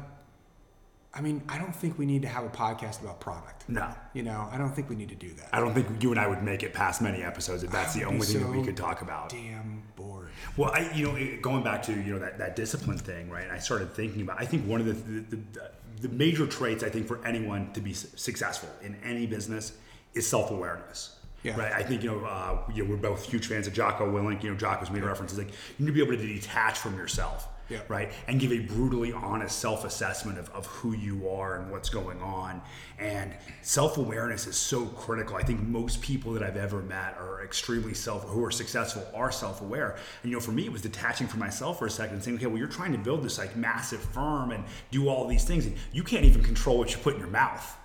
I 1.14 1.20
mean, 1.20 1.44
I 1.50 1.58
don't 1.58 1.76
think 1.76 1.98
we 1.98 2.06
need 2.06 2.22
to 2.22 2.30
have 2.30 2.46
a 2.46 2.50
podcast 2.50 3.02
about 3.02 3.20
product. 3.20 3.68
No. 3.68 3.94
You 4.14 4.24
know, 4.24 4.48
I 4.50 4.58
don't 4.58 4.74
think 4.74 4.90
we 4.90 4.96
need 4.96 5.10
to 5.10 5.16
do 5.16 5.30
that. 5.34 5.50
I 5.52 5.60
don't 5.60 5.74
think 5.74 6.02
you 6.02 6.12
and 6.12 6.20
I 6.20 6.28
would 6.28 6.42
make 6.42 6.64
it 6.64 6.74
past 6.74 7.02
many 7.02 7.22
episodes 7.22 7.64
if 7.64 7.72
that's 7.72 7.94
the 7.94 8.06
only 8.06 8.26
thing 8.26 8.42
that 8.42 8.50
we 8.50 8.64
could 8.64 8.78
talk 8.78 9.02
about. 9.02 9.30
Damn 9.30 9.84
bored. 9.98 10.30
Well, 10.56 10.72
I, 10.72 10.90
you 10.94 11.08
know, 11.08 11.38
going 11.42 11.64
back 11.64 11.84
to 11.84 11.94
you 11.94 12.14
know 12.14 12.20
that, 12.20 12.38
that 12.38 12.56
discipline 12.56 12.98
thing, 12.98 13.30
right? 13.30 13.50
I 13.50 13.60
started 13.60 13.94
thinking 13.94 14.22
about. 14.22 14.40
I 14.40 14.46
think 14.46 14.66
one 14.66 14.80
of 14.80 14.88
the 14.88 14.94
the, 14.94 15.36
the 15.52 15.72
the 16.02 16.10
major 16.10 16.48
traits 16.48 16.84
I 16.84 16.90
think 16.90 17.08
for 17.08 17.26
anyone 17.26 17.72
to 17.74 17.82
be 17.82 17.94
successful 17.94 18.70
in 18.82 18.96
any 19.04 19.28
business 19.28 19.74
is 20.14 20.26
self 20.28 20.50
awareness. 20.52 21.18
Yeah. 21.44 21.60
Right. 21.60 21.74
I 21.74 21.84
think 21.84 22.04
you 22.04 22.12
know, 22.12 22.26
uh, 22.26 22.60
you 22.74 22.84
know, 22.84 22.92
we're 22.92 22.98
both 22.98 23.26
huge 23.26 23.48
fans 23.48 23.68
of 23.68 23.74
Jocko 23.74 24.12
Willink. 24.12 24.44
You 24.44 24.52
know, 24.52 24.58
Jocko's 24.58 24.92
made 24.92 25.04
references 25.04 25.38
like 25.38 25.48
you 25.48 25.86
need 25.86 25.88
to 25.88 25.92
be 25.94 26.02
able 26.02 26.16
to 26.16 26.34
detach 26.34 26.78
from 26.78 26.96
yourself. 26.96 27.48
Yeah. 27.72 27.80
Right. 27.88 28.12
And 28.28 28.38
give 28.38 28.52
a 28.52 28.60
brutally 28.60 29.14
honest 29.14 29.60
self 29.60 29.86
assessment 29.86 30.38
of, 30.38 30.50
of 30.50 30.66
who 30.66 30.92
you 30.92 31.30
are 31.30 31.58
and 31.58 31.72
what's 31.72 31.90
going 31.90 32.22
on. 32.22 32.62
And 33.00 33.34
self 33.62 33.98
awareness 33.98 34.46
is 34.46 34.58
so 34.58 34.86
critical. 34.88 35.38
I 35.38 35.44
think 35.44 35.62
most 35.62 36.02
people 36.02 36.34
that 36.34 36.44
I've 36.44 36.58
ever 36.58 36.82
met 36.82 37.16
are 37.18 37.44
extremely 37.46 37.94
self, 37.94 38.26
who 38.26 38.44
are 38.44 38.52
successful 38.52 39.08
are 39.14 39.32
self 39.32 39.62
aware. 39.62 39.92
And, 40.22 40.32
you 40.32 40.36
know, 40.36 40.42
for 40.42 40.52
me, 40.52 40.66
it 40.66 40.72
was 40.72 40.82
detaching 40.82 41.28
from 41.28 41.40
myself 41.40 41.80
for 41.80 41.86
a 41.86 41.90
second 41.90 42.16
and 42.16 42.24
saying, 42.24 42.38
okay, 42.38 42.48
well, 42.48 42.58
you're 42.58 42.68
trying 42.68 42.92
to 42.92 42.98
build 42.98 43.24
this 43.24 43.38
like 43.38 43.56
massive 43.56 44.02
firm 44.02 44.52
and 44.52 44.66
do 44.92 45.08
all 45.08 45.26
these 45.26 45.46
things. 45.46 45.66
And 45.66 45.78
you 45.94 46.04
can't 46.04 46.26
even 46.26 46.44
control 46.44 46.78
what 46.78 46.92
you 46.92 46.98
put 46.98 47.14
in 47.14 47.22
your 47.22 47.30
mouth. 47.30 47.78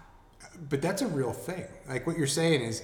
But 0.68 0.82
that's 0.82 1.02
a 1.02 1.06
real 1.06 1.32
thing. 1.32 1.64
Like 1.88 2.08
what 2.08 2.18
you're 2.18 2.26
saying 2.26 2.62
is, 2.62 2.82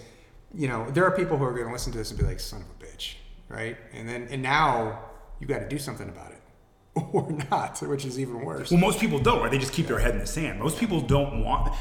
you 0.55 0.69
know, 0.69 0.89
there 0.91 1.05
are 1.05 1.11
people 1.11 1.37
who 1.37 1.45
are 1.45 1.53
going 1.53 1.67
to 1.67 1.73
listen 1.73 1.91
to 1.93 1.99
this 1.99 2.11
and 2.11 2.21
be 2.21 2.27
like, 2.27 2.39
"Son 2.39 2.61
of 2.61 2.67
a 2.69 2.85
bitch," 2.85 3.15
right? 3.49 3.77
And 3.95 4.07
then 4.07 4.29
and 4.31 4.43
now 4.43 5.01
you 5.41 5.47
got 5.47 5.61
to 5.61 5.69
do 5.69 5.79
something 5.79 6.09
about 6.09 6.33
it, 6.33 6.42
or 7.13 7.31
not, 7.51 7.79
which 7.81 8.05
is 8.05 8.19
even 8.21 8.45
worse. 8.45 8.71
Well, 8.71 8.81
most 8.81 9.01
people 9.01 9.19
don't, 9.19 9.41
right? 9.41 9.51
They 9.51 9.59
just 9.59 9.73
keep 9.73 9.87
their 9.87 9.99
head 9.99 10.13
in 10.15 10.19
the 10.21 10.27
sand. 10.27 10.59
Most 10.61 10.79
people 10.79 11.01
don't 11.01 11.43
want. 11.45 11.75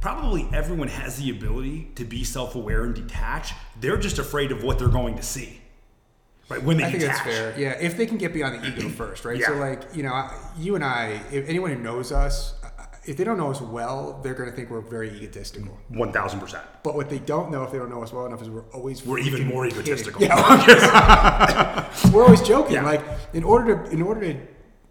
Probably 0.00 0.48
everyone 0.52 0.88
has 0.88 1.18
the 1.18 1.30
ability 1.30 1.90
to 1.96 2.04
be 2.04 2.22
self-aware 2.22 2.84
and 2.84 2.94
detach. 2.94 3.52
They're 3.80 3.96
just 3.96 4.18
afraid 4.18 4.52
of 4.52 4.62
what 4.62 4.78
they're 4.78 4.88
going 4.88 5.16
to 5.16 5.22
see. 5.22 5.60
right? 6.48 6.62
When 6.62 6.76
they 6.76 6.84
I 6.84 6.90
think 6.90 7.00
detach. 7.00 7.24
that's 7.24 7.26
fair. 7.36 7.54
Yeah, 7.58 7.70
if 7.80 7.96
they 7.96 8.06
can 8.06 8.18
get 8.18 8.32
beyond 8.32 8.62
the 8.62 8.68
ego 8.68 8.88
first, 9.00 9.24
right? 9.24 9.42
So 9.42 9.54
like 9.54 9.82
you 9.96 10.02
know, 10.04 10.30
you 10.58 10.74
and 10.76 10.84
I, 10.84 11.20
if 11.32 11.48
anyone 11.48 11.72
who 11.72 11.78
knows 11.80 12.12
us, 12.12 12.54
if 13.06 13.16
they 13.16 13.24
don't 13.24 13.38
know 13.38 13.50
us 13.50 13.60
well, 13.62 14.20
they're 14.22 14.34
going 14.34 14.50
to 14.50 14.54
think 14.54 14.68
we're 14.70 14.82
very 14.82 15.08
egotistical. 15.10 15.76
One 15.88 16.12
thousand 16.12 16.40
percent. 16.40 16.64
But 16.84 16.94
what 16.94 17.08
they 17.08 17.18
don't 17.18 17.50
know 17.50 17.64
if 17.64 17.72
they 17.72 17.78
don't 17.78 17.88
know 17.90 18.02
us 18.02 18.12
well 18.12 18.26
enough 18.26 18.42
is 18.42 18.50
we're 18.50 18.68
always 18.74 19.04
We're 19.04 19.18
even 19.18 19.46
more 19.46 19.64
kidding. 19.64 19.80
egotistical. 19.80 20.22
Yeah, 20.26 21.90
we're 22.12 22.22
always 22.24 22.42
joking. 22.42 22.74
Yeah. 22.74 22.84
Like 22.84 23.02
in 23.32 23.42
order 23.44 23.82
to 23.84 23.90
in 23.90 24.02
order 24.02 24.20
to 24.32 24.36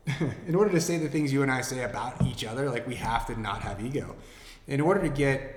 in 0.48 0.56
order 0.56 0.72
to 0.72 0.82
say 0.82 0.98
the 0.98 1.10
things 1.10 1.34
you 1.34 1.44
and 1.44 1.52
I 1.52 1.62
say 1.62 1.84
about 1.84 2.22
each 2.24 2.46
other, 2.46 2.70
like 2.70 2.88
we 2.88 2.96
have 2.96 3.26
to 3.28 3.40
not 3.40 3.62
have 3.62 3.84
ego. 3.84 4.16
In 4.68 4.82
order 4.82 5.02
to 5.02 5.10
get 5.10 5.56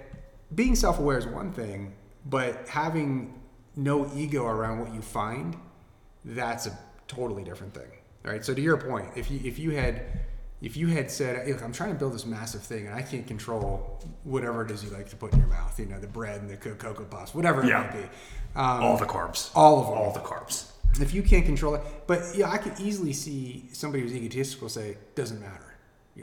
being 0.54 0.74
self-aware 0.74 1.18
is 1.18 1.26
one 1.26 1.52
thing, 1.52 1.92
but 2.26 2.68
having 2.68 3.40
no 3.76 4.10
ego 4.14 4.44
around 4.46 4.80
what 4.80 4.92
you 4.92 5.00
find, 5.02 5.56
that's 6.24 6.66
a 6.66 6.78
totally 7.08 7.44
different 7.44 7.74
thing. 7.74 7.90
All 8.24 8.32
right. 8.32 8.44
So 8.44 8.52
to 8.54 8.60
your 8.60 8.76
point, 8.76 9.08
if 9.16 9.30
you 9.30 9.40
if 9.44 9.58
you 9.58 9.70
had 9.70 10.02
if 10.60 10.76
you 10.76 10.88
had 10.88 11.10
said, 11.10 11.46
hey, 11.46 11.52
look, 11.54 11.62
I'm 11.62 11.72
trying 11.72 11.90
to 11.92 11.98
build 11.98 12.12
this 12.12 12.26
massive 12.26 12.62
thing 12.62 12.86
and 12.86 12.94
I 12.94 13.00
can't 13.00 13.26
control 13.26 13.98
whatever 14.24 14.62
it 14.62 14.70
is 14.70 14.84
you 14.84 14.90
like 14.90 15.08
to 15.10 15.16
put 15.16 15.32
in 15.32 15.38
your 15.38 15.48
mouth, 15.48 15.78
you 15.80 15.86
know, 15.86 15.98
the 15.98 16.06
bread 16.06 16.40
and 16.42 16.50
the 16.50 16.56
cocoa 16.58 17.04
puffs, 17.04 17.34
whatever 17.34 17.62
it 17.62 17.68
Yeah. 17.68 17.80
might 17.80 17.92
be. 17.92 18.02
Um, 18.56 18.82
All 18.82 18.96
the 18.98 19.06
carbs. 19.06 19.50
all 19.54 19.80
of 19.80 19.86
them. 19.86 19.96
All 19.98 20.12
the 20.12 20.20
carbs. 20.20 20.69
If 21.00 21.14
you 21.14 21.22
can't 21.22 21.44
control 21.44 21.74
it 21.74 21.82
but 22.06 22.20
yeah 22.34 22.50
i 22.50 22.58
could 22.58 22.78
easily 22.80 23.12
see 23.12 23.68
somebody 23.72 24.02
who's 24.02 24.14
egotistical 24.14 24.68
say 24.68 24.96
doesn't 25.14 25.40
matter 25.40 25.76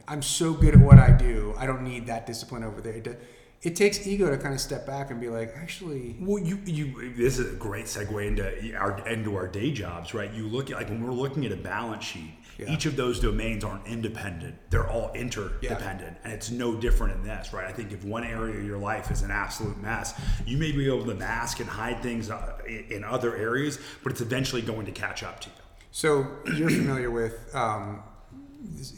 i'm 0.08 0.22
so 0.22 0.54
good 0.54 0.76
at 0.76 0.80
what 0.80 1.00
i 1.00 1.10
do 1.12 1.54
i 1.58 1.66
don't 1.66 1.84
need 1.84 2.06
that 2.06 2.26
discipline 2.26 2.64
over 2.64 2.82
there 2.82 2.94
it, 2.94 3.20
it 3.64 3.76
takes 3.76 4.06
ego 4.06 4.30
to 4.30 4.38
kind 4.38 4.54
of 4.54 4.62
step 4.62 4.86
back 4.86 5.10
and 5.10 5.20
be 5.20 5.30
like 5.30 5.52
actually 5.56 6.16
Well, 6.20 6.44
you 6.44 6.60
you 6.66 7.14
this 7.16 7.40
is 7.40 7.54
a 7.54 7.56
great 7.56 7.86
segue 7.86 8.28
into 8.28 8.76
our 8.76 9.08
into 9.08 9.36
our 9.36 9.48
day 9.48 9.72
jobs, 9.72 10.14
right? 10.14 10.32
You 10.32 10.48
look 10.48 10.70
at 10.70 10.78
like 10.78 10.90
when 10.90 11.04
we're 11.04 11.12
looking 11.12 11.44
at 11.46 11.52
a 11.52 11.56
balance 11.58 12.04
sheet, 12.04 12.37
Yeah. 12.58 12.72
each 12.72 12.86
of 12.86 12.96
those 12.96 13.20
domains 13.20 13.64
aren't 13.64 13.86
independent; 13.88 14.56
they're 14.70 14.90
all 14.90 15.12
interdependent, 15.14 16.18
and 16.24 16.34
it's 16.34 16.50
no 16.50 16.76
different 16.76 17.16
in 17.16 17.24
this, 17.24 17.54
right? 17.54 17.66
I 17.68 17.72
think 17.72 17.92
if 17.92 18.04
one 18.04 18.24
area 18.24 18.58
of 18.58 18.66
your 18.66 18.80
life 18.80 19.12
is 19.12 19.22
an 19.22 19.32
absolute 19.32 19.78
mess, 19.82 20.20
you 20.46 20.58
may 20.58 20.72
be 20.72 20.88
able 20.88 21.06
to 21.06 21.14
mask 21.16 21.60
and 21.60 21.70
hide 21.70 22.02
things 22.02 22.30
uh, 22.32 22.58
in 22.90 23.04
other 23.04 23.36
areas, 23.36 23.80
but 24.04 24.12
it's 24.12 24.22
eventually 24.22 24.62
going 24.62 24.86
to 24.88 24.92
catch 24.92 25.22
up 25.24 25.40
to 25.42 25.50
you. 25.50 25.56
so 25.92 26.28
you're 26.56 26.70
familiar 26.70 27.12
with 27.12 27.54
um, 27.56 28.02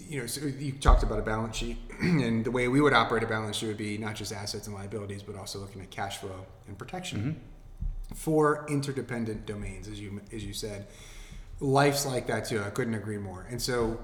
you 0.08 0.20
know 0.22 0.26
so 0.26 0.46
you 0.46 0.72
talked 0.72 1.04
about 1.04 1.20
a 1.20 1.22
balance 1.22 1.56
sheet 1.58 1.78
and 2.02 2.46
the 2.46 2.52
way 2.52 2.68
we 2.70 2.80
would 2.80 2.94
operate 2.94 3.24
a 3.24 3.28
balance 3.28 3.58
sheet 3.58 3.68
would 3.68 3.78
be 3.78 3.98
not 3.98 4.16
just 4.16 4.32
assets 4.32 4.68
and 4.68 4.76
liabilities 4.76 5.22
but 5.22 5.36
also 5.36 5.60
looking 5.60 5.82
at 5.82 5.90
cash 5.92 6.18
flow 6.18 6.46
and 6.68 6.78
protection 6.78 7.40
for 8.16 8.66
interdependent 8.70 9.46
domains 9.46 9.88
as 9.88 10.00
you 10.00 10.22
as 10.34 10.44
you 10.46 10.54
said 10.54 10.88
life's 11.60 12.06
like 12.06 12.28
that 12.28 12.46
too. 12.46 12.62
I 12.64 12.70
couldn't 12.70 12.94
agree 12.96 13.18
more. 13.18 13.46
And 13.50 13.62
so 13.62 14.00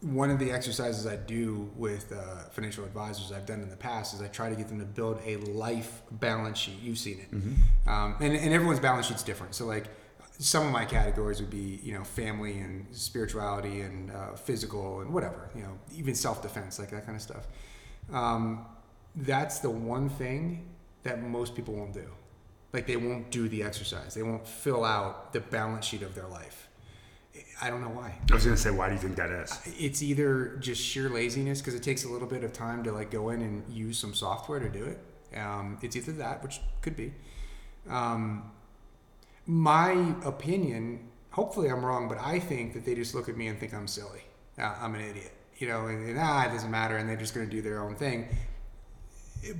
one 0.00 0.30
of 0.30 0.38
the 0.38 0.52
exercises 0.52 1.06
i 1.08 1.16
do 1.16 1.68
with 1.74 2.12
uh, 2.12 2.48
financial 2.50 2.84
advisors 2.84 3.32
i've 3.32 3.46
done 3.46 3.60
in 3.60 3.68
the 3.68 3.76
past 3.76 4.14
is 4.14 4.22
i 4.22 4.28
try 4.28 4.48
to 4.48 4.54
get 4.54 4.68
them 4.68 4.78
to 4.78 4.84
build 4.84 5.20
a 5.26 5.36
life 5.38 6.02
balance 6.12 6.56
sheet. 6.58 6.78
You've 6.80 6.98
seen 6.98 7.18
it. 7.18 7.28
Um, 7.88 8.14
and, 8.20 8.36
and 8.36 8.52
everyone's 8.52 8.80
balance 8.80 9.06
sheet's 9.06 9.22
different. 9.24 9.54
So 9.54 9.66
like 9.66 9.86
some 10.38 10.64
of 10.64 10.72
my 10.72 10.84
categories 10.84 11.40
would 11.40 11.50
be 11.50 11.80
you 11.82 11.92
know 11.92 12.04
family 12.04 12.58
and 12.58 12.86
spirituality 12.92 13.80
and 13.80 14.12
uh, 14.12 14.34
physical 14.34 15.00
and 15.00 15.12
whatever 15.12 15.50
you 15.54 15.62
know 15.62 15.76
even 15.96 16.14
self-defense 16.14 16.78
like 16.78 16.90
that 16.90 17.04
kind 17.04 17.16
of 17.16 17.22
stuff. 17.22 17.48
Um, 18.12 18.66
that's 19.16 19.58
the 19.58 19.70
one 19.70 20.08
thing 20.08 20.68
that 21.02 21.22
most 21.22 21.56
people 21.56 21.74
won't 21.74 21.92
do. 21.92 22.08
Like 22.72 22.86
they 22.86 22.96
won't 22.96 23.30
do 23.30 23.48
the 23.48 23.62
exercise. 23.64 24.14
They 24.14 24.22
won't 24.22 24.46
fill 24.46 24.84
out 24.84 25.32
the 25.32 25.40
balance 25.40 25.86
sheet 25.86 26.02
of 26.02 26.14
their 26.14 26.28
life 26.28 26.67
i 27.60 27.70
don't 27.70 27.80
know 27.80 27.88
why. 27.88 28.14
I 28.30 28.34
was 28.34 28.44
going 28.44 28.56
to 28.56 28.62
say, 28.62 28.70
why 28.70 28.88
do 28.88 28.94
you 28.94 29.00
think 29.00 29.16
that 29.16 29.30
is? 29.30 29.58
it's 29.78 30.02
either 30.02 30.56
just 30.60 30.82
sheer 30.82 31.08
laziness 31.08 31.60
because 31.60 31.74
it 31.74 31.82
takes 31.82 32.04
a 32.04 32.08
little 32.08 32.28
bit 32.28 32.44
of 32.44 32.52
time 32.52 32.84
to 32.84 32.92
like 32.92 33.10
go 33.10 33.30
in 33.30 33.42
and 33.42 33.72
use 33.72 33.98
some 33.98 34.14
software 34.14 34.60
to 34.60 34.68
do 34.68 34.84
it. 34.84 34.98
Um, 35.36 35.78
it's 35.82 35.96
either 35.96 36.12
that 36.12 36.42
which 36.42 36.60
could 36.82 36.96
be. 36.96 37.12
Um, 37.88 38.50
my 39.46 40.14
opinion 40.24 41.08
hopefully 41.30 41.68
i'm 41.68 41.84
wrong 41.84 42.06
but 42.06 42.18
i 42.20 42.38
think 42.38 42.74
that 42.74 42.84
they 42.84 42.94
just 42.94 43.14
look 43.14 43.28
at 43.28 43.36
me 43.36 43.46
and 43.48 43.58
think 43.58 43.72
i'm 43.72 43.86
silly. 43.86 44.22
Uh, 44.58 44.74
i'm 44.80 44.94
an 44.94 45.00
idiot 45.00 45.32
you 45.56 45.66
know 45.66 45.86
and, 45.86 46.08
and 46.08 46.18
ah 46.18 46.44
it 46.44 46.50
doesn't 46.50 46.70
matter 46.70 46.96
and 46.96 47.08
they're 47.08 47.16
just 47.16 47.34
going 47.34 47.46
to 47.48 47.50
do 47.50 47.62
their 47.62 47.80
own 47.82 47.94
thing 47.94 48.28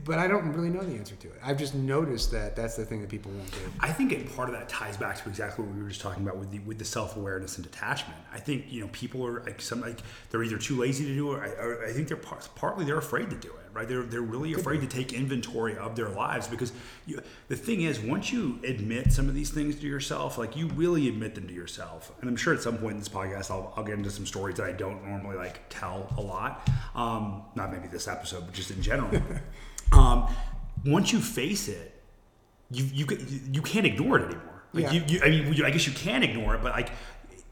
but 0.05 0.19
i 0.19 0.27
don't 0.27 0.53
really 0.53 0.71
know 0.71 0.81
the 0.81 0.95
answer 0.95 1.15
to 1.17 1.29
it 1.29 1.41
i've 1.43 1.59
just 1.59 1.75
noticed 1.75 2.31
that 2.31 2.57
that's 2.57 2.77
the 2.77 2.85
thing 2.85 3.01
that 3.01 3.09
people 3.09 3.31
won't 3.33 3.51
do 3.53 3.59
I 3.81 3.93
think 3.93 4.13
it, 4.13 4.35
part 4.35 4.49
of 4.49 4.55
that 4.55 4.69
ties 4.69 4.97
back 4.97 5.23
to 5.23 5.29
exactly 5.29 5.65
what 5.65 5.75
we 5.75 5.83
were 5.83 5.89
just 5.89 6.01
talking 6.01 6.23
about 6.23 6.37
with 6.37 6.51
the 6.51 6.59
with 6.61 6.79
the 6.79 6.85
self 6.85 7.17
awareness 7.17 7.57
and 7.57 7.65
detachment. 7.65 8.19
I 8.33 8.39
think 8.41 8.67
you 8.69 8.81
know 8.81 8.89
people 8.93 9.25
are 9.27 9.43
like 9.45 9.61
some 9.61 9.81
like 9.81 10.01
they're 10.31 10.43
either 10.43 10.59
too 10.59 10.77
lazy 10.77 11.05
to 11.07 11.15
do 11.15 11.33
it, 11.33 11.37
or, 11.37 11.45
or 11.81 11.87
I 11.87 11.93
think 11.93 12.09
they're 12.09 12.17
par- 12.17 12.41
partly 12.55 12.85
they're 12.85 12.99
afraid 12.99 13.31
to 13.31 13.37
do 13.37 13.49
it. 13.49 13.68
Right? 13.73 13.89
They're 13.89 14.03
they're 14.03 14.21
really 14.21 14.55
afraid 14.55 14.81
to 14.81 14.87
take 14.87 15.13
inventory 15.13 15.77
of 15.77 15.97
their 15.97 16.09
lives 16.09 16.49
because 16.49 16.73
you, 17.07 17.21
the 17.49 17.57
thing 17.57 17.83
is, 17.83 18.01
once 18.01 18.33
you 18.33 18.59
admit 18.65 19.13
some 19.13 19.29
of 19.29 19.35
these 19.35 19.51
things 19.51 19.77
to 19.77 19.87
yourself, 19.87 20.39
like 20.39 20.57
you 20.57 20.69
really 20.69 21.09
admit 21.09 21.35
them 21.35 21.47
to 21.49 21.55
yourself, 21.55 22.13
and 22.21 22.29
I'm 22.29 22.37
sure 22.37 22.55
at 22.55 22.63
some 22.63 22.79
point 22.79 22.93
in 22.95 22.99
this 22.99 23.09
podcast 23.09 23.51
I'll, 23.51 23.73
I'll 23.77 23.85
get 23.85 23.95
into 23.95 24.11
some 24.11 24.27
stories 24.27 24.57
that 24.57 24.65
I 24.67 24.73
don't 24.73 25.07
normally 25.07 25.37
like 25.37 25.61
tell 25.69 26.13
a 26.17 26.21
lot. 26.21 26.69
Um, 26.95 27.43
not 27.55 27.73
maybe 27.73 27.89
this 27.89 28.09
episode, 28.09 28.47
but 28.47 28.55
just 28.55 28.71
in 28.71 28.83
general. 28.83 29.11
um, 29.93 30.29
once 30.85 31.13
you 31.13 31.21
face 31.21 31.69
it 31.69 31.95
you 32.71 32.85
you 32.93 33.07
you 33.53 33.63
can't 33.63 33.87
ignore 33.87 34.19
it 34.19 34.25
anymore. 34.27 34.63
Like 34.73 34.85
Yeah. 34.85 34.93
you, 34.93 35.03
you, 35.09 35.21
I 35.25 35.31
mean, 35.31 35.53
you, 35.55 35.65
I 35.65 35.71
guess 35.71 35.87
you 35.87 35.93
can 35.93 36.23
ignore 36.23 36.55
it, 36.55 36.63
but 36.63 36.73
like, 36.73 36.91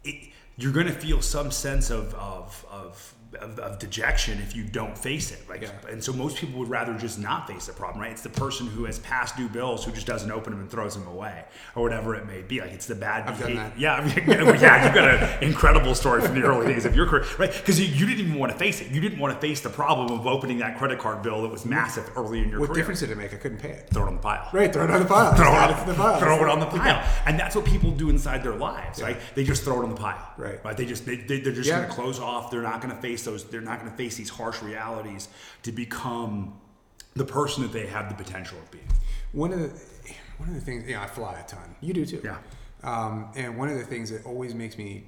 it, 0.05 0.31
you're 0.57 0.73
gonna 0.73 0.93
feel 0.93 1.23
some 1.23 1.51
sense 1.51 1.91
of 1.91 2.15
of 2.15 2.65
of, 2.71 3.15
of, 3.41 3.59
of 3.59 3.79
dejection 3.79 4.39
if 4.41 4.55
you 4.57 4.63
don't 4.65 4.97
face 4.97 5.31
it. 5.33 5.41
Like, 5.49 5.63
Yeah. 5.63 5.71
and 5.91 6.03
so 6.03 6.13
most 6.13 6.37
people 6.37 6.59
would 6.61 6.69
rather 6.71 6.95
just 6.95 7.19
not 7.19 7.47
face 7.47 7.67
the 7.67 7.73
problem, 7.73 8.01
right? 8.03 8.13
It's 8.13 8.23
the 8.23 8.29
person 8.31 8.67
who 8.67 8.85
has 8.85 8.99
past 9.01 9.37
due 9.37 9.49
bills 9.49 9.85
who 9.85 9.93
just 9.93 10.07
doesn't 10.07 10.31
open 10.31 10.53
them 10.53 10.61
and 10.61 10.71
throws 10.71 10.95
them 10.95 11.07
away, 11.07 11.45
or 11.75 11.83
whatever 11.83 12.15
it 12.15 12.27
may 12.27 12.43
be. 12.43 12.61
Like 12.61 12.73
it's 12.73 12.87
the 12.87 12.95
bad. 12.95 13.29
I've 13.29 13.39
done 13.39 13.53
behavior. 13.53 13.63
that. 13.71 13.79
Yeah, 13.79 13.95
I 13.97 14.05
mean, 14.05 14.61
yeah, 14.61 14.85
you've 14.87 14.95
got 14.95 15.09
an 15.09 15.43
incredible 15.43 15.95
story 15.95 16.23
from 16.23 16.35
the 16.41 16.47
early 16.47 16.67
days 16.67 16.85
of 16.85 16.95
your 16.97 17.07
career, 17.07 17.25
right? 17.39 17.53
Because 17.53 17.79
you, 17.81 17.87
you 17.87 18.07
didn't 18.07 18.27
even 18.27 18.39
want 18.39 18.53
to 18.53 18.59
face 18.59 18.81
it. 18.81 18.91
You 18.91 19.01
didn't 19.01 19.19
want 19.19 19.35
to 19.35 19.41
face 19.41 19.61
the 19.61 19.71
problem 19.71 20.11
of 20.19 20.27
opening 20.27 20.59
that 20.59 20.79
credit 20.79 20.99
card 20.99 21.23
bill 21.23 21.43
that 21.43 21.51
was 21.51 21.65
massive 21.67 22.09
early 22.17 22.41
in 22.43 22.49
your 22.49 22.61
what 22.61 22.67
career. 22.69 22.69
What 22.69 22.77
difference 22.77 23.01
did 23.01 23.11
it 23.11 23.19
make 23.19 23.33
i 23.35 23.37
couldn't 23.37 23.59
pay 23.59 23.71
it 23.71 23.89
Throw 23.93 24.05
it 24.05 24.09
on 24.09 24.15
the 24.17 24.21
pile 24.23 24.49
right 24.53 24.73
throw 24.73 24.85
it 24.85 24.91
on 24.91 25.01
the 25.01 25.07
pile 25.07 25.35
throw, 25.35 25.47
it 25.47 25.57
on, 25.57 25.87
the 25.89 25.95
pile 25.95 26.19
throw 26.21 26.37
it 26.45 26.49
on 26.49 26.61
the 26.61 26.67
pile. 26.67 27.03
And 27.27 27.39
that's 27.39 27.57
what 27.57 27.65
people 27.65 27.91
do 27.91 28.09
inside 28.11 28.43
their 28.43 28.55
lives. 28.55 29.01
Like 29.03 29.19
they 29.35 29.45
just 29.45 29.65
throw 29.65 29.81
it 29.81 29.85
on 29.85 29.91
the 29.91 29.97
pile. 29.97 30.23
Right. 30.37 30.63
Right. 30.65 30.77
They 30.77 30.87
just 30.87 31.05
they, 31.07 31.17
they, 31.17 31.41
they're 31.41 31.53
just 31.53 31.69
Yeah. 31.69 31.79
going 31.79 31.89
to 31.89 31.95
close 31.95 32.21
off. 32.21 32.51
They're 32.51 32.63
not 32.63 32.81
going 32.81 32.95
to 32.95 33.01
face 33.01 33.16
those. 33.25 33.45
They're 33.45 33.61
not 33.61 33.81
going 33.81 33.91
to 33.91 33.97
face 33.97 34.17
these 34.17 34.31
harsh 34.31 34.63
realities 34.63 35.29
to 35.63 35.73
become 35.73 36.59
the 37.15 37.25
person 37.25 37.63
that 37.63 37.73
they 37.73 37.87
have 37.87 38.09
the 38.09 38.23
potential 38.23 38.59
of 38.59 38.71
being. 38.71 38.89
One 39.33 39.53
of 39.53 39.61
the 39.61 39.71
one 40.39 40.51
of 40.51 40.55
the 40.55 40.61
things, 40.61 40.89
know, 40.89 41.01
I 41.01 41.07
fly 41.07 41.39
a 41.41 41.49
ton. 41.49 41.75
You 41.81 41.95
do 41.95 42.05
too. 42.05 42.21
Yeah. 42.23 42.39
Um, 42.83 43.31
and 43.35 43.57
one 43.57 43.69
of 43.69 43.79
the 43.79 43.85
things 43.85 44.11
that 44.11 44.25
always 44.27 44.55
makes 44.55 44.77
me, 44.77 45.05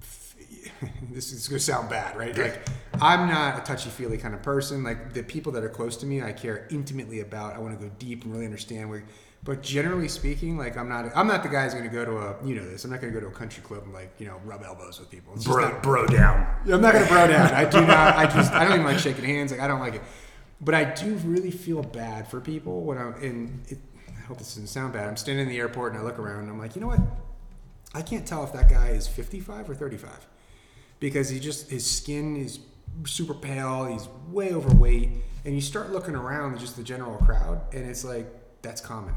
this 1.10 1.32
is 1.32 1.48
gonna 1.48 1.58
sound 1.58 1.90
bad, 1.90 2.16
right? 2.16 2.36
Like, 2.36 2.68
I'm 3.00 3.28
not 3.28 3.58
a 3.58 3.62
touchy 3.62 3.90
feely 3.90 4.16
kind 4.16 4.34
of 4.34 4.42
person. 4.42 4.84
Like 4.84 5.12
the 5.12 5.22
people 5.22 5.52
that 5.52 5.64
are 5.64 5.68
close 5.68 5.96
to 5.98 6.06
me, 6.06 6.22
I 6.22 6.32
care 6.32 6.68
intimately 6.70 7.20
about. 7.20 7.54
I 7.54 7.58
want 7.58 7.78
to 7.78 7.84
go 7.84 7.92
deep 7.98 8.24
and 8.24 8.32
really 8.32 8.44
understand 8.46 8.88
where. 8.88 9.04
But 9.42 9.62
generally 9.62 10.08
speaking, 10.08 10.58
like 10.58 10.76
I'm 10.76 10.88
not, 10.88 11.10
I'm 11.16 11.26
not 11.26 11.42
the 11.42 11.48
guy 11.48 11.64
who's 11.64 11.72
gonna 11.74 11.88
go 11.88 12.04
to 12.04 12.18
a, 12.18 12.36
you 12.46 12.54
know 12.54 12.64
this. 12.68 12.84
I'm 12.84 12.90
not 12.90 13.00
gonna 13.00 13.12
go 13.12 13.20
to 13.20 13.28
a 13.28 13.32
country 13.32 13.62
club 13.62 13.84
and 13.84 13.92
like, 13.94 14.12
you 14.18 14.26
know, 14.26 14.38
rub 14.44 14.62
elbows 14.62 14.98
with 15.00 15.10
people. 15.10 15.32
It's 15.34 15.46
Bro, 15.46 15.68
not- 15.70 15.82
bro 15.82 16.06
down. 16.06 16.46
I'm 16.70 16.80
not 16.82 16.92
gonna 16.92 17.06
bro 17.06 17.26
down. 17.26 17.50
I 17.54 17.64
do 17.64 17.80
not. 17.80 18.16
I 18.16 18.26
just. 18.26 18.52
I 18.52 18.64
don't 18.64 18.74
even 18.74 18.84
like 18.84 18.98
shaking 18.98 19.24
hands. 19.24 19.50
Like 19.50 19.60
I 19.60 19.66
don't 19.66 19.80
like 19.80 19.94
it. 19.94 20.02
But 20.60 20.74
I 20.74 20.84
do 20.84 21.14
really 21.24 21.50
feel 21.50 21.82
bad 21.82 22.28
for 22.28 22.38
people 22.40 22.82
when 22.82 22.98
I'm 22.98 23.14
in. 23.22 23.62
It, 23.68 23.78
I 24.08 24.20
hope 24.24 24.36
this 24.38 24.48
doesn't 24.48 24.66
sound 24.66 24.92
bad. 24.92 25.08
I'm 25.08 25.16
standing 25.16 25.46
in 25.46 25.48
the 25.50 25.58
airport 25.58 25.92
and 25.94 26.02
I 26.02 26.04
look 26.04 26.18
around 26.18 26.40
and 26.40 26.50
I'm 26.50 26.58
like, 26.58 26.74
you 26.76 26.82
know 26.82 26.86
what? 26.88 27.00
I 27.94 28.02
can't 28.02 28.26
tell 28.26 28.44
if 28.44 28.52
that 28.52 28.68
guy 28.68 28.90
is 28.90 29.08
55 29.08 29.68
or 29.70 29.74
35 29.74 30.10
because 31.00 31.30
he 31.30 31.40
just 31.40 31.70
his 31.70 31.84
skin 31.90 32.36
is 32.36 32.60
super 33.06 33.32
pale. 33.34 33.86
He's 33.86 34.06
way 34.30 34.52
overweight, 34.52 35.08
and 35.46 35.54
you 35.54 35.62
start 35.62 35.90
looking 35.92 36.14
around 36.14 36.58
just 36.60 36.76
the 36.76 36.82
general 36.82 37.16
crowd, 37.16 37.62
and 37.72 37.88
it's 37.88 38.04
like 38.04 38.26
that's 38.60 38.82
common. 38.82 39.14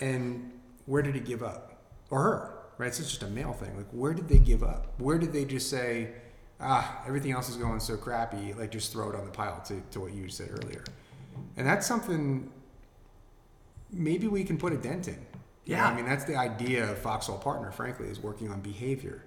And 0.00 0.52
where 0.86 1.02
did 1.02 1.14
he 1.14 1.20
give 1.20 1.42
up, 1.42 1.82
or 2.10 2.22
her? 2.22 2.54
Right? 2.78 2.94
So 2.94 3.00
It's 3.02 3.10
just 3.10 3.22
a 3.22 3.28
male 3.28 3.52
thing. 3.52 3.76
Like 3.76 3.88
where 3.90 4.14
did 4.14 4.28
they 4.28 4.38
give 4.38 4.62
up? 4.62 5.00
Where 5.00 5.18
did 5.18 5.32
they 5.32 5.44
just 5.44 5.68
say, 5.68 6.12
ah, 6.60 7.02
everything 7.06 7.32
else 7.32 7.48
is 7.48 7.56
going 7.56 7.80
so 7.80 7.96
crappy, 7.96 8.52
like 8.54 8.70
just 8.70 8.92
throw 8.92 9.10
it 9.10 9.16
on 9.16 9.24
the 9.24 9.30
pile 9.30 9.60
to, 9.66 9.80
to 9.90 10.00
what 10.00 10.12
you 10.12 10.28
said 10.28 10.50
earlier. 10.50 10.84
And 11.56 11.66
that's 11.66 11.86
something 11.86 12.50
maybe 13.90 14.28
we 14.28 14.44
can 14.44 14.58
put 14.58 14.72
a 14.72 14.76
dent 14.76 15.08
in. 15.08 15.14
You 15.64 15.76
know, 15.76 15.82
Yeah. 15.82 15.88
I 15.88 15.94
mean, 15.94 16.04
that's 16.04 16.24
the 16.24 16.36
idea 16.36 16.90
of 16.90 16.98
Foxhole 16.98 17.38
Partner, 17.38 17.70
frankly, 17.70 18.08
is 18.08 18.20
working 18.20 18.50
on 18.50 18.60
behavior. 18.60 19.24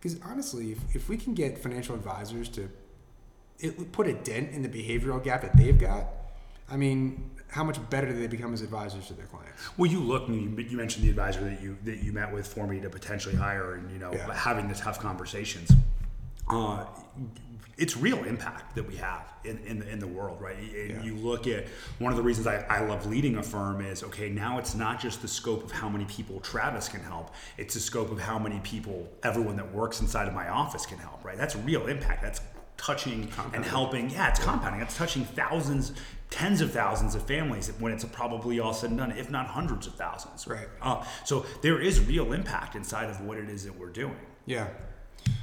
Because 0.00 0.18
honestly, 0.24 0.72
if, 0.72 0.78
if 0.94 1.08
we 1.08 1.16
can 1.16 1.34
get 1.34 1.58
financial 1.58 1.94
advisors 1.94 2.48
to 2.50 2.70
it, 3.58 3.92
put 3.92 4.06
a 4.06 4.14
dent 4.14 4.52
in 4.52 4.62
the 4.62 4.68
behavioral 4.68 5.22
gap 5.22 5.42
that 5.42 5.56
they've 5.56 5.78
got, 5.78 6.06
I 6.70 6.76
mean, 6.76 7.30
how 7.50 7.64
much 7.64 7.78
better 7.90 8.06
do 8.06 8.18
they 8.18 8.26
become 8.26 8.54
as 8.54 8.62
advisors 8.62 9.06
to 9.08 9.14
their 9.14 9.26
clients? 9.26 9.50
Well, 9.76 9.90
you 9.90 10.00
look, 10.00 10.28
you, 10.28 10.34
you 10.68 10.76
mentioned 10.76 11.04
the 11.04 11.10
advisor 11.10 11.40
that 11.44 11.60
you 11.60 11.76
that 11.84 12.02
you 12.02 12.12
met 12.12 12.32
with 12.32 12.46
for 12.46 12.66
me 12.66 12.80
to 12.80 12.88
potentially 12.90 13.34
hire, 13.34 13.74
and 13.74 13.90
you 13.90 13.98
know, 13.98 14.12
Yeah. 14.12 14.32
having 14.34 14.68
the 14.68 14.74
tough 14.74 14.98
conversations. 15.00 15.70
Uh, 16.48 16.84
it's 17.76 17.96
real 17.96 18.22
impact 18.24 18.74
that 18.74 18.86
we 18.86 18.94
have 18.96 19.22
in, 19.44 19.56
in, 19.66 19.78
the, 19.78 19.88
in 19.88 19.98
the 20.00 20.06
world, 20.06 20.38
right? 20.40 20.56
And 20.58 20.90
Yeah. 20.90 21.02
You 21.02 21.14
look 21.14 21.46
at 21.46 21.66
one 21.98 22.12
of 22.12 22.18
the 22.18 22.22
reasons 22.22 22.46
I, 22.46 22.58
I 22.68 22.80
love 22.84 23.06
leading 23.06 23.36
a 23.36 23.42
firm 23.42 23.80
is 23.80 24.02
okay, 24.02 24.28
now 24.28 24.58
it's 24.58 24.74
not 24.74 25.00
just 25.00 25.22
the 25.22 25.28
scope 25.28 25.64
of 25.64 25.72
how 25.72 25.88
many 25.88 26.04
people 26.04 26.40
Travis 26.40 26.88
can 26.88 27.00
help, 27.00 27.32
it's 27.56 27.72
the 27.74 27.80
scope 27.80 28.10
of 28.10 28.20
how 28.20 28.38
many 28.38 28.60
people 28.60 29.08
everyone 29.22 29.56
that 29.56 29.72
works 29.72 30.00
inside 30.02 30.28
of 30.28 30.34
my 30.34 30.48
office 30.48 30.84
can 30.84 30.98
help, 30.98 31.24
right? 31.24 31.38
That's 31.38 31.56
real 31.56 31.86
impact. 31.86 32.20
That's 32.22 32.40
touching 32.80 33.28
and 33.52 33.64
helping. 33.64 34.10
Yeah, 34.10 34.30
it's 34.30 34.40
compounding. 34.40 34.80
It's 34.80 34.96
touching 34.96 35.24
thousands, 35.24 35.92
tens 36.30 36.60
of 36.60 36.72
thousands 36.72 37.14
of 37.14 37.22
families 37.26 37.70
when 37.78 37.92
it's 37.92 38.04
probably 38.04 38.58
all 38.58 38.72
said 38.72 38.90
and 38.90 38.98
done, 38.98 39.12
if 39.12 39.30
not 39.30 39.46
hundreds 39.46 39.86
of 39.86 39.94
thousands. 39.94 40.46
Right. 40.46 40.68
Uh, 40.80 41.04
so 41.24 41.44
there 41.62 41.80
is 41.80 42.00
real 42.00 42.32
impact 42.32 42.74
inside 42.74 43.10
of 43.10 43.20
what 43.20 43.36
it 43.36 43.50
is 43.50 43.64
that 43.64 43.78
we're 43.78 43.90
doing. 43.90 44.16
Yeah. 44.46 44.68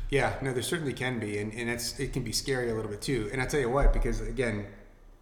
Yeah, 0.09 0.33
no, 0.41 0.53
there 0.53 0.63
certainly 0.63 0.93
can 0.93 1.19
be, 1.19 1.38
and, 1.38 1.53
and 1.53 1.69
it's 1.69 1.99
it 1.99 2.13
can 2.13 2.23
be 2.23 2.31
scary 2.31 2.71
a 2.71 2.73
little 2.73 2.89
bit 2.89 3.01
too. 3.01 3.29
And 3.31 3.41
I 3.41 3.45
tell 3.45 3.59
you 3.59 3.69
what, 3.69 3.93
because 3.93 4.21
again, 4.21 4.65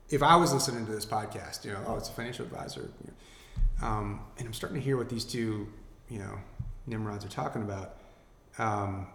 if 0.10 0.24
I 0.24 0.36
was 0.36 0.54
listening 0.54 0.86
to 0.86 0.92
this 0.92 1.06
podcast, 1.06 1.66
you 1.66 1.74
know, 1.74 1.84
oh, 1.88 1.96
it's 1.96 2.08
a 2.08 2.14
financial 2.14 2.46
advisor, 2.46 2.82
you 3.04 3.12
know, 3.12 3.88
um, 3.88 4.22
and 4.38 4.48
I'm 4.48 4.54
starting 4.54 4.80
to 4.80 4.84
hear 4.84 4.96
what 4.96 5.10
these 5.10 5.26
two, 5.26 5.68
you 6.10 6.20
know, 6.20 6.38
Nimrods 6.88 7.26
are 7.26 7.30
talking 7.30 7.64
about. 7.64 7.98
Um, 8.58 9.08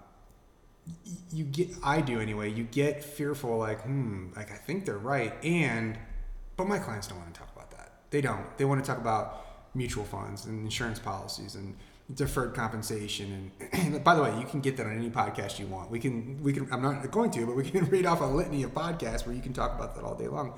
you 1.32 1.45
get, 1.45 1.68
I 1.82 2.01
do 2.01 2.20
anyway. 2.20 2.51
You 2.51 2.64
get 2.64 3.05
fearful, 3.05 3.59
like, 3.59 3.82
hmm, 3.82 4.28
like 4.36 4.51
I 4.51 4.57
think 4.57 4.84
they're 4.84 4.99
right, 4.99 5.32
and 5.45 5.99
but 6.57 6.68
my 6.68 6.78
clients 6.78 7.07
don't 7.07 7.18
want 7.18 7.32
to 7.32 7.41
talk 7.41 7.51
about 7.55 7.70
that. 7.72 7.93
They 8.11 8.20
don't. 8.20 8.57
They 8.59 8.64
want 8.64 8.84
to 8.84 8.86
talk 8.86 8.99
about 8.99 9.47
mutual 9.74 10.05
funds 10.05 10.47
and 10.47 10.64
insurance 10.64 10.99
policies 10.99 11.55
and 11.55 11.76
deferred 12.14 12.55
compensation. 12.55 13.51
And 13.72 14.05
by 14.05 14.14
the 14.14 14.22
way, 14.22 14.36
you 14.38 14.45
can 14.45 14.61
get 14.61 14.76
that 14.76 14.86
on 14.86 14.97
any 14.97 15.11
podcast 15.11 15.59
you 15.59 15.66
want. 15.66 15.91
We 15.91 15.99
can, 15.99 16.43
we 16.43 16.53
can. 16.53 16.68
I'm 16.72 16.82
not 16.82 17.11
going 17.11 17.30
to, 17.30 17.47
but 17.47 17.57
we 17.57 17.70
can 17.70 17.84
read 17.91 18.05
off 18.05 18.20
a 18.20 18.24
litany 18.24 18.62
of 18.62 18.74
podcasts 18.74 19.26
where 19.26 19.34
you 19.34 19.41
can 19.41 19.53
talk 19.53 19.74
about 19.74 19.95
that 19.95 20.05
all 20.05 20.14
day 20.14 20.28
long. 20.28 20.55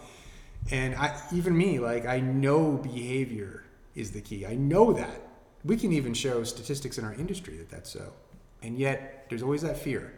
And 0.71 0.95
I, 0.95 1.21
even 1.33 1.57
me, 1.57 1.79
like 1.79 2.07
I 2.07 2.21
know 2.21 2.73
behavior 2.73 3.65
is 3.95 4.11
the 4.13 4.21
key. 4.21 4.47
I 4.47 4.55
know 4.55 4.93
that. 4.93 5.21
We 5.65 5.77
can 5.77 5.93
even 5.93 6.15
show 6.15 6.43
statistics 6.43 6.99
in 6.99 7.05
our 7.05 7.15
industry 7.15 7.57
that 7.59 7.71
that's 7.71 7.91
so. 7.91 8.13
And 8.63 8.79
yet, 8.79 9.27
there's 9.29 9.43
always 9.43 9.63
that 9.63 9.79
fear. 9.79 10.15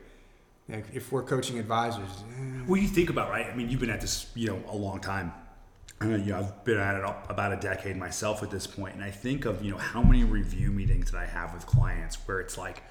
Like 0.69 0.87
if 0.95 1.12
we're 1.12 1.23
coaching 1.23 1.59
advisors, 1.59 2.09
eh, 2.39 2.62
Well, 2.67 2.81
you 2.81 2.89
think 2.89 3.11
about 3.11 3.31
right. 3.31 3.47
I 3.47 3.55
mean, 3.55 3.69
you've 3.69 3.81
been 3.81 3.91
at 3.91 4.01
this, 4.01 4.31
you 4.35 4.49
know, 4.49 4.62
a 4.69 4.77
long 4.77 5.01
time. 5.01 5.33
Uh, 6.03 6.09
you 6.09 6.33
know, 6.33 6.39
I've 6.39 6.65
been 6.65 6.79
at 6.79 6.97
it 6.97 7.05
about 7.29 7.53
a 7.53 7.57
decade 7.57 7.97
myself 7.97 8.43
at 8.43 8.51
this 8.51 8.67
point, 8.67 8.95
and 8.95 9.05
I 9.05 9.11
think 9.11 9.45
of 9.45 9.62
you 9.65 9.71
know 9.71 9.79
how 9.79 10.03
many 10.03 10.25
review 10.25 10.71
meetings 10.71 11.11
that 11.12 11.19
I 11.19 11.27
have 11.27 11.55
with 11.55 11.67
clients 11.67 12.17
where 12.27 12.41
it's 12.41 12.59
like 12.59 12.83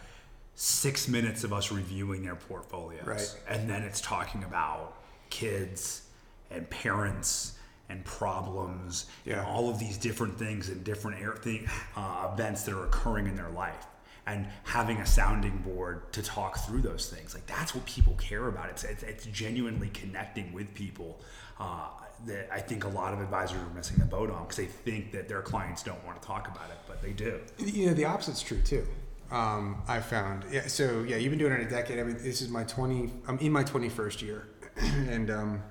six 0.56 1.08
minutes 1.08 1.44
of 1.44 1.52
us 1.52 1.72
reviewing 1.72 2.24
their 2.24 2.36
portfolios, 2.36 3.06
Right. 3.06 3.36
and 3.50 3.70
then 3.70 3.82
it's 3.84 4.00
talking 4.00 4.44
about 4.44 4.96
kids 5.32 6.04
and 6.52 6.70
parents 6.70 7.54
and 7.90 8.06
problems 8.06 9.08
Yeah. 9.26 9.40
and 9.40 9.48
all 9.48 9.70
of 9.70 9.80
these 9.80 9.98
different 9.98 10.38
things 10.40 10.70
and 10.70 10.84
different 10.84 11.20
air 11.22 11.34
thing, 11.36 11.68
uh, 11.98 12.30
events 12.34 12.64
that 12.64 12.74
are 12.74 12.86
occurring 12.86 13.28
in 13.28 13.36
their 13.36 13.50
life 13.50 13.86
and 14.26 14.48
having 14.64 14.98
a 14.98 15.06
sounding 15.06 15.58
board 15.58 16.12
to 16.14 16.22
talk 16.22 16.58
through 16.60 16.82
those 16.82 17.10
things 17.10 17.34
like 17.34 17.46
that's 17.46 17.76
what 17.76 17.86
people 17.86 18.14
care 18.16 18.48
about 18.48 18.70
it's 18.70 18.84
it's, 18.84 19.04
it's 19.04 19.26
genuinely 19.28 19.90
connecting 19.90 20.52
with 20.54 20.74
people 20.74 21.20
uh, 21.60 21.88
that 22.26 22.50
I 22.52 22.60
think 22.60 22.84
a 22.86 22.90
lot 22.90 23.14
of 23.14 23.20
advisors 23.20 23.58
are 23.58 23.74
missing 23.76 23.98
the 23.98 24.06
boat 24.06 24.32
on 24.32 24.44
because 24.44 24.58
they 24.58 24.66
think 24.66 25.12
that 25.12 25.28
their 25.28 25.42
clients 25.42 25.84
don't 25.84 26.04
want 26.06 26.22
to 26.22 26.28
talk 26.28 26.48
about 26.48 26.70
it 26.70 26.78
but 26.88 27.02
they 27.02 27.12
do 27.12 27.40
you 27.60 27.88
know 27.88 27.94
the 27.94 28.06
opposite's 28.06 28.42
true 28.42 28.62
too. 28.62 28.88
Um, 29.34 29.82
I 29.88 30.00
found 30.00 30.46
yeah. 30.52 30.68
So 30.68 31.04
yeah, 31.04 31.16
you've 31.18 31.32
been 31.32 31.40
doing 31.40 31.54
it 31.54 31.62
a 31.62 31.70
decade. 31.70 32.00
I 32.00 32.04
mean, 32.04 32.18
this 32.22 32.42
is 32.42 32.50
my 32.50 32.64
twenty. 32.64 33.12
I'm 33.28 33.40
in 33.40 33.52
my 33.52 33.64
twenty 33.64 33.90
first 33.90 34.22
year, 34.22 34.48
and 34.78 35.32
um, 35.32 35.64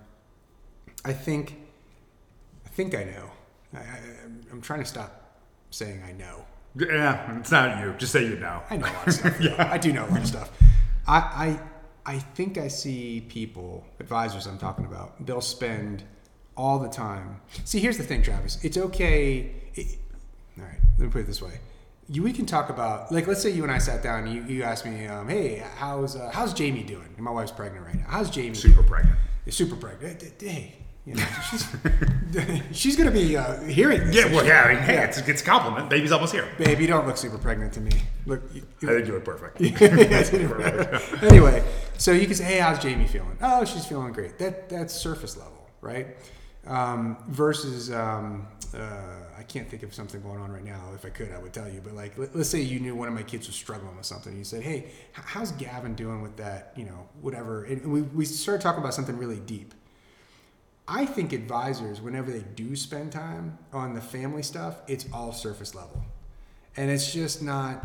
I 1.05 1.13
think, 1.13 1.59
I 2.67 2.69
think 2.71 2.97
I 2.97 3.05
know. 3.05 3.31
I, 3.75 3.79
I, 3.79 3.99
I'm 4.51 4.61
trying 4.61 4.81
to 4.81 4.85
stop 4.85 5.39
saying 5.71 6.03
I 6.03 6.11
know. 6.11 6.45
Yeah 6.75 7.39
it's 7.39 7.51
not 7.51 7.85
you 7.85 7.95
just 7.99 8.13
say 8.13 8.25
you 8.25 8.37
know 8.37 8.63
I 8.71 8.77
know 8.77 8.87
a 8.87 8.93
lot 8.93 9.07
of 9.07 9.15
stuff. 9.15 9.37
yeah. 9.41 9.69
I 9.73 9.79
do 9.79 9.93
know 9.93 10.07
a 10.07 10.11
lot 10.11 10.21
of 10.21 10.27
stuff. 10.27 10.51
I, 11.07 11.19
I 11.19 11.61
I 12.05 12.19
think 12.19 12.59
I 12.59 12.69
see 12.69 13.21
people, 13.29 13.85
advisors 14.01 14.47
I'm 14.47 14.59
talking 14.59 14.85
about, 14.85 15.25
they'll 15.25 15.41
spend 15.41 16.03
all 16.57 16.79
the 16.79 16.89
time. 16.89 17.41
See, 17.65 17.79
here's 17.79 17.97
the 17.97 18.03
thing, 18.03 18.23
Travis. 18.23 18.59
It's 18.65 18.77
okay. 18.77 19.53
It, 19.75 19.99
all 20.59 20.65
right, 20.65 20.79
let 20.99 21.05
me 21.07 21.11
put 21.13 21.21
it 21.21 21.27
this 21.29 21.41
way. 21.41 21.61
You, 22.09 22.25
we 22.25 22.33
can 22.33 22.45
talk 22.45 22.71
about, 22.71 23.13
like, 23.13 23.29
let's 23.29 23.41
say 23.41 23.51
you 23.51 23.63
and 23.63 23.71
I 23.71 23.79
sat 23.79 24.03
down 24.03 24.27
and 24.27 24.35
you, 24.35 24.43
you 24.57 24.63
asked 24.65 24.85
me, 24.85 25.07
um, 25.07 25.29
hey, 25.29 25.63
how's 25.77 26.17
uh, 26.17 26.31
how's 26.35 26.53
Jamie 26.53 26.83
doing? 26.83 27.09
And 27.17 27.25
my 27.25 27.31
wife's 27.31 27.53
pregnant 27.53 27.87
right 27.87 27.95
now. 27.95 28.07
How's 28.09 28.31
Jamie? 28.31 28.55
super 28.55 28.77
doing? 28.77 28.89
pregnant 28.89 29.19
super 29.51 29.77
pregnant. 29.77 30.23
Hey, 30.41 30.75
you 31.05 31.15
know, 31.15 31.25
she's, 31.51 31.67
she's 32.73 32.97
going 32.97 33.09
to 33.09 33.13
be 33.13 33.37
uh, 33.37 33.61
hearing 33.63 34.07
this. 34.07 34.17
yeah 34.17 34.27
well 34.27 34.45
yeah, 34.47 34.63
I 34.63 34.75
mean, 34.75 34.83
hey, 34.83 35.03
it's, 35.05 35.19
it's 35.19 35.43
a 35.43 35.45
compliment 35.45 35.91
baby's 35.91 36.13
almost 36.13 36.33
here 36.33 36.49
Babe, 36.59 36.81
you 36.81 36.87
don't 36.87 37.07
look 37.07 37.17
super 37.17 37.39
pregnant 37.39 37.73
to 37.75 37.81
me. 37.81 37.93
Look, 38.27 38.43
you, 38.55 38.67
I 38.83 38.87
think 38.87 39.07
you 39.07 39.15
look 39.15 39.25
perfect 39.25 39.61
anyway, 41.23 41.65
so 41.99 42.13
you 42.13 42.27
can 42.27 42.35
say, 42.35 42.45
"Hey, 42.45 42.59
how's 42.59 42.79
Jamie 42.79 43.07
feeling?" 43.07 43.37
Oh, 43.41 43.65
she's 43.65 43.87
feeling 43.87 44.13
great. 44.13 44.39
That 44.39 44.69
that's 44.69 44.95
surface 44.95 45.37
level, 45.37 45.69
right? 45.81 46.17
Um, 46.67 47.17
versus, 47.29 47.91
um, 47.91 48.47
uh, 48.75 48.79
I 49.37 49.43
can't 49.43 49.69
think 49.69 49.83
of 49.83 49.93
something 49.93 50.21
going 50.23 50.41
on 50.41 50.53
right 50.53 50.65
now. 50.65 50.93
If 50.95 51.05
I 51.05 51.09
could, 51.11 51.33
I 51.33 51.39
would 51.39 51.53
tell 51.53 51.69
you. 51.69 51.81
But 51.83 51.95
like, 51.95 52.17
let, 52.17 52.35
us 52.37 52.49
say 52.49 52.61
you 52.61 52.79
knew 52.79 52.95
one 52.95 53.09
of 53.09 53.15
my 53.15 53.23
kids 53.23 53.49
was 53.49 53.57
struggling 53.57 53.97
with 53.97 54.07
something. 54.07 54.37
You 54.37 54.45
said, 54.45 54.63
"Hey, 54.63 54.93
how's 55.13 55.53
Gavin 55.53 55.95
doing 55.95 56.23
with 56.23 56.37
that?" 56.37 56.73
You 56.77 56.85
know, 56.85 57.09
whatever. 57.21 57.65
And 57.65 57.93
we 57.93 58.03
we 58.03 58.25
started 58.25 58.63
talking 58.63 58.81
about 58.81 58.95
something 58.95 59.17
really 59.17 59.41
deep. 59.41 59.75
I 60.89 61.07
think 61.07 61.33
advisors, 61.33 62.01
whenever 62.01 62.31
they 62.31 62.45
do 62.55 62.75
spend 62.77 63.13
time 63.13 63.59
on 63.73 63.95
the 63.95 64.01
family 64.01 64.43
stuff, 64.43 64.79
it's 64.89 65.07
all 65.13 65.33
surface 65.33 65.75
level, 65.75 66.03
and 66.77 66.91
it's 66.91 67.13
just 67.13 67.43
not 67.43 67.85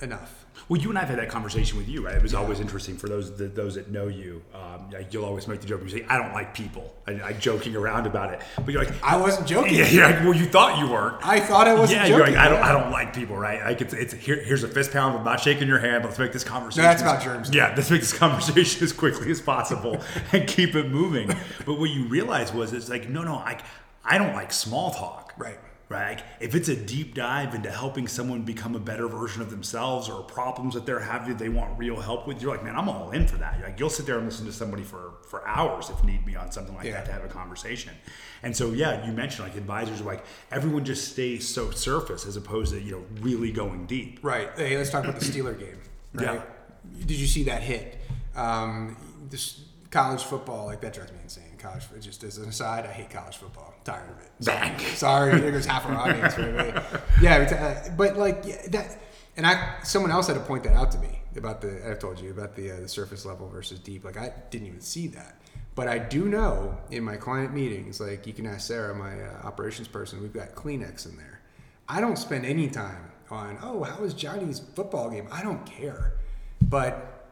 enough. 0.00 0.44
Well, 0.68 0.80
you 0.80 0.90
and 0.90 0.98
I 0.98 1.02
have 1.02 1.10
had 1.10 1.18
that 1.18 1.30
conversation 1.30 1.78
with 1.78 1.88
you, 1.88 2.04
right? 2.04 2.14
It 2.14 2.22
was 2.22 2.34
always 2.34 2.60
interesting 2.60 2.96
for 2.96 3.08
those 3.08 3.36
that, 3.38 3.54
those 3.54 3.76
that 3.76 3.90
know 3.90 4.08
you. 4.08 4.42
Um, 4.52 4.90
like, 4.90 5.14
you'll 5.14 5.24
always 5.24 5.48
make 5.48 5.60
the 5.60 5.66
joke. 5.66 5.82
You 5.82 5.88
say, 5.88 6.06
"I 6.08 6.18
don't 6.18 6.32
like 6.32 6.52
people," 6.52 6.94
I, 7.06 7.20
I 7.22 7.32
joking 7.32 7.74
around 7.74 8.06
about 8.06 8.34
it, 8.34 8.42
but 8.56 8.68
you're 8.68 8.84
like, 8.84 8.92
I 9.02 9.16
wasn't 9.16 9.46
joking. 9.46 9.74
yeah, 9.74 9.88
you're 9.88 10.04
like, 10.04 10.20
well, 10.20 10.34
you 10.34 10.44
thought 10.44 10.78
you 10.78 10.90
weren't. 10.90 11.24
I 11.26 11.40
thought 11.40 11.68
I 11.68 11.74
wasn't 11.74 12.00
yeah, 12.00 12.08
joking. 12.08 12.18
you're 12.18 12.26
like, 12.26 12.36
I 12.36 12.48
don't, 12.48 12.58
yeah. 12.58 12.68
I 12.68 12.72
don't 12.72 12.90
like 12.90 13.14
people, 13.14 13.36
right? 13.36 13.62
Like, 13.64 13.80
it's, 13.80 13.94
it's 13.94 14.12
here, 14.12 14.42
here's 14.42 14.62
a 14.62 14.68
fist 14.68 14.92
pound. 14.92 15.16
I'm 15.16 15.24
not 15.24 15.40
shaking 15.40 15.68
your 15.68 15.78
hand. 15.78 16.04
Let's 16.04 16.18
make 16.18 16.32
this 16.32 16.44
conversation. 16.44 16.84
No, 16.84 16.90
that's 16.90 17.02
about 17.02 17.22
germs. 17.22 17.54
Yeah, 17.54 17.72
let's 17.74 17.90
make 17.90 18.00
this 18.00 18.12
conversation 18.12 18.82
as 18.84 18.92
quickly 18.92 19.30
as 19.30 19.40
possible 19.40 20.02
and 20.32 20.46
keep 20.46 20.74
it 20.74 20.90
moving. 20.90 21.28
But 21.64 21.78
what 21.78 21.90
you 21.90 22.04
realize 22.08 22.52
was, 22.52 22.72
it's 22.72 22.90
like, 22.90 23.08
no, 23.08 23.22
no, 23.22 23.36
I, 23.36 23.60
I 24.04 24.18
don't 24.18 24.34
like 24.34 24.52
small 24.52 24.90
talk. 24.90 25.32
Right. 25.38 25.58
Right. 25.88 26.16
Like, 26.16 26.24
if 26.40 26.54
it's 26.54 26.68
a 26.68 26.76
deep 26.76 27.14
dive 27.14 27.54
into 27.54 27.70
helping 27.70 28.08
someone 28.08 28.42
become 28.42 28.74
a 28.74 28.78
better 28.78 29.08
version 29.08 29.40
of 29.40 29.50
themselves 29.50 30.08
or 30.10 30.22
problems 30.22 30.74
that 30.74 30.84
they're 30.84 31.00
having 31.00 31.30
that 31.30 31.38
they 31.38 31.48
want 31.48 31.78
real 31.78 31.98
help 31.98 32.26
with, 32.26 32.42
you're 32.42 32.50
like, 32.50 32.62
man, 32.62 32.76
I'm 32.76 32.90
all 32.90 33.10
in 33.12 33.26
for 33.26 33.38
that. 33.38 33.58
Like 33.62 33.80
you'll 33.80 33.88
sit 33.88 34.04
there 34.04 34.16
and 34.18 34.26
listen 34.26 34.44
to 34.46 34.52
somebody 34.52 34.82
for 34.82 35.12
for 35.30 35.46
hours 35.48 35.88
if 35.90 36.04
need 36.04 36.24
be 36.26 36.36
on 36.36 36.52
something 36.52 36.74
like 36.74 36.84
Yeah. 36.86 36.92
that 36.92 37.06
to 37.06 37.12
have 37.12 37.24
a 37.24 37.28
conversation. 37.28 37.94
And 38.42 38.54
so 38.54 38.72
yeah, 38.72 39.06
you 39.06 39.12
mentioned 39.12 39.48
like 39.48 39.56
advisors 39.56 40.00
are 40.02 40.04
like 40.04 40.24
everyone 40.50 40.84
just 40.84 41.10
stays 41.12 41.48
so 41.48 41.70
surface 41.70 42.26
as 42.26 42.36
opposed 42.36 42.72
to, 42.72 42.80
you 42.80 42.92
know, 42.92 43.04
really 43.22 43.50
going 43.50 43.86
deep. 43.86 44.20
Right. 44.22 44.50
Hey, 44.56 44.76
let's 44.76 44.90
talk 44.90 45.04
about 45.04 45.18
the 45.20 45.24
Steeler 45.24 45.58
game. 45.58 45.78
Right? 46.14 46.24
Yeah. 46.36 46.42
Did 47.06 47.18
you 47.18 47.26
see 47.26 47.44
that 47.44 47.62
hit? 47.62 47.98
Um, 48.34 48.96
this 49.30 49.60
college 49.90 50.22
football, 50.22 50.66
like 50.66 50.80
that 50.80 50.92
drives 50.94 51.12
me 51.12 51.18
insane. 51.22 51.44
College, 51.58 51.84
just 52.00 52.24
as 52.24 52.38
an 52.38 52.48
aside, 52.48 52.84
I 52.86 52.92
hate 52.92 53.10
college 53.10 53.36
football. 53.36 53.74
Tired 53.88 54.10
of 54.10 54.20
it. 54.20 54.44
Bang. 54.44 54.78
Sorry, 54.78 55.40
there 55.40 55.50
goes 55.50 55.64
half 55.64 55.86
our 55.86 55.94
audience. 55.94 56.36
Right? 56.36 56.82
Yeah, 57.22 57.44
but, 57.44 57.52
uh, 57.52 57.94
but 57.96 58.16
like 58.16 58.42
yeah, 58.44 58.66
that, 58.68 58.98
and 59.36 59.46
I, 59.46 59.78
someone 59.82 60.12
else 60.12 60.26
had 60.26 60.34
to 60.34 60.40
point 60.40 60.62
that 60.64 60.74
out 60.74 60.92
to 60.92 60.98
me 60.98 61.20
about 61.36 61.62
the. 61.62 61.88
I've 61.88 61.98
told 61.98 62.20
you 62.20 62.30
about 62.30 62.54
the 62.54 62.70
uh, 62.70 62.80
the 62.80 62.88
surface 62.88 63.24
level 63.24 63.48
versus 63.48 63.78
deep. 63.80 64.04
Like 64.04 64.18
I 64.18 64.32
didn't 64.50 64.66
even 64.68 64.80
see 64.82 65.06
that. 65.08 65.40
But 65.74 65.88
I 65.88 65.98
do 65.98 66.28
know 66.28 66.76
in 66.90 67.02
my 67.02 67.16
client 67.16 67.54
meetings, 67.54 68.00
like 68.00 68.26
you 68.26 68.32
can 68.32 68.46
ask 68.46 68.66
Sarah, 68.66 68.94
my 68.94 69.22
uh, 69.22 69.46
operations 69.46 69.88
person, 69.88 70.20
we've 70.20 70.32
got 70.32 70.54
Kleenex 70.54 71.08
in 71.08 71.16
there. 71.16 71.40
I 71.88 72.00
don't 72.00 72.18
spend 72.18 72.44
any 72.44 72.68
time 72.68 73.12
on, 73.30 73.58
oh, 73.62 73.84
how 73.84 74.00
was 74.00 74.12
Johnny's 74.12 74.60
football 74.74 75.08
game? 75.08 75.28
I 75.30 75.42
don't 75.42 75.64
care. 75.64 76.14
But, 76.60 77.30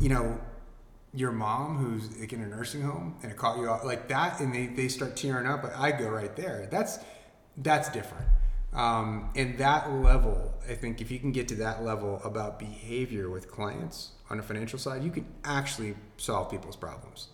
you 0.00 0.08
know, 0.08 0.40
your 1.14 1.32
mom 1.32 1.76
who's 1.76 2.16
like 2.18 2.32
in 2.32 2.40
a 2.40 2.46
nursing 2.46 2.82
home 2.82 3.16
and 3.22 3.30
it 3.30 3.36
caught 3.36 3.58
you 3.58 3.68
off 3.68 3.84
like 3.84 4.08
that 4.08 4.40
and 4.40 4.54
they, 4.54 4.66
they 4.66 4.88
start 4.88 5.16
tearing 5.16 5.46
up, 5.46 5.64
I 5.76 5.92
go 5.92 6.08
right 6.08 6.34
there. 6.36 6.68
That's 6.70 6.98
that's 7.56 7.90
different. 7.90 8.26
Um, 8.72 9.30
and 9.36 9.58
that 9.58 9.92
level, 9.92 10.54
I 10.68 10.74
think 10.74 11.02
if 11.02 11.10
you 11.10 11.18
can 11.18 11.32
get 11.32 11.48
to 11.48 11.54
that 11.56 11.84
level 11.84 12.22
about 12.24 12.58
behavior 12.58 13.28
with 13.28 13.50
clients 13.50 14.12
on 14.30 14.38
the 14.38 14.42
financial 14.42 14.78
side, 14.78 15.04
you 15.04 15.10
can 15.10 15.26
actually 15.44 15.94
solve 16.16 16.50
people's 16.50 16.76
problems. 16.76 17.28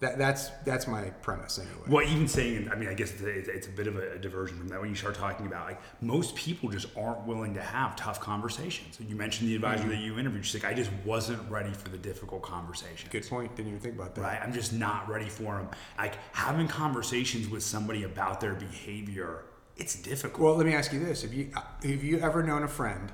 That, 0.00 0.16
that's 0.16 0.48
that's 0.64 0.86
my 0.86 1.10
premise 1.20 1.58
anyway. 1.58 1.74
Well, 1.86 2.02
even 2.06 2.26
saying, 2.26 2.70
I 2.72 2.74
mean, 2.74 2.88
I 2.88 2.94
guess 2.94 3.10
it's 3.12 3.20
a, 3.20 3.38
it's- 3.38 3.66
a 3.66 3.70
bit 3.70 3.86
of 3.86 3.96
a 3.96 4.18
diversion 4.18 4.56
from 4.56 4.68
that 4.68 4.80
when 4.80 4.88
you 4.88 4.96
start 4.96 5.14
talking 5.14 5.46
about 5.46 5.66
like 5.66 5.78
most 6.00 6.34
people 6.36 6.70
just 6.70 6.86
aren't 6.96 7.26
willing 7.26 7.52
to 7.52 7.60
have 7.60 7.96
tough 7.96 8.18
conversations. 8.18 8.98
And 8.98 9.10
you 9.10 9.14
mentioned 9.16 9.50
the 9.50 9.54
advisor 9.56 9.82
Mm-hmm. 9.82 9.90
that 9.90 9.98
you 9.98 10.18
interviewed. 10.18 10.46
She's 10.46 10.62
like, 10.62 10.72
I 10.72 10.74
just 10.74 10.90
wasn't 11.04 11.48
ready 11.50 11.70
for 11.72 11.90
the 11.90 11.98
difficult 11.98 12.40
conversation. 12.40 13.10
Good 13.12 13.28
point. 13.28 13.54
Didn't 13.56 13.68
even 13.68 13.80
think 13.80 13.94
about 13.94 14.14
that. 14.14 14.22
Right? 14.22 14.40
I'm 14.42 14.54
just 14.54 14.72
not 14.72 15.06
ready 15.06 15.28
for 15.28 15.56
them. 15.58 15.68
Like 15.98 16.14
having 16.32 16.66
conversations 16.66 17.48
with 17.48 17.62
somebody 17.62 18.04
about 18.04 18.40
their 18.40 18.54
behavior, 18.54 19.44
it's 19.76 19.96
difficult. 19.96 20.40
Well, 20.40 20.54
let 20.56 20.64
me 20.66 20.72
ask 20.72 20.94
you 20.94 21.00
this: 21.04 21.20
Have 21.22 21.34
you 21.34 21.50
have 21.54 22.02
you 22.04 22.20
ever 22.20 22.42
known 22.42 22.62
a 22.62 22.68
friend? 22.68 23.12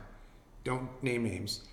Don't 0.63 0.89
name 1.03 1.25
names. 1.25 1.65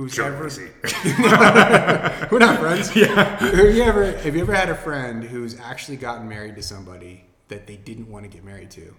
Who's 0.00 0.14
Joe 0.14 0.26
ever 0.26 0.44
Lacey. 0.44 0.68
we're 2.30 2.38
not 2.38 2.58
friends. 2.58 2.96
Yeah. 2.96 3.36
Have 3.38 3.74
you 3.74 3.82
ever 3.82 4.12
have 4.12 4.34
you 4.34 4.40
ever 4.40 4.54
had 4.54 4.70
a 4.70 4.74
friend 4.74 5.22
who's 5.22 5.60
actually 5.60 5.98
gotten 5.98 6.26
married 6.26 6.56
to 6.56 6.62
somebody 6.62 7.24
that 7.48 7.66
they 7.66 7.76
didn't 7.76 8.10
want 8.10 8.24
to 8.24 8.30
get 8.30 8.42
married 8.44 8.70
to? 8.72 8.94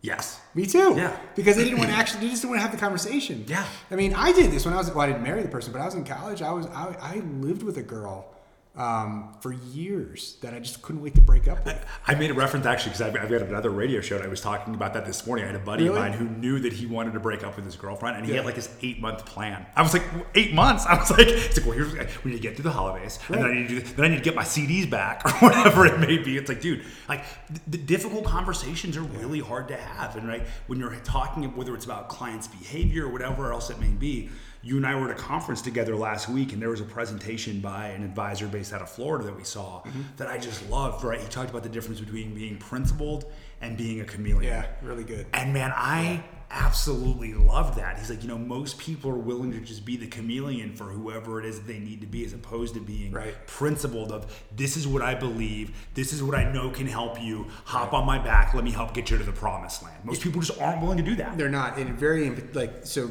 yes. 0.00 0.40
Me 0.54 0.64
too. 0.64 0.94
Yeah. 0.96 1.14
Because 1.34 1.56
they 1.56 1.64
didn't 1.64 1.78
want 1.80 1.90
to 1.90 1.96
actually, 1.96 2.20
they 2.20 2.30
just 2.30 2.42
didn't 2.42 2.52
want 2.52 2.60
to 2.60 2.62
have 2.62 2.72
the 2.72 2.78
conversation. 2.80 3.44
Yeah. 3.46 3.66
I 3.90 3.96
mean, 3.96 4.14
I 4.14 4.32
did 4.32 4.50
this 4.50 4.64
when 4.64 4.72
I 4.72 4.78
was, 4.78 4.88
well, 4.90 5.00
I 5.00 5.06
didn't 5.08 5.22
marry 5.22 5.42
the 5.42 5.48
person, 5.48 5.72
but 5.72 5.82
I 5.82 5.84
was 5.84 5.94
in 5.94 6.04
college. 6.04 6.40
I 6.40 6.52
was, 6.52 6.66
I, 6.66 6.96
I 7.00 7.16
lived 7.40 7.62
with 7.62 7.76
a 7.76 7.82
girl 7.82 8.32
um, 8.78 9.34
for 9.40 9.52
years 9.52 10.36
that 10.40 10.54
I 10.54 10.60
just 10.60 10.82
couldn't 10.82 11.02
wait 11.02 11.14
to 11.16 11.20
break 11.20 11.48
up 11.48 11.64
with. 11.64 11.84
I 12.06 12.14
made 12.14 12.30
a 12.30 12.34
reference 12.34 12.64
actually 12.64 12.92
because 12.92 13.02
I've, 13.02 13.16
I've 13.20 13.28
got 13.28 13.42
another 13.42 13.70
radio 13.70 14.00
show 14.00 14.14
and 14.16 14.24
I 14.24 14.28
was 14.28 14.40
talking 14.40 14.72
about 14.72 14.94
that 14.94 15.04
this 15.04 15.26
morning. 15.26 15.44
I 15.44 15.48
had 15.48 15.56
a 15.56 15.58
buddy 15.58 15.84
Really? 15.84 15.96
of 15.96 16.02
mine 16.02 16.12
who 16.12 16.28
knew 16.28 16.60
that 16.60 16.72
he 16.72 16.86
wanted 16.86 17.12
to 17.14 17.20
break 17.20 17.42
up 17.42 17.56
with 17.56 17.64
his 17.64 17.74
girlfriend 17.74 18.16
and 18.16 18.24
he 18.24 18.30
Yeah. 18.30 18.38
had 18.38 18.46
like 18.46 18.54
his 18.54 18.68
eight 18.82 19.00
month 19.00 19.26
plan. 19.26 19.66
I 19.74 19.82
was 19.82 19.92
like, 19.92 20.04
eight 20.36 20.54
months? 20.54 20.86
I 20.88 20.96
was 20.96 21.10
like, 21.10 21.26
it's 21.26 21.58
like, 21.58 21.66
well, 21.66 21.76
here's, 21.76 21.92
we 22.24 22.30
need 22.30 22.36
to 22.36 22.42
get 22.42 22.54
through 22.54 22.62
the 22.64 22.70
holidays 22.70 23.18
and 23.28 23.38
then 23.38 23.44
I 23.50 23.52
need 23.54 23.68
to 23.68 23.80
do, 23.80 23.80
then 23.80 24.04
I 24.04 24.08
need 24.08 24.18
to 24.18 24.22
get 24.22 24.36
my 24.36 24.44
CDs 24.44 24.88
back 24.88 25.22
or 25.42 25.48
whatever 25.48 25.84
it 25.84 25.98
may 25.98 26.16
be. 26.18 26.36
It's 26.36 26.48
like, 26.48 26.60
dude, 26.60 26.84
like 27.08 27.24
the, 27.50 27.60
the 27.70 27.78
difficult 27.78 28.24
conversations 28.26 28.96
are 28.96 29.02
really 29.02 29.40
hard 29.40 29.66
to 29.68 29.76
have. 29.76 30.14
And 30.14 30.28
right, 30.28 30.46
when 30.68 30.78
you're 30.78 30.94
talking, 31.00 31.42
whether 31.56 31.74
it's 31.74 31.84
about 31.84 32.08
clients' 32.08 32.46
behavior 32.46 33.06
or 33.06 33.08
whatever 33.10 33.52
else 33.52 33.70
it 33.70 33.80
may 33.80 33.88
be, 33.90 34.30
you 34.62 34.76
and 34.76 34.86
I 34.86 34.94
were 34.96 35.10
at 35.10 35.18
a 35.18 35.20
conference 35.20 35.62
together 35.62 35.94
last 35.96 36.28
week, 36.28 36.52
and 36.52 36.60
there 36.60 36.70
was 36.70 36.80
a 36.80 36.84
presentation 36.84 37.60
by 37.60 37.88
an 37.88 38.02
advisor 38.02 38.46
based 38.48 38.72
out 38.72 38.82
of 38.82 38.88
Florida 38.90 39.24
that 39.26 39.36
we 39.36 39.44
saw 39.44 39.82
Mm-hmm. 39.82 40.02
that 40.16 40.28
I 40.28 40.38
just 40.38 40.68
loved. 40.68 41.04
Right, 41.04 41.20
he 41.20 41.28
talked 41.28 41.50
about 41.50 41.62
the 41.62 41.68
difference 41.68 42.00
between 42.00 42.34
being 42.34 42.58
principled 42.58 43.30
and 43.60 43.76
being 43.76 44.00
a 44.00 44.04
chameleon. 44.04 44.52
Yeah, 44.52 44.66
really 44.82 45.04
good. 45.04 45.26
And 45.32 45.52
man, 45.52 45.72
I 45.74 46.24
absolutely 46.50 47.34
loved 47.34 47.78
that. 47.78 47.98
He's 47.98 48.08
like, 48.08 48.22
you 48.22 48.28
know, 48.28 48.38
most 48.38 48.78
people 48.78 49.10
are 49.10 49.14
willing 49.18 49.52
to 49.52 49.60
just 49.60 49.84
be 49.84 49.96
the 49.96 50.06
chameleon 50.06 50.72
for 50.74 50.84
whoever 50.84 51.38
it 51.38 51.44
is 51.44 51.58
that 51.58 51.66
they 51.66 51.78
need 51.78 52.00
to 52.00 52.06
be, 52.06 52.24
as 52.24 52.32
opposed 52.32 52.74
to 52.74 52.80
being 52.80 53.12
Right. 53.12 53.34
principled 53.46 54.12
of 54.12 54.44
this 54.56 54.76
is 54.76 54.86
what 54.86 55.02
I 55.02 55.14
believe, 55.14 55.76
this 55.94 56.12
is 56.12 56.22
what 56.22 56.34
I 56.34 56.50
know 56.50 56.70
can 56.70 56.86
help 56.86 57.20
you. 57.20 57.46
Hop 57.66 57.92
on 57.92 58.06
my 58.06 58.18
back, 58.18 58.54
let 58.54 58.64
me 58.64 58.70
help 58.70 58.94
get 58.94 59.10
you 59.10 59.18
to 59.18 59.24
the 59.24 59.32
promised 59.32 59.82
land. 59.82 59.96
Most 60.04 60.22
people 60.22 60.40
just 60.40 60.60
aren't 60.60 60.80
willing 60.80 60.96
to 60.98 61.02
do 61.04 61.14
that. 61.16 61.36
They're 61.36 61.48
not, 61.50 61.76
and 61.78 61.98
very, 61.98 62.30
like, 62.54 62.86
so 62.86 63.10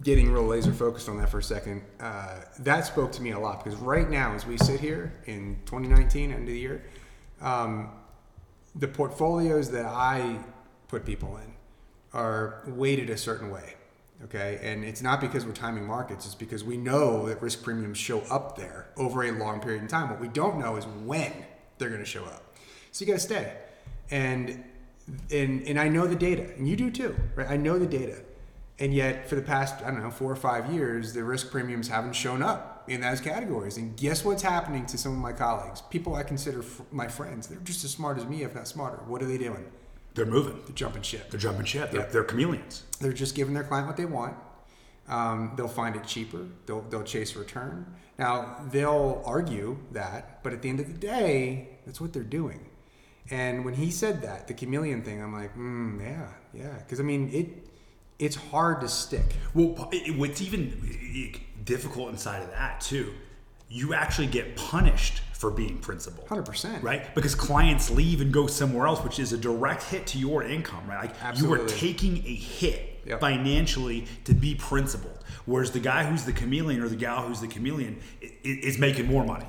getting 0.00 0.32
real 0.32 0.44
laser 0.44 0.72
focused 0.72 1.08
on 1.08 1.18
that 1.18 1.28
for 1.28 1.38
a 1.38 1.42
second, 1.42 1.82
uh, 2.00 2.40
that 2.60 2.86
spoke 2.86 3.12
to 3.12 3.22
me 3.22 3.32
a 3.32 3.38
lot 3.38 3.62
because 3.62 3.78
right 3.78 4.08
now, 4.08 4.32
as 4.32 4.46
we 4.46 4.56
sit 4.56 4.80
here 4.80 5.12
in 5.26 5.58
2019, 5.66 6.32
end 6.32 6.40
of 6.40 6.46
the 6.46 6.58
year, 6.58 6.84
um, 7.40 7.90
the 8.74 8.88
portfolios 8.88 9.70
that 9.70 9.84
I 9.84 10.38
put 10.88 11.04
people 11.04 11.36
in 11.36 11.52
are 12.12 12.62
weighted 12.66 13.10
a 13.10 13.16
certain 13.16 13.50
way. 13.50 13.74
Okay. 14.24 14.60
And 14.62 14.84
it's 14.84 15.02
not 15.02 15.20
because 15.20 15.44
we're 15.44 15.52
timing 15.52 15.86
markets, 15.86 16.26
it's 16.26 16.34
because 16.34 16.62
we 16.62 16.76
know 16.76 17.26
that 17.26 17.42
risk 17.42 17.62
premiums 17.62 17.98
show 17.98 18.20
up 18.30 18.56
there 18.56 18.86
over 18.96 19.24
a 19.24 19.32
long 19.32 19.60
period 19.60 19.82
of 19.82 19.88
time. 19.88 20.08
What 20.08 20.20
we 20.20 20.28
don't 20.28 20.58
know 20.58 20.76
is 20.76 20.86
when 21.04 21.32
they're 21.78 21.88
going 21.88 22.00
to 22.00 22.06
show 22.06 22.24
up. 22.24 22.56
So 22.92 23.04
you 23.04 23.10
got 23.10 23.18
to 23.18 23.26
stay. 23.26 23.52
And, 24.10 24.64
and, 25.30 25.62
and 25.66 25.80
I 25.80 25.88
know 25.88 26.06
the 26.06 26.14
data, 26.14 26.52
and 26.56 26.68
you 26.68 26.76
do 26.76 26.90
too, 26.90 27.16
right? 27.34 27.50
I 27.50 27.56
know 27.56 27.78
the 27.78 27.86
data. 27.86 28.18
And 28.78 28.92
yet, 28.94 29.28
for 29.28 29.34
the 29.36 29.42
past, 29.42 29.82
I 29.84 29.90
don't 29.90 30.02
know, 30.02 30.10
four 30.10 30.32
or 30.32 30.36
five 30.36 30.72
years, 30.72 31.12
the 31.12 31.22
risk 31.22 31.50
premiums 31.50 31.88
haven't 31.88 32.14
shown 32.14 32.42
up 32.42 32.84
in 32.88 33.00
those 33.02 33.20
categories. 33.20 33.76
And 33.76 33.96
guess 33.96 34.24
what's 34.24 34.42
happening 34.42 34.86
to 34.86 34.98
some 34.98 35.12
of 35.12 35.18
my 35.18 35.32
colleagues? 35.32 35.82
People 35.82 36.14
I 36.16 36.22
consider 36.24 36.60
f- 36.60 36.80
my 36.90 37.06
friends. 37.06 37.46
They're 37.46 37.58
just 37.60 37.84
as 37.84 37.90
smart 37.92 38.18
as 38.18 38.24
me, 38.26 38.42
if 38.42 38.54
not 38.54 38.66
smarter. 38.66 38.96
What 39.06 39.22
are 39.22 39.26
they 39.26 39.38
doing? 39.38 39.64
They're 40.14 40.26
moving. 40.26 40.58
They're 40.66 40.74
jumping 40.74 41.02
ship. 41.02 41.30
They're 41.30 41.38
jumping 41.40 41.64
ship. 41.66 41.90
They're, 41.90 42.00
Yeah. 42.00 42.06
they're 42.08 42.24
chameleons. 42.24 42.82
They're 43.00 43.12
just 43.12 43.34
giving 43.34 43.54
their 43.54 43.62
client 43.64 43.86
what 43.86 43.96
they 43.96 44.04
want. 44.04 44.34
Um, 45.08 45.52
they'll 45.56 45.68
find 45.68 45.94
it 45.94 46.04
cheaper. 46.04 46.46
They'll, 46.66 46.80
they'll 46.82 47.02
chase 47.04 47.36
return. 47.36 47.86
Now, 48.18 48.56
they'll 48.70 49.22
argue 49.26 49.78
that, 49.92 50.42
but 50.42 50.52
at 50.52 50.62
the 50.62 50.68
end 50.68 50.80
of 50.80 50.86
the 50.86 50.98
day, 50.98 51.68
that's 51.86 52.00
what 52.00 52.12
they're 52.12 52.22
doing. 52.22 52.68
And 53.30 53.64
when 53.64 53.74
he 53.74 53.90
said 53.90 54.22
that, 54.22 54.48
the 54.48 54.54
chameleon 54.54 55.02
thing, 55.02 55.22
I'm 55.22 55.32
like, 55.32 55.56
mm, 55.56 56.00
yeah, 56.00 56.28
yeah. 56.52 56.78
Because, 56.78 57.00
I 57.00 57.02
mean, 57.04 57.30
it 57.32 57.68
it's 58.22 58.36
hard 58.36 58.80
to 58.80 58.88
stick. 58.88 59.34
Well, 59.52 59.90
what's 60.16 60.40
even 60.40 61.50
difficult 61.64 62.10
inside 62.10 62.42
of 62.42 62.50
that 62.50 62.80
too, 62.80 63.12
you 63.68 63.94
actually 63.94 64.28
get 64.28 64.54
punished 64.56 65.22
for 65.34 65.50
being 65.50 65.78
principled. 65.78 66.28
100%. 66.28 66.82
Right? 66.84 67.12
Because 67.16 67.34
clients 67.34 67.90
leave 67.90 68.20
and 68.20 68.32
go 68.32 68.46
somewhere 68.46 68.86
else, 68.86 69.02
which 69.02 69.18
is 69.18 69.32
a 69.32 69.38
direct 69.38 69.82
hit 69.82 70.06
to 70.08 70.18
your 70.18 70.44
income, 70.44 70.86
right? 70.88 71.12
Like 71.20 71.38
you 71.38 71.52
are 71.52 71.66
taking 71.66 72.18
a 72.18 72.34
hit 72.34 72.88
Yep. 73.04 73.18
financially 73.18 74.06
to 74.26 74.32
be 74.32 74.54
principled. 74.54 75.18
Whereas 75.44 75.72
the 75.72 75.80
guy 75.80 76.04
who's 76.04 76.24
the 76.24 76.32
chameleon 76.32 76.80
or 76.80 76.88
the 76.88 76.94
gal 76.94 77.22
who's 77.26 77.40
the 77.40 77.48
chameleon 77.48 77.98
is 78.44 78.78
making 78.78 79.06
more 79.08 79.24
money. 79.24 79.46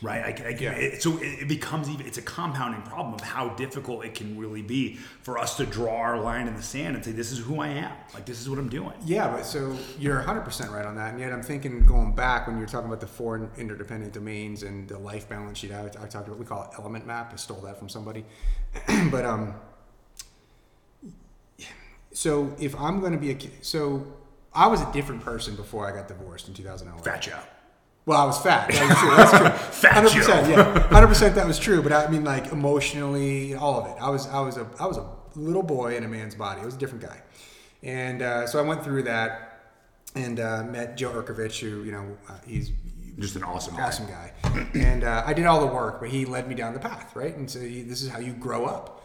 Right, 0.00 0.40
I, 0.40 0.46
I, 0.46 0.48
Yeah. 0.50 0.70
it, 0.72 1.02
so 1.02 1.16
it, 1.18 1.42
it 1.42 1.48
becomes 1.48 1.90
even 1.90 2.06
it's 2.06 2.18
a 2.18 2.22
compounding 2.22 2.82
problem 2.82 3.14
of 3.14 3.20
how 3.20 3.48
difficult 3.50 4.04
it 4.04 4.14
can 4.14 4.38
really 4.38 4.62
be 4.62 4.94
for 5.22 5.38
us 5.38 5.56
to 5.56 5.66
draw 5.66 5.96
our 5.96 6.20
line 6.20 6.46
in 6.46 6.54
the 6.54 6.62
sand 6.62 6.94
and 6.94 7.04
say 7.04 7.10
this 7.12 7.32
is 7.32 7.38
who 7.38 7.60
I 7.60 7.68
am, 7.68 7.92
like 8.14 8.24
this 8.24 8.40
is 8.40 8.48
what 8.48 8.58
I'm 8.58 8.68
doing. 8.68 8.94
Yeah, 9.04 9.28
but 9.28 9.44
so 9.44 9.76
you're 9.98 10.22
100% 10.22 10.70
right 10.70 10.86
on 10.86 10.94
that. 10.96 11.12
And 11.12 11.20
yet 11.20 11.32
I'm 11.32 11.42
thinking 11.42 11.84
going 11.84 12.12
back 12.12 12.46
when 12.46 12.58
you're 12.58 12.68
talking 12.68 12.86
about 12.86 13.00
the 13.00 13.06
four 13.06 13.50
interdependent 13.56 14.12
domains 14.12 14.62
and 14.62 14.88
the 14.88 14.98
life 14.98 15.28
balance 15.28 15.58
sheet 15.58 15.72
I, 15.72 15.86
I 15.86 16.06
talked 16.06 16.28
about, 16.28 16.38
we 16.38 16.44
call 16.44 16.62
it 16.62 16.70
element 16.78 17.06
map. 17.06 17.32
I 17.32 17.36
stole 17.36 17.60
that 17.62 17.78
from 17.78 17.88
somebody. 17.88 18.24
but, 19.10 19.24
um, 19.24 19.54
so 22.12 22.54
if 22.58 22.74
I'm 22.76 23.00
going 23.00 23.12
to 23.12 23.18
be 23.18 23.30
a, 23.30 23.38
so 23.62 24.06
I 24.52 24.66
was 24.66 24.80
a 24.80 24.92
different 24.92 25.22
person 25.22 25.56
before 25.56 25.86
I 25.88 25.94
got 25.94 26.08
divorced 26.08 26.48
in 26.48 26.54
2011. 26.54 27.04
Fat 27.04 27.22
Joe. 27.22 27.38
Well, 28.08 28.18
I 28.18 28.24
was 28.24 28.38
fat. 28.40 28.70
That 28.72 28.88
was 28.88 28.98
true. 28.98 29.10
That's 29.16 30.12
true. 30.12 30.20
Fat 30.24 30.48
100%, 30.48 30.48
Yeah, 30.48 30.88
hundred 30.88 31.08
percent. 31.08 31.34
That 31.34 31.46
was 31.46 31.58
true. 31.58 31.82
But 31.82 31.92
I 31.92 32.08
mean, 32.08 32.24
like 32.24 32.50
emotionally, 32.52 33.54
all 33.54 33.80
of 33.82 33.86
it. 33.90 33.96
I 34.00 34.08
was, 34.08 34.26
I 34.28 34.40
was 34.40 34.56
a, 34.56 34.66
I 34.80 34.86
was 34.86 34.96
a 34.96 35.06
little 35.36 35.62
boy 35.62 35.94
in 35.94 36.04
a 36.04 36.08
man's 36.08 36.34
body. 36.34 36.62
I 36.62 36.64
was 36.64 36.74
a 36.74 36.78
different 36.78 37.04
guy, 37.04 37.20
and 37.82 38.22
uh, 38.22 38.46
so 38.46 38.58
I 38.58 38.62
went 38.62 38.82
through 38.82 39.02
that 39.02 39.60
and 40.14 40.40
uh, 40.40 40.64
met 40.64 40.96
Joe 40.96 41.10
Urkovich, 41.12 41.60
who 41.60 41.84
you 41.84 41.92
know, 41.92 42.16
uh, 42.30 42.38
he's 42.46 42.72
Just 43.18 43.36
an 43.36 43.44
awesome 43.44 43.76
guy. 43.76 43.82
awesome 43.82 44.06
guy, 44.06 44.32
and 44.74 45.04
uh, 45.04 45.22
I 45.26 45.34
did 45.34 45.44
all 45.44 45.60
the 45.60 45.66
work, 45.72 46.00
but 46.00 46.08
he 46.08 46.24
led 46.24 46.48
me 46.48 46.54
down 46.54 46.72
the 46.72 46.80
path, 46.80 47.14
right? 47.14 47.36
And 47.36 47.48
so 47.50 47.60
he, 47.60 47.82
this 47.82 48.00
is 48.02 48.08
how 48.08 48.20
you 48.20 48.32
grow 48.32 48.64
up. 48.64 49.04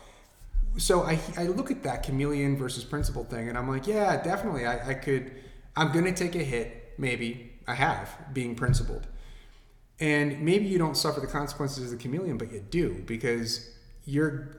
So 0.77 1.03
I, 1.03 1.19
I 1.37 1.43
look 1.47 1.69
at 1.71 1.83
that 1.83 2.03
chameleon 2.03 2.55
versus 2.57 2.83
principle 2.85 3.25
thing, 3.25 3.49
and 3.49 3.57
I'm 3.57 3.67
like, 3.69 3.85
yeah, 3.85 4.23
definitely, 4.23 4.65
I, 4.65 4.91
I 4.91 4.93
could. 4.93 5.33
I'm 5.75 5.91
gonna 5.91 6.13
take 6.13 6.35
a 6.35 6.43
hit, 6.43 6.93
maybe 6.97 7.52
I 7.67 7.75
have 7.75 8.09
being 8.33 8.55
principled, 8.55 9.07
and 9.99 10.41
maybe 10.41 10.65
you 10.65 10.77
don't 10.77 10.97
suffer 10.97 11.19
the 11.19 11.27
consequences 11.27 11.85
of 11.85 11.91
the 11.91 11.97
chameleon, 11.97 12.37
but 12.37 12.51
you 12.51 12.59
do 12.59 13.03
because 13.05 13.69
you're. 14.05 14.49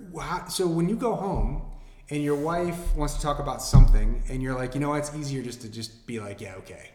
So 0.48 0.66
when 0.66 0.88
you 0.88 0.96
go 0.96 1.14
home 1.14 1.62
and 2.10 2.22
your 2.22 2.36
wife 2.36 2.94
wants 2.96 3.14
to 3.14 3.20
talk 3.20 3.38
about 3.38 3.62
something, 3.62 4.22
and 4.28 4.42
you're 4.42 4.54
like, 4.54 4.74
you 4.74 4.80
know, 4.80 4.90
what, 4.90 4.98
it's 5.00 5.14
easier 5.14 5.42
just 5.42 5.60
to 5.62 5.68
just 5.68 6.06
be 6.06 6.20
like, 6.20 6.40
yeah, 6.40 6.54
okay, 6.56 6.90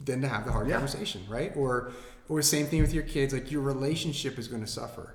than 0.00 0.20
to 0.22 0.28
have 0.28 0.44
the 0.44 0.52
hard 0.52 0.68
Yeah. 0.68 0.74
conversation, 0.74 1.22
right? 1.28 1.52
Or 1.56 1.92
or 2.28 2.40
same 2.42 2.66
thing 2.66 2.80
with 2.80 2.92
your 2.94 3.02
kids, 3.02 3.32
like 3.34 3.50
your 3.50 3.60
relationship 3.60 4.38
is 4.38 4.48
going 4.48 4.62
to 4.62 4.70
suffer. 4.70 5.14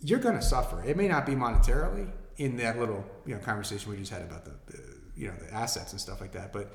You're 0.00 0.18
going 0.18 0.34
to 0.36 0.42
suffer. 0.42 0.82
It 0.84 0.96
may 0.96 1.08
not 1.08 1.24
be 1.24 1.32
monetarily 1.32 2.10
in 2.36 2.56
that 2.58 2.78
little 2.78 3.04
you 3.24 3.34
know 3.34 3.40
conversation 3.40 3.90
we 3.90 3.96
just 3.96 4.12
had 4.12 4.22
about 4.22 4.44
the, 4.44 4.52
the 4.70 4.82
you 5.16 5.28
know 5.28 5.34
the 5.40 5.52
assets 5.52 5.92
and 5.92 6.00
stuff 6.00 6.20
like 6.20 6.32
that, 6.32 6.52
but 6.52 6.70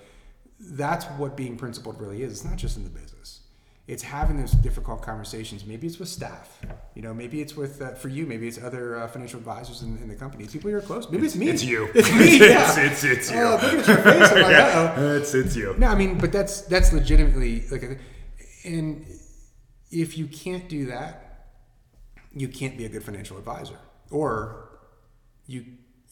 that's 0.61 1.05
what 1.17 1.35
being 1.35 1.57
principled 1.57 1.99
really 1.99 2.23
is. 2.23 2.31
It's 2.31 2.45
not 2.45 2.57
just 2.57 2.77
in 2.77 2.83
the 2.83 2.89
business. 2.89 3.41
It's 3.87 4.03
having 4.03 4.39
those 4.39 4.51
difficult 4.51 5.01
conversations. 5.01 5.65
Maybe 5.65 5.87
it's 5.87 5.99
with 5.99 6.07
staff. 6.07 6.61
You 6.93 7.01
know, 7.01 7.13
maybe 7.13 7.41
it's 7.41 7.55
with 7.55 7.81
uh, 7.81 7.93
for 7.95 8.09
you. 8.09 8.25
Maybe 8.25 8.47
it's 8.47 8.61
other 8.61 8.97
uh, 8.97 9.07
financial 9.07 9.39
advisors 9.39 9.81
in, 9.81 9.97
in 9.97 10.07
the 10.07 10.15
company. 10.15 10.43
It's 10.43 10.53
people 10.53 10.69
you're 10.69 10.81
close. 10.81 11.09
Maybe 11.09 11.25
it's 11.25 11.35
me. 11.35 11.49
It's 11.49 11.63
you. 11.63 11.89
It's 11.93 12.11
me. 12.13 12.39
yeah. 12.39 12.67
it's, 12.69 12.77
it's, 12.77 13.03
it's 13.03 13.31
you. 13.31 13.39
Oh, 13.39 13.59
look 13.61 13.63
at 13.63 13.87
your 13.87 13.97
face. 13.97 14.31
I'm 14.31 14.41
like, 14.41 14.51
Yeah, 14.51 14.93
uh-oh. 14.95 15.15
it's, 15.17 15.33
it's 15.33 15.55
you. 15.55 15.75
No, 15.77 15.87
I 15.87 15.95
mean, 15.95 16.19
but 16.19 16.31
that's 16.31 16.61
that's 16.61 16.93
legitimately 16.93 17.63
like, 17.71 17.99
and 18.63 19.05
if 19.89 20.17
you 20.17 20.27
can't 20.27 20.69
do 20.69 20.85
that, 20.85 21.47
you 22.33 22.47
can't 22.47 22.77
be 22.77 22.85
a 22.85 22.89
good 22.89 23.03
financial 23.03 23.37
advisor, 23.37 23.79
or 24.09 24.69
you 25.47 25.65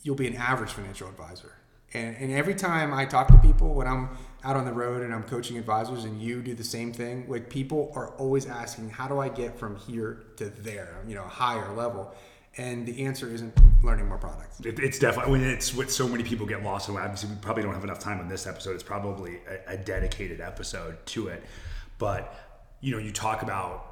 you'll 0.04 0.16
be 0.16 0.28
an 0.28 0.36
average 0.36 0.72
financial 0.72 1.08
advisor. 1.08 1.54
And, 1.93 2.16
and 2.18 2.32
every 2.32 2.56
time 2.56 2.93
I 2.93 3.06
talk 3.06 3.28
to 3.30 3.38
people 3.38 3.74
when 3.74 3.88
I'm 3.88 4.10
out 4.44 4.56
on 4.56 4.66
the 4.66 4.74
road 4.74 5.02
and 5.02 5.14
I'm 5.14 5.24
coaching 5.24 5.58
advisors 5.58 6.06
and 6.06 6.22
you 6.22 6.42
do 6.42 6.54
the 6.54 6.64
same 6.64 6.94
thing, 6.94 7.26
like 7.28 7.50
people 7.50 7.92
are 7.96 8.10
always 8.18 8.46
asking, 8.46 8.90
how 8.90 9.08
do 9.08 9.20
I 9.20 9.30
get 9.30 9.58
from 9.58 9.76
here 9.76 10.24
to 10.38 10.50
there, 10.50 11.04
you 11.08 11.16
know, 11.16 11.24
higher 11.24 11.74
level? 11.74 12.14
And 12.58 12.86
the 12.86 13.06
answer 13.06 13.30
isn't 13.30 13.54
learning 13.84 14.08
more 14.08 14.18
products. 14.18 14.60
It, 14.62 14.80
it's 14.80 15.00
definitely. 15.00 15.36
I 15.36 15.38
mean, 15.38 15.50
it's 15.50 15.74
what 15.74 15.92
so 15.92 16.08
many 16.08 16.24
people 16.24 16.46
get 16.46 16.64
lost 16.64 16.90
in. 16.90 16.98
Obviously, 16.98 17.30
we 17.30 17.36
probably 17.42 17.64
don't 17.64 17.74
have 17.74 17.84
enough 17.84 18.00
time 18.00 18.20
on 18.20 18.28
this 18.28 18.48
episode. 18.48 18.74
It's 18.74 18.84
probably 18.84 19.40
a, 19.68 19.74
a 19.74 19.78
dedicated 19.78 20.42
episode 20.42 20.98
to 21.08 21.28
it. 21.28 21.44
But 22.00 22.34
you 22.82 22.92
know, 22.92 22.98
you 22.98 23.12
talk 23.12 23.44
about, 23.44 23.89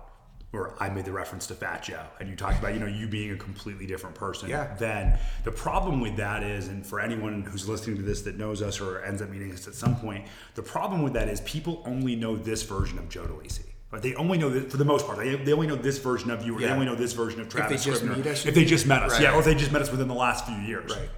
or 0.54 0.76
I 0.80 0.90
made 0.90 1.06
the 1.06 1.12
reference 1.12 1.46
to 1.48 1.56
Fat 1.56 1.84
Joe, 1.84 2.04
and 2.20 2.30
you 2.30 2.36
talked 2.36 2.58
about, 2.60 2.74
you 2.74 2.80
know, 2.80 2.86
you 2.86 3.08
being 3.08 3.32
a 3.32 3.36
completely 3.36 3.86
different 3.86 4.16
person. 4.16 4.50
Yeah. 4.50 4.74
Then 4.80 5.20
the 5.44 5.52
problem 5.52 6.00
with 6.00 6.16
that 6.18 6.42
is, 6.42 6.70
and 6.70 6.86
for 6.86 7.00
anyone 7.02 7.42
who's 7.44 7.68
listening 7.68 7.98
to 7.98 8.02
this 8.02 8.22
that 8.24 8.38
knows 8.38 8.62
us 8.62 8.80
or 8.80 9.02
ends 9.04 9.22
up 9.22 9.30
meeting 9.30 9.52
us 9.52 9.68
at 9.68 9.74
some 9.74 9.96
point, 9.98 10.26
the 10.56 10.64
problem 10.64 11.04
with 11.04 11.14
that 11.14 11.28
is 11.28 11.42
people 11.42 11.84
only 11.86 12.16
know 12.16 12.36
this 12.38 12.64
version 12.64 12.98
of 12.98 13.10
Joe 13.10 13.26
DeLisi. 13.26 13.66
Right? 13.92 14.02
They 14.02 14.16
only 14.16 14.38
know 14.38 14.50
that 14.50 14.72
for 14.72 14.78
the 14.78 14.86
most 14.86 15.06
part. 15.06 15.18
They, 15.18 15.36
they 15.36 15.54
only 15.54 15.68
know 15.68 15.76
this 15.76 15.98
version 15.98 16.32
of 16.32 16.46
you, 16.46 16.56
or 16.58 16.62
they 16.62 16.70
only 16.70 16.86
know 16.86 16.96
this 16.96 17.14
version 17.14 17.42
of 17.42 17.50
Travis. 17.50 17.84
just 17.84 18.00
Scribner. 18.00 18.18
meet 18.18 18.28
us, 18.28 18.46
if 18.46 18.56
they 18.56 18.66
just 18.66 18.86
met 18.88 19.04
us, 19.04 19.14
Right. 19.14 19.24
yeah, 19.24 19.34
or 19.36 19.40
if 19.40 19.46
they 19.46 19.56
just 19.56 19.72
met 19.72 19.82
us 19.82 19.92
within 19.92 20.08
the 20.08 20.14
last 20.16 20.46
few 20.46 20.58
years 20.58 20.94
Right. 20.96 21.10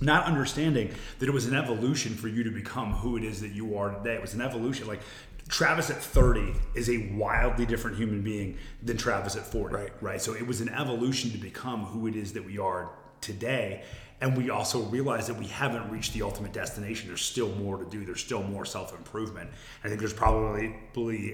not 0.00 0.24
understanding 0.24 0.90
that 1.18 1.28
it 1.28 1.32
was 1.32 1.46
an 1.46 1.54
evolution 1.54 2.14
for 2.14 2.28
you 2.28 2.44
to 2.44 2.50
become 2.50 2.92
who 2.92 3.16
it 3.16 3.24
is 3.24 3.40
that 3.40 3.52
you 3.52 3.76
are 3.78 3.90
today. 3.90 4.14
It 4.14 4.20
was 4.22 4.34
an 4.34 4.40
evolution. 4.42 4.86
Like 4.86 5.00
Travis 5.48 5.90
at 5.90 5.96
30 5.96 6.54
is 6.74 6.90
a 6.90 7.10
wildly 7.14 7.66
different 7.66 7.96
human 7.96 8.22
being 8.22 8.58
than 8.82 8.96
Travis 8.96 9.34
at 9.36 9.46
40. 9.46 9.74
Right. 9.74 9.92
Right. 10.00 10.20
So 10.20 10.34
it 10.34 10.46
was 10.46 10.60
an 10.60 10.68
evolution 10.68 11.30
to 11.30 11.38
become 11.38 11.84
who 11.84 12.06
it 12.06 12.16
is 12.16 12.34
that 12.34 12.44
we 12.44 12.58
are 12.58 12.90
today. 13.20 13.82
And 14.20 14.36
we 14.36 14.50
also 14.50 14.82
realize 14.82 15.28
that 15.28 15.36
we 15.36 15.46
haven't 15.46 15.90
reached 15.90 16.12
the 16.12 16.22
ultimate 16.22 16.52
destination. 16.52 17.06
There's 17.08 17.22
still 17.22 17.54
more 17.54 17.78
to 17.78 17.88
do. 17.88 18.04
There's 18.04 18.20
still 18.20 18.42
more 18.42 18.64
self 18.64 18.92
improvement. 18.92 19.48
I 19.84 19.88
think 19.88 20.00
there's 20.00 20.12
probably 20.12 20.74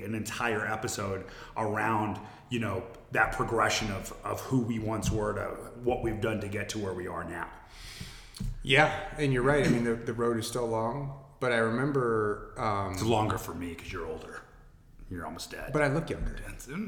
an 0.05 0.15
entire 0.15 0.67
episode 0.67 1.25
around 1.57 2.19
you 2.51 2.61
know 2.61 2.85
that 3.13 3.33
progression 3.33 3.91
of 3.91 4.13
of 4.23 4.41
who 4.43 4.61
we 4.61 4.79
once 4.79 5.11
were 5.11 5.33
to 5.33 5.47
what 5.83 6.03
we've 6.03 6.21
done 6.21 6.41
to 6.43 6.49
get 6.49 6.69
to 6.71 6.79
where 6.79 6.93
we 6.93 7.07
are 7.07 7.25
now. 7.25 7.49
Yeah, 8.63 8.93
and 9.19 9.33
you're 9.33 9.43
right. 9.43 9.67
I 9.67 9.69
mean, 9.69 9.85
the, 9.85 9.95
the 9.95 10.13
road 10.13 10.39
is 10.39 10.47
still 10.47 10.67
long, 10.67 11.13
but 11.45 11.53
I 11.53 11.59
remember, 11.59 12.55
um, 12.57 12.95
It's 12.95 13.03
longer 13.03 13.37
for 13.37 13.53
me 13.53 13.69
because 13.75 13.93
you're 13.93 14.07
older. 14.07 14.41
You're 15.11 15.27
almost 15.27 15.51
dead. 15.51 15.75
but 15.75 15.83
I 15.83 15.89
look 15.89 16.09
younger. 16.09 16.35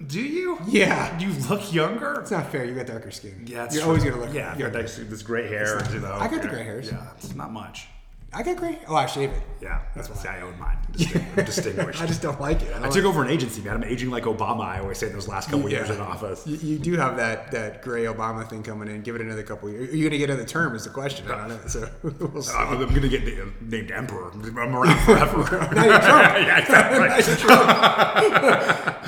do 0.07 0.19
you? 0.23 0.59
Yeah. 0.67 1.19
You 1.19 1.29
look 1.51 1.75
younger. 1.75 2.21
It's 2.23 2.31
not 2.31 2.51
fair. 2.51 2.65
You 2.65 2.75
got 2.75 2.87
darker 2.87 3.11
skin. 3.11 3.45
Yeah, 3.47 3.65
it's 3.67 3.75
you're 3.75 3.83
true. 3.83 3.91
always 3.91 4.05
gonna 4.05 4.17
look. 4.17 4.33
Yeah, 4.33 4.53
I've 4.53 4.59
got 4.59 4.73
younger. 4.73 4.83
this, 4.83 4.97
gray 5.23 5.47
hair. 5.47 5.79
know, 6.01 6.15
I 6.15 6.27
got 6.29 6.41
the 6.41 6.49
gray 6.49 6.65
hairs. 6.65 6.87
Yeah, 6.91 7.07
it's 7.19 7.35
not 7.35 7.53
much. 7.53 7.89
I 8.33 8.43
got 8.43 8.57
gray. 8.59 8.79
Oh, 8.87 8.95
I 8.97 9.07
shave 9.07 9.31
it. 9.31 9.43
Yeah, 9.62 9.81
that's 9.95 10.09
why 10.11 10.37
I 10.37 10.41
own 10.43 10.59
mine. 10.59 10.77
Distinguished. 10.93 11.47
distinguished. 11.47 12.03
I 12.03 12.07
just 12.07 12.20
don't 12.20 12.39
like 12.41 12.61
it. 12.61 12.74
I, 12.74 12.87
I 12.87 12.91
took 12.91 13.05
over 13.05 13.22
an 13.24 13.31
agency, 13.31 13.62
man. 13.62 13.77
I'm 13.77 13.85
aging 13.85 14.11
like 14.11 14.24
Obama. 14.24 14.61
I 14.64 14.81
always 14.81 14.99
say 14.99 15.09
those 15.09 15.27
last 15.29 15.49
couple 15.49 15.70
Yeah. 15.70 15.79
years 15.79 15.91
in 15.91 16.01
office. 16.01 16.47
You, 16.47 16.57
you 16.57 16.79
do 16.79 16.93
have 16.97 17.16
that 17.16 17.51
that 17.53 17.83
gray 17.83 18.05
Obama 18.05 18.47
thing 18.47 18.62
coming 18.62 18.89
in. 18.89 19.01
Give 19.03 19.14
it 19.14 19.22
another 19.22 19.43
couple 19.43 19.70
years. 19.70 19.89
Are 19.91 19.97
you 19.97 20.03
going 20.03 20.12
to 20.12 20.18
get 20.18 20.29
another 20.29 20.45
term? 20.47 20.74
Is 20.74 20.85
the 20.85 20.91
question. 20.91 21.31
I 21.31 21.37
don't 21.37 21.49
know. 21.49 21.61
So 21.66 21.89
we'll 22.03 22.43
see. 22.43 22.55
I'm 22.55 22.77
going 22.79 23.01
to 23.01 23.09
get 23.09 23.62
named 23.62 23.91
emperor. 23.91 24.31
I'm 24.33 24.74
around 24.77 24.99
forever. 25.07 25.68
Now 25.74 25.85
you're 25.85 25.99
Trump. 26.01 26.35
yeah, 26.37 26.59
exactly. 26.59 28.27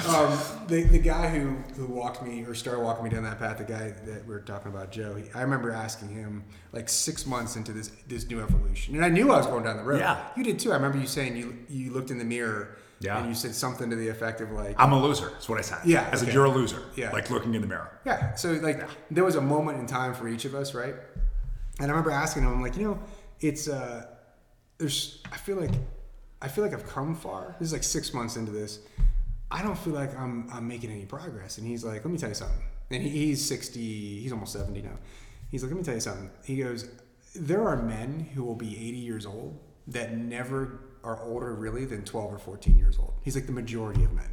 um, 0.09 0.39
the, 0.69 0.83
the 0.85 0.99
guy 0.99 1.29
who, 1.29 1.57
who 1.77 1.87
walked 1.87 2.23
me 2.23 2.45
or 2.45 2.55
started 2.55 2.81
walking 2.83 3.05
me 3.05 3.11
down 3.11 3.25
that 3.25 3.39
path, 3.39 3.59
the 3.59 3.65
guy 3.65 3.91
that 4.07 4.27
we 4.27 4.35
were 4.35 4.41
talking 4.41 4.71
about, 4.71 4.93
Joe, 4.93 5.15
he, 5.15 5.25
I 5.35 5.43
remember 5.43 5.71
asking 5.71 6.09
him 6.11 6.45
like 6.73 6.89
six 6.89 7.27
months 7.27 7.57
into 7.57 7.73
this 7.73 7.91
this 8.09 8.29
new 8.29 8.41
evolution, 8.43 8.95
and 8.95 9.05
I 9.05 9.08
knew 9.09 9.33
I 9.33 9.37
was 9.39 9.47
going 9.47 9.65
down 9.65 9.77
the 9.77 9.83
road. 9.85 10.01
Yeah. 10.01 10.23
you 10.37 10.45
did 10.45 10.59
too. 10.59 10.71
I 10.73 10.75
remember 10.77 10.99
you 10.99 11.07
saying 11.07 11.37
you 11.37 11.57
you 11.69 11.93
looked 11.93 12.11
in 12.11 12.19
the 12.19 12.25
mirror, 12.25 12.77
Yeah. 13.01 13.19
and 13.19 13.29
you 13.29 13.35
said 13.35 13.55
something 13.55 13.89
to 13.91 13.97
the 13.97 14.09
effect 14.09 14.41
of 14.41 14.51
like, 14.51 14.75
I'm 14.79 14.93
a 14.93 15.01
loser. 15.03 15.31
That's 15.31 15.49
what 15.49 15.59
I 15.59 15.63
said. 15.63 15.79
Yeah, 15.85 16.09
I 16.13 16.17
said 16.17 16.25
okay. 16.29 16.33
you're 16.35 16.45
a 16.47 16.51
loser. 16.51 16.83
Yeah. 16.97 17.11
Like 17.13 17.31
looking 17.31 17.55
in 17.55 17.61
the 17.61 17.69
mirror. 17.69 17.91
Yeah. 18.07 18.35
So 18.35 18.53
like 18.53 18.83
there 19.11 19.25
was 19.25 19.37
a 19.37 19.41
moment 19.41 19.79
in 19.81 19.87
time 19.87 20.15
for 20.15 20.29
each 20.29 20.45
of 20.45 20.55
us, 20.55 20.75
right? 20.75 20.95
And 21.81 21.87
I 21.87 21.95
remember 21.95 22.11
asking 22.11 22.43
him, 22.43 22.51
I'm 22.53 22.63
like, 22.63 22.77
you 22.77 22.85
know, 22.85 22.99
it's 23.41 23.69
uh 23.69 24.07
there's 24.79 25.23
I 25.33 25.37
feel 25.37 25.57
like 25.61 25.71
I 26.41 26.49
feel 26.49 26.65
like 26.65 26.73
I've 26.73 26.87
come 26.89 27.15
far. 27.15 27.57
This 27.59 27.69
is 27.69 27.73
like 27.73 27.83
six 27.85 28.15
months 28.15 28.37
into 28.37 28.53
this. 28.53 28.81
I 29.51 29.63
don't 29.63 29.79
feel 29.79 29.95
like 29.95 30.17
I'm 30.19 30.49
I'm 30.53 30.67
making 30.69 30.91
any 30.91 31.05
progress. 31.07 31.59
And 31.59 31.67
he's 31.67 31.85
like, 31.85 32.05
let 32.05 32.11
me 32.13 32.19
tell 32.19 32.29
you 32.29 32.35
something. 32.35 32.63
And 32.91 33.03
he, 33.03 33.09
he's 33.11 33.45
60, 33.45 34.21
he's 34.21 34.33
almost 34.33 34.55
70 34.55 34.81
now. 34.81 34.97
He's 35.51 35.63
like, 35.63 35.71
let 35.71 35.79
me 35.79 35.85
tell 35.85 35.95
you 35.95 36.01
something. 36.01 36.31
He 36.45 36.57
goes, 36.57 36.89
there 37.39 37.67
are 37.69 37.81
men 37.81 38.29
who 38.35 38.45
will 38.45 38.55
be 38.55 38.77
80 38.77 38.97
years 38.99 39.27
old 39.27 39.59
that 39.87 40.17
never 40.17 40.81
are 41.05 41.23
older 41.23 41.55
really 41.55 41.85
than 41.85 42.05
12 42.05 42.35
or 42.35 42.39
14 42.39 42.77
years 42.77 42.99
old. 42.99 43.15
He's 43.23 43.35
like 43.35 43.47
the 43.47 43.53
majority 43.53 44.05
of 44.05 44.13
men 44.13 44.31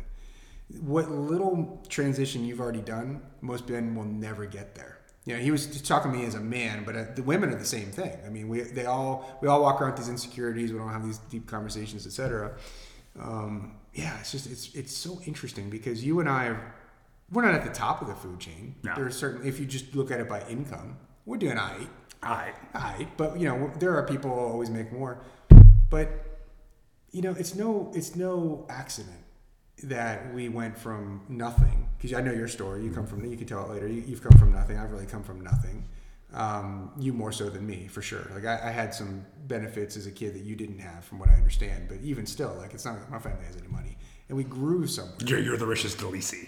what 0.82 1.10
little 1.12 1.84
transition 1.90 2.46
you've 2.46 2.60
already 2.60 2.82
done, 2.82 3.22
most 3.42 3.70
men 3.70 3.96
will 3.96 4.06
never 4.06 4.46
get 4.46 4.76
there. 4.76 5.00
You 5.26 5.36
know, 5.36 5.42
he 5.42 5.52
was 5.52 5.82
talking 5.82 6.12
to 6.12 6.18
me 6.18 6.26
as 6.26 6.36
a 6.36 6.40
man, 6.40 6.84
but 6.86 6.96
uh, 6.96 7.06
the 7.16 7.24
women 7.24 7.50
are 7.50 7.56
the 7.56 7.66
same 7.66 7.92
thing. 7.92 8.16
I 8.26 8.30
mean, 8.30 8.48
we 8.48 8.62
they 8.62 8.86
all 8.86 9.40
we 9.42 9.48
all 9.48 9.62
walk 9.62 9.82
around 9.82 9.92
with 9.92 10.02
these 10.02 10.10
insecurities. 10.10 10.72
We 10.72 10.78
don't 10.78 10.92
have 10.92 11.04
these 11.04 11.18
deep 11.18 11.48
conversations, 11.48 12.06
etc. 12.06 12.56
Um, 13.20 13.76
yeah, 13.94 14.20
it's 14.20 14.32
just 14.32 14.46
it's 14.46 14.74
it's 14.76 14.94
so 14.94 15.20
interesting 15.26 15.70
because 15.70 16.04
you 16.04 16.20
and 16.20 16.30
I, 16.30 16.48
are, 16.48 16.76
we're 17.32 17.44
not 17.44 17.56
at 17.56 17.64
the 17.64 17.72
top 17.72 18.04
of 18.04 18.08
the 18.08 18.16
food 18.16 18.40
chain. 18.40 18.76
No. 18.84 18.94
There's 18.96 19.16
certain 19.16 19.48
if 19.48 19.60
you 19.60 19.66
just 19.66 19.96
look 19.96 20.12
at 20.12 20.20
it 20.20 20.30
by 20.30 20.46
income, 20.48 20.98
we're 21.26 21.38
doing 21.38 21.58
all 21.58 21.70
right. 21.70 21.90
All 22.24 22.32
right, 22.32 23.08
but 23.18 23.40
you 23.40 23.48
know 23.48 23.72
there 23.80 23.96
are 23.96 24.04
people 24.04 24.32
who 24.32 24.40
always 24.40 24.70
make 24.70 24.92
more, 24.92 25.20
but 25.90 26.10
you 27.12 27.22
know 27.22 27.36
it's 27.38 27.56
no 27.56 27.92
it's 27.94 28.16
no 28.16 28.66
accident 28.70 29.20
that 29.84 30.34
we 30.34 30.50
went 30.50 30.78
from 30.78 31.22
nothing 31.30 31.88
because 31.98 32.14
I 32.14 32.22
know 32.22 32.32
your 32.32 32.48
story. 32.48 32.84
You 32.84 32.92
come 32.92 33.06
from 33.06 33.26
you 33.26 33.38
can 33.38 33.48
tell 33.48 33.64
it 33.66 33.74
later. 33.74 33.88
You, 33.88 34.04
you've 34.06 34.22
come 34.22 34.38
from 34.38 34.52
nothing. 34.54 34.78
I've 34.78 34.92
really 34.92 35.06
come 35.06 35.24
from 35.24 35.42
nothing. 35.42 35.88
Um, 36.34 36.92
you 36.98 37.14
more 37.14 37.32
so 37.32 37.50
than 37.50 37.66
me 37.66 37.88
for 37.88 38.02
sure. 38.02 38.30
Like 38.34 38.46
I, 38.46 38.68
I 38.68 38.72
had 38.72 38.94
some 38.94 39.26
benefits 39.48 39.96
as 39.96 40.06
a 40.08 40.12
kid 40.12 40.34
that 40.34 40.44
you 40.44 40.56
didn't 40.56 40.80
have, 40.80 41.06
from 41.06 41.20
what 41.20 41.30
I 41.30 41.34
understand. 41.34 41.88
But 41.88 42.00
even 42.02 42.26
still, 42.26 42.56
like 42.58 42.74
it's 42.74 42.84
not 42.86 42.96
like 42.96 43.10
my 43.10 43.20
family 43.20 43.46
has 43.46 43.56
any 43.56 43.68
money, 43.68 43.95
and 44.28 44.38
we 44.38 44.44
grew 44.44 44.88
somewhere. 44.88 45.16
You're, 45.26 45.40
you're 45.40 45.58
the 45.58 45.68
richest 45.68 45.98
Delisi. 45.98 46.48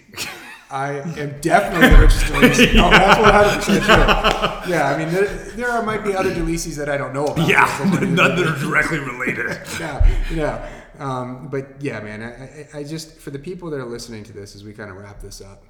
I 0.70 0.94
am 1.18 1.40
definitely 1.40 1.88
the 1.88 1.98
richest 1.98 2.24
Delisi. 2.26 2.72
Oh, 2.74 2.90
that's 2.90 3.20
one 3.20 3.32
hundred 3.32 3.60
percent 3.60 3.84
true. 3.84 4.72
Yeah, 4.72 4.90
I 4.90 4.98
mean, 4.98 5.12
there, 5.12 5.26
there 5.26 5.70
are, 5.70 5.82
might 5.82 6.04
be 6.04 6.14
other 6.14 6.34
Delisis 6.34 6.76
that 6.76 6.88
I 6.88 6.96
don't 6.96 7.14
know 7.14 7.26
about. 7.26 7.48
yeah, 7.48 7.66
none 8.02 8.36
that 8.36 8.46
are 8.46 8.58
directly 8.58 8.98
related. 8.98 9.46
yeah, 9.80 10.20
yeah. 10.32 10.68
Um, 10.98 11.48
but 11.48 11.80
yeah, 11.80 12.00
man, 12.00 12.22
I, 12.22 12.78
I, 12.78 12.80
I 12.80 12.84
just 12.84 13.18
for 13.18 13.30
the 13.30 13.38
people 13.38 13.70
that 13.70 13.78
are 13.78 13.86
listening 13.86 14.24
to 14.24 14.32
this 14.32 14.56
as 14.56 14.64
we 14.64 14.72
kind 14.72 14.90
of 14.90 14.96
wrap 14.96 15.20
this 15.20 15.40
up, 15.40 15.64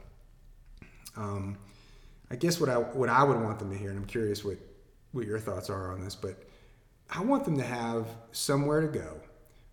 um, 1.16 1.59
I 2.30 2.36
guess 2.36 2.59
what 2.59 2.70
I 2.70 2.76
what 2.76 3.09
I 3.09 3.22
would 3.22 3.40
want 3.40 3.59
them 3.59 3.70
to 3.70 3.76
hear, 3.76 3.90
and 3.90 3.98
I'm 3.98 4.06
curious 4.06 4.44
what 4.44 4.56
what 5.12 5.26
your 5.26 5.38
thoughts 5.38 5.70
are 5.70 5.92
on 5.92 6.00
this, 6.02 6.14
but 6.14 6.42
I 7.11 7.22
want 7.22 7.44
them 7.44 7.56
to 7.59 7.64
have 7.64 8.06
somewhere 8.32 8.80
to 8.80 8.88
go 8.88 9.20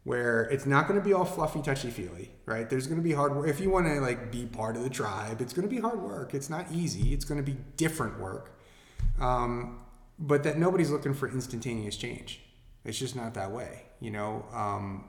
where 0.05 0.43
it's 0.43 0.67
not 0.67 0.87
going 0.87 0.99
to 0.99 1.03
be 1.03 1.13
all 1.13 1.25
fluffy, 1.25 1.61
touchy 1.61 1.89
feely, 1.89 2.31
right? 2.45 2.69
There's 2.69 2.85
going 2.85 2.99
to 2.99 3.03
be 3.03 3.13
hard 3.13 3.35
work. 3.35 3.49
If 3.49 3.59
you 3.59 3.71
want 3.71 3.87
to 3.87 3.99
like 3.99 4.31
be 4.31 4.45
part 4.45 4.77
of 4.77 4.83
the 4.83 4.89
tribe, 4.89 5.41
it's 5.41 5.51
going 5.51 5.67
to 5.67 5.75
be 5.75 5.81
hard 5.81 5.99
work. 5.99 6.35
It's 6.35 6.49
not 6.49 6.71
easy. 6.71 7.11
It's 7.11 7.25
going 7.25 7.43
to 7.43 7.51
be 7.51 7.57
different 7.75 8.19
work. 8.19 8.59
Um, 9.19 9.81
but 10.19 10.43
that 10.43 10.59
nobody's 10.59 10.91
looking 10.91 11.15
for 11.15 11.27
instantaneous 11.27 11.97
change. 11.97 12.41
It's 12.85 12.99
just 12.99 13.15
not 13.15 13.33
that 13.33 13.51
way, 13.51 13.81
you 13.99 14.11
know. 14.11 14.45
Um, 14.53 15.05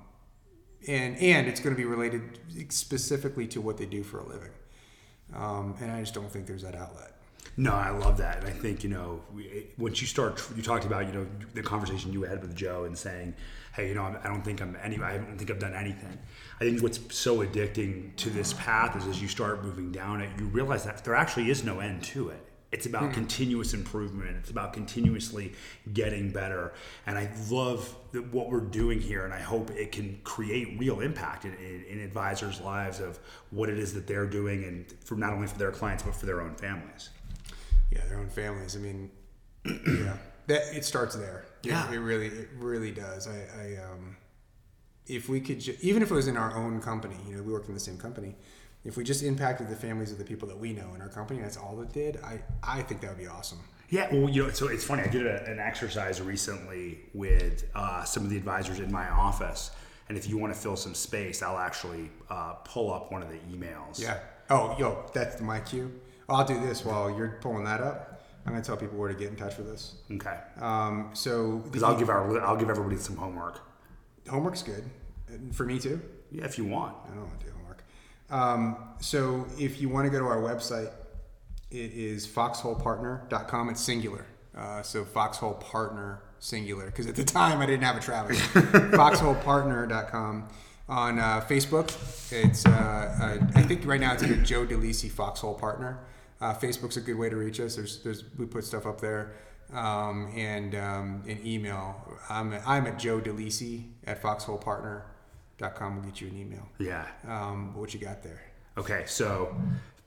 and 0.88 1.16
and 1.18 1.46
it's 1.46 1.60
going 1.60 1.76
to 1.76 1.78
be 1.78 1.84
related 1.84 2.40
specifically 2.70 3.46
to 3.48 3.60
what 3.60 3.76
they 3.76 3.86
do 3.86 4.02
for 4.02 4.18
a 4.18 4.26
living. 4.26 4.52
Um, 5.34 5.76
and 5.80 5.92
I 5.92 6.00
just 6.00 6.14
don't 6.14 6.30
think 6.30 6.46
there's 6.46 6.62
that 6.62 6.74
outlet. 6.74 7.12
No, 7.56 7.72
I 7.72 7.90
love 7.90 8.18
that. 8.18 8.38
And 8.38 8.46
I 8.46 8.50
think, 8.50 8.84
you 8.84 8.90
know, 8.90 9.22
once 9.78 10.00
you 10.00 10.06
start, 10.06 10.42
you 10.54 10.62
talked 10.62 10.84
about, 10.84 11.06
you 11.06 11.12
know, 11.12 11.26
the 11.54 11.62
conversation 11.62 12.12
you 12.12 12.22
had 12.22 12.42
with 12.42 12.54
Joe 12.54 12.84
and 12.84 12.96
saying, 12.96 13.34
hey, 13.76 13.88
you 13.88 13.94
know, 13.94 14.04
I'm- 14.04 14.18
don't 14.24 14.42
think 14.42 14.62
I'm 14.62 14.74
any, 14.82 14.98
I 15.00 15.18
don't 15.18 15.36
think 15.36 15.50
I've 15.50 15.58
done 15.58 15.74
anything. 15.74 16.18
I 16.58 16.64
think 16.64 16.82
what's 16.82 16.98
so 17.14 17.44
addicting 17.44 18.16
to 18.16 18.30
this 18.30 18.54
path 18.54 18.96
is 18.96 19.06
as 19.06 19.20
you 19.20 19.28
start 19.28 19.62
moving 19.62 19.92
down 19.92 20.22
it, 20.22 20.30
you 20.38 20.46
realize 20.46 20.84
that 20.84 21.04
there 21.04 21.14
actually 21.14 21.50
is 21.50 21.62
no 21.62 21.80
end 21.80 22.02
to 22.04 22.30
it. 22.30 22.42
It's 22.72 22.86
about 22.86 23.04
hmm. 23.04 23.12
continuous 23.12 23.74
improvement. 23.74 24.36
It's 24.38 24.50
about 24.50 24.72
continuously 24.72 25.52
getting 25.92 26.30
better. 26.30 26.74
And 27.06 27.16
I 27.16 27.30
love 27.48 27.94
that 28.12 28.32
what 28.32 28.50
we're 28.50 28.60
doing 28.60 29.00
here, 29.00 29.24
and 29.24 29.32
I 29.32 29.40
hope 29.40 29.70
it 29.70 29.92
can 29.92 30.20
create 30.24 30.78
real 30.78 31.00
impact 31.00 31.44
in, 31.44 31.54
in, 31.54 31.84
in 31.84 32.00
advisors' 32.00 32.60
lives 32.60 33.00
of 33.00 33.18
what 33.50 33.68
it 33.68 33.78
is 33.78 33.94
that 33.94 34.06
they're 34.06 34.26
doing, 34.26 34.64
and 34.64 34.92
for 35.04 35.14
not 35.14 35.32
only 35.32 35.46
for 35.46 35.58
their 35.58 35.70
clients 35.70 36.02
but 36.02 36.14
for 36.14 36.26
their 36.26 36.40
own 36.40 36.54
families. 36.56 37.10
Yeah, 37.90 38.04
their 38.08 38.18
own 38.18 38.28
families. 38.28 38.76
I 38.76 38.80
mean, 38.80 39.10
yeah, 39.64 40.16
that 40.48 40.74
it 40.74 40.84
starts 40.84 41.14
there. 41.14 41.45
It- 41.62 41.68
Yeah. 41.70 41.90
it, 41.92 41.96
really, 41.98 42.26
it 42.26 42.48
really 42.58 42.90
does. 42.92 43.26
I, 43.28 43.38
I 43.60 43.76
um, 43.92 44.16
if 45.06 45.28
we 45.28 45.40
could, 45.40 45.60
ju- 45.60 45.76
even 45.80 46.02
if 46.02 46.10
it 46.10 46.14
was 46.14 46.26
in 46.28 46.36
our 46.36 46.56
own 46.56 46.80
company, 46.80 47.16
you 47.28 47.36
know, 47.36 47.42
we 47.42 47.52
work 47.52 47.68
in 47.68 47.74
the 47.74 47.80
same 47.80 47.96
company. 47.98 48.36
If 48.84 48.96
we 48.96 49.02
just 49.04 49.22
impacted 49.24 49.68
the 49.68 49.74
families 49.76 50.12
of 50.12 50.18
the 50.18 50.24
people 50.24 50.46
that 50.48 50.58
we 50.58 50.72
know 50.72 50.94
in 50.94 51.00
our 51.02 51.08
company, 51.08 51.40
that's 51.40 51.56
all 51.56 51.80
it 51.82 51.92
did. 51.92 52.18
I, 52.22 52.40
I 52.62 52.82
think 52.82 53.00
that 53.00 53.10
would 53.10 53.18
be 53.18 53.26
awesome. 53.26 53.58
Yeah, 53.88 54.12
well, 54.12 54.28
you 54.28 54.44
know, 54.44 54.50
so 54.50 54.66
it's 54.68 54.84
funny. 54.84 55.02
I 55.02 55.08
did 55.08 55.26
a, 55.26 55.44
an 55.48 55.58
exercise 55.60 56.20
recently 56.20 57.00
with 57.14 57.64
uh, 57.74 58.02
some 58.04 58.24
of 58.24 58.30
the 58.30 58.36
advisors 58.36 58.80
in 58.80 58.90
my 58.92 59.08
office, 59.08 59.70
and 60.08 60.16
if 60.18 60.28
you 60.28 60.38
want 60.38 60.52
to 60.54 60.58
fill 60.58 60.76
some 60.76 60.94
space, 60.94 61.42
I'll 61.42 61.58
actually 61.58 62.10
uh, 62.30 62.54
pull 62.64 62.92
up 62.92 63.10
one 63.12 63.22
of 63.22 63.28
the 63.28 63.38
emails. 63.52 64.00
Yeah. 64.00 64.18
Oh, 64.50 64.76
yo, 64.78 65.04
that's 65.12 65.40
my 65.40 65.60
cue. 65.60 65.92
I'll 66.28 66.44
do 66.44 66.60
this 66.60 66.84
while 66.84 67.10
you're 67.16 67.38
pulling 67.40 67.64
that 67.64 67.80
up. 67.80 68.15
I'm 68.46 68.52
gonna 68.52 68.64
tell 68.64 68.76
people 68.76 68.96
where 68.98 69.08
to 69.08 69.14
get 69.14 69.28
in 69.28 69.36
touch 69.36 69.58
with 69.58 69.68
us. 69.68 69.96
Okay. 70.10 70.38
Um, 70.60 71.10
so 71.12 71.58
Because 71.58 71.82
I'll 71.82 71.96
give 71.98 72.08
our 72.08 72.40
I'll 72.42 72.56
give 72.56 72.70
everybody 72.70 72.96
some 72.96 73.16
homework. 73.16 73.60
homework's 74.28 74.62
good 74.62 74.84
for 75.52 75.64
me 75.66 75.78
too. 75.78 76.00
Yeah, 76.30 76.44
if 76.44 76.56
you 76.58 76.64
want. 76.64 76.94
I 77.06 77.08
don't 77.14 77.26
want 77.26 77.40
to 77.40 77.46
do 77.46 77.52
homework. 77.52 77.82
Um, 78.30 78.76
so 79.00 79.46
if 79.58 79.80
you 79.80 79.88
want 79.88 80.06
to 80.06 80.10
go 80.10 80.18
to 80.20 80.24
our 80.26 80.38
website, 80.38 80.90
it 81.70 81.92
is 81.92 82.26
foxholepartner.com. 82.26 83.68
It's 83.70 83.80
singular. 83.80 84.24
Uh, 84.56 84.82
so 84.82 85.04
foxholepartner 85.04 86.18
singular. 86.38 86.86
Because 86.86 87.06
at 87.08 87.16
the 87.16 87.24
time 87.24 87.60
I 87.60 87.66
didn't 87.66 87.82
have 87.84 87.96
a 87.96 88.00
Travis. 88.00 88.38
foxholepartner.com. 89.40 90.48
On 90.88 91.18
uh, 91.18 91.40
Facebook, 91.48 91.88
it's 92.32 92.64
uh, 92.64 92.70
uh, 92.70 93.46
I 93.56 93.62
think 93.62 93.84
right 93.84 94.00
now 94.00 94.12
it's 94.12 94.22
under 94.22 94.36
Joe 94.36 94.64
DeLisi 94.64 95.10
Foxhole 95.10 95.54
Partner. 95.54 95.98
Uh, 96.40 96.54
Facebook's 96.54 96.96
a 96.96 97.00
good 97.00 97.16
way 97.16 97.28
to 97.30 97.36
reach 97.36 97.60
us. 97.60 97.76
There's, 97.76 98.02
there's 98.02 98.24
we 98.38 98.46
put 98.46 98.64
stuff 98.64 98.86
up 98.86 99.00
there, 99.00 99.32
um, 99.72 100.30
and 100.36 100.74
um, 100.74 101.22
an 101.26 101.40
email. 101.44 101.96
I'm 102.28 102.52
at, 102.52 102.62
I'm 102.66 102.86
at 102.86 102.98
Joe 102.98 103.20
DeLisi 103.20 103.84
at 104.06 104.20
foxholepartner.com. 104.22 105.96
We'll 105.96 106.04
get 106.04 106.20
you 106.20 106.28
an 106.28 106.36
email. 106.38 106.68
Yeah. 106.78 107.06
Um, 107.26 107.74
what 107.74 107.94
you 107.94 108.00
got 108.00 108.22
there? 108.22 108.42
Okay, 108.76 109.04
so 109.06 109.56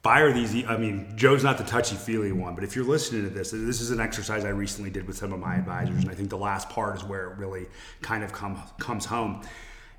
fire 0.04 0.32
these. 0.32 0.56
e- 0.56 0.66
I 0.68 0.78
mean, 0.78 1.12
Joe's 1.16 1.44
not 1.44 1.58
the 1.58 1.64
touchy 1.64 1.96
feely 1.96 2.32
one, 2.32 2.54
but 2.54 2.64
if 2.64 2.76
you're 2.76 2.86
listening 2.86 3.24
to 3.24 3.30
this, 3.32 3.50
this 3.50 3.82
is 3.82 3.90
an 3.90 4.00
exercise 4.00 4.46
I 4.46 4.50
recently 4.50 4.92
did 4.92 5.08
with 5.08 5.18
some 5.18 5.34
of 5.34 5.40
my 5.40 5.56
advisors, 5.56 6.04
and 6.04 6.10
I 6.10 6.14
think 6.14 6.30
the 6.30 6.38
last 6.38 6.70
part 6.70 6.96
is 6.96 7.04
where 7.04 7.32
it 7.32 7.38
really 7.38 7.66
kind 8.04 8.24
of 8.24 8.32
come, 8.32 8.62
comes 8.78 9.06
home. 9.06 9.42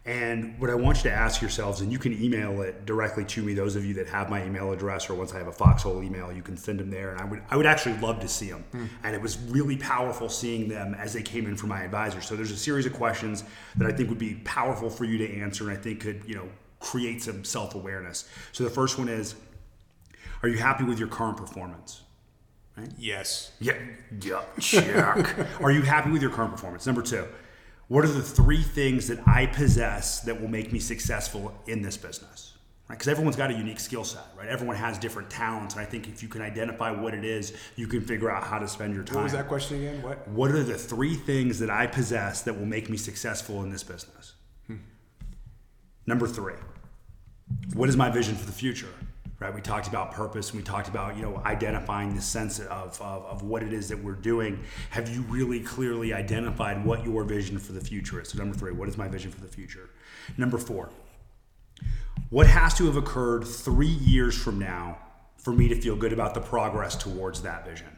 And 0.07 0.59
what 0.59 0.71
I 0.71 0.75
want 0.75 0.99
you 0.99 1.11
to 1.11 1.13
ask 1.13 1.43
yourselves, 1.43 1.83
and 1.83 1.93
you 1.93 1.99
can 1.99 2.13
email 2.23 2.63
it 2.63 2.87
directly 2.87 3.25
to 3.27 3.43
me. 3.43 3.53
Those 3.53 3.77
of 3.77 3.85
you 3.85 3.93
that 3.95 4.07
have 4.09 4.31
my 4.31 4.43
email 4.45 4.73
address, 4.73 5.11
or 5.11 5.15
once 5.15 5.35
I 5.35 5.39
have 5.39 5.47
a 5.47 5.53
Foxhole 5.53 6.03
email, 6.03 6.33
you 6.33 6.41
can 6.41 6.57
send 6.57 6.81
them 6.81 6.91
there. 6.91 7.11
And 7.11 7.21
I 7.21 7.25
would, 7.27 7.43
I 7.51 7.57
would 7.57 7.67
actually 7.67 7.99
love 7.99 8.19
to 8.21 8.29
see 8.29 8.49
them. 8.49 8.65
Hmm. 8.73 8.87
And 9.05 9.15
it 9.15 9.21
was 9.21 9.39
really 9.39 9.77
powerful 9.77 10.31
seeing 10.31 10.69
them 10.69 10.95
as 10.95 11.13
they 11.13 11.23
came 11.23 11.47
in 11.47 11.55
from 11.55 11.69
my 11.69 11.83
advisor. 11.83 12.23
So 12.23 12.35
there's 12.35 12.51
a 12.51 12.57
series 12.57 12.87
of 12.87 12.95
questions 12.95 13.45
that 13.77 13.87
I 13.87 13.93
think 13.93 14.09
would 14.09 14.19
be 14.19 14.37
powerful 14.45 14.89
for 14.89 15.05
you 15.05 15.19
to 15.19 15.41
answer, 15.41 15.69
and 15.69 15.79
I 15.79 15.81
think 15.81 16.01
could, 16.01 16.23
you 16.27 16.35
know, 16.35 16.49
create 16.81 17.23
some 17.23 17.45
self 17.45 17.75
awareness. 17.75 18.27
So 18.53 18.65
the 18.65 18.71
first 18.71 18.99
one 18.99 19.11
is, 19.11 19.35
are 20.43 20.49
you 20.49 20.57
happy 20.57 20.85
with 20.85 20.99
your 20.99 21.09
current 21.09 21.37
performance? 21.37 22.03
Yes. 22.99 23.53
Yeah, 23.61 23.77
yeah, 24.23 24.43
check. 24.59 25.37
Are 25.61 25.71
you 25.71 25.83
happy 25.83 26.11
with 26.11 26.23
your 26.23 26.31
current 26.31 26.53
performance? 26.53 26.87
Number 26.87 27.03
two, 27.03 27.27
what 27.91 28.05
are 28.05 28.09
the 28.09 28.23
three 28.23 28.63
things 28.63 29.09
that 29.09 29.19
I 29.27 29.47
possess 29.47 30.21
that 30.21 30.41
will 30.41 30.47
make 30.47 30.73
me 30.73 30.79
successful 30.79 31.53
in 31.67 31.83
this 31.83 31.97
business? 31.97 32.57
Right? 32.89 32.97
Because 32.97 33.09
everyone's 33.09 33.35
got 33.35 33.51
a 33.51 33.55
unique 33.55 33.81
skill 33.81 34.05
set, 34.05 34.23
right? 34.39 34.47
Everyone 34.47 34.77
has 34.77 34.97
different 34.97 35.29
talents, 35.29 35.75
and 35.75 35.83
I 35.83 35.87
think 35.87 36.07
if 36.07 36.23
you 36.23 36.29
can 36.29 36.41
identify 36.41 36.93
what 36.93 37.15
it 37.15 37.25
is, 37.25 37.53
you 37.75 37.89
can 37.89 38.01
figure 38.01 38.31
out 38.31 38.45
how 38.45 38.61
to 38.61 38.69
spend 38.69 38.95
your 38.95 39.03
time. 39.03 39.17
What 39.17 39.25
was 39.25 39.33
that 39.33 39.49
question 39.49 39.79
again? 39.79 40.03
What? 40.03 40.29
What 40.29 40.53
are 40.53 40.63
the 40.63 40.79
three 40.79 41.17
things 41.17 41.59
that 41.59 41.69
I 41.69 41.89
possess 41.89 42.43
that 42.43 42.57
will 42.57 42.65
make 42.65 42.89
me 42.89 42.97
successful 42.97 43.61
in 43.65 43.71
this 43.71 43.83
business? 43.83 44.35
Hmm. 44.69 44.77
Number 46.07 46.29
three, 46.29 46.55
what 47.75 47.89
is 47.89 47.97
my 47.97 48.09
vision 48.09 48.37
for 48.37 48.47
the 48.47 48.53
future? 48.53 48.95
Right, 49.41 49.55
we 49.55 49.63
talked 49.63 49.89
about 49.89 50.13
purpose, 50.13 50.51
and 50.51 50.59
we 50.59 50.63
talked 50.63 50.89
about 50.89 51.17
you 51.17 51.23
know 51.23 51.41
identifying 51.47 52.15
the 52.15 52.21
sense 52.21 52.59
of, 52.59 53.01
of, 53.01 53.25
of 53.25 53.43
what 53.43 53.63
it 53.63 53.73
is 53.73 53.89
that 53.89 53.97
we're 53.97 54.13
doing. 54.13 54.63
Have 54.91 55.09
you 55.09 55.23
really 55.23 55.61
clearly 55.61 56.13
identified 56.13 56.85
what 56.85 57.07
your 57.07 57.25
vision 57.25 57.59
for 57.59 57.73
the 57.73 57.81
future 57.81 58.21
is? 58.21 58.29
So 58.29 58.39
number 58.39 58.55
three, 58.55 58.73
what 58.73 58.87
is 58.87 58.99
my 58.99 59.09
vision 59.09 59.31
for 59.31 59.41
the 59.41 59.49
future? 59.49 59.89
Number 60.37 60.59
four, 60.59 60.91
what 62.29 62.49
has 62.49 62.75
to 62.75 62.85
have 62.85 62.99
occurred 62.99 63.47
three 63.47 63.87
years 63.87 64.37
from 64.37 64.59
now 64.59 64.99
for 65.39 65.55
me 65.55 65.69
to 65.69 65.81
feel 65.81 65.97
good 65.97 66.13
about 66.13 66.35
the 66.35 66.43
progress 66.43 66.95
towards 66.95 67.41
that 67.41 67.67
vision? 67.67 67.89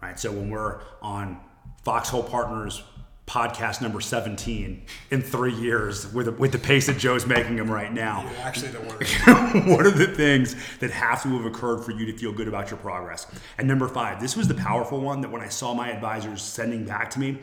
Right. 0.00 0.18
So 0.20 0.30
when 0.30 0.48
we're 0.48 0.80
on 1.02 1.40
Foxhole 1.82 2.22
Partners 2.22 2.84
podcast 3.26 3.80
number 3.80 4.00
17 4.02 4.84
in 5.10 5.22
three 5.22 5.54
years 5.54 6.12
with, 6.12 6.28
with 6.38 6.52
the 6.52 6.58
pace 6.58 6.86
that 6.88 6.98
Joe's 6.98 7.26
making 7.26 7.56
them 7.56 7.70
right 7.70 7.90
now, 7.92 8.30
Actually, 8.42 8.68
the 8.72 8.80
word. 8.80 9.66
what 9.66 9.86
are 9.86 9.90
the 9.90 10.06
things 10.08 10.54
that 10.80 10.90
have 10.90 11.22
to 11.22 11.30
have 11.38 11.46
occurred 11.46 11.82
for 11.84 11.92
you 11.92 12.04
to 12.06 12.16
feel 12.18 12.32
good 12.32 12.48
about 12.48 12.70
your 12.70 12.78
progress? 12.78 13.26
And 13.56 13.66
number 13.66 13.88
five, 13.88 14.20
this 14.20 14.36
was 14.36 14.46
the 14.46 14.54
powerful 14.54 15.00
one 15.00 15.22
that 15.22 15.30
when 15.30 15.40
I 15.40 15.48
saw 15.48 15.72
my 15.72 15.90
advisors 15.90 16.42
sending 16.42 16.84
back 16.84 17.10
to 17.12 17.18
me, 17.20 17.38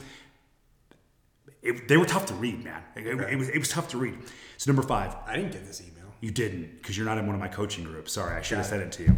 it, 1.63 1.88
they 1.88 1.97
were 1.97 2.05
tough 2.05 2.27
to 2.27 2.34
read, 2.36 2.63
man. 2.63 2.84
It, 2.95 3.07
it- 3.07 3.19
it 3.32 3.36
was, 3.38 3.49
it 3.49 3.57
was 3.57 3.69
tough 3.69 3.88
to 3.89 3.97
read. 3.97 4.15
So 4.57 4.69
number 4.71 4.84
five, 4.84 5.15
I 5.25 5.36
didn't 5.36 5.51
get 5.51 5.65
this 5.65 5.82
email. 5.82 6.11
you 6.19 6.29
didn't 6.32 6.77
because 6.77 6.95
you're 6.95 7.07
not 7.07 7.17
in 7.17 7.25
one 7.25 7.34
of 7.34 7.41
my 7.41 7.47
coaching 7.47 7.84
groups. 7.84 8.13
Sorry, 8.13 8.36
I 8.36 8.43
should 8.43 8.57
have 8.57 8.67
said 8.67 8.82
it 8.82 8.91
to 8.93 9.03
you. 9.03 9.15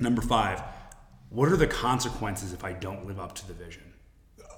Number 0.00 0.22
five, 0.22 0.60
what 1.30 1.48
are 1.48 1.56
the 1.56 1.68
consequences 1.68 2.52
if 2.52 2.64
I 2.64 2.72
don't 2.72 3.06
live 3.06 3.20
up 3.20 3.34
to 3.36 3.46
the 3.46 3.54
vision? 3.54 3.83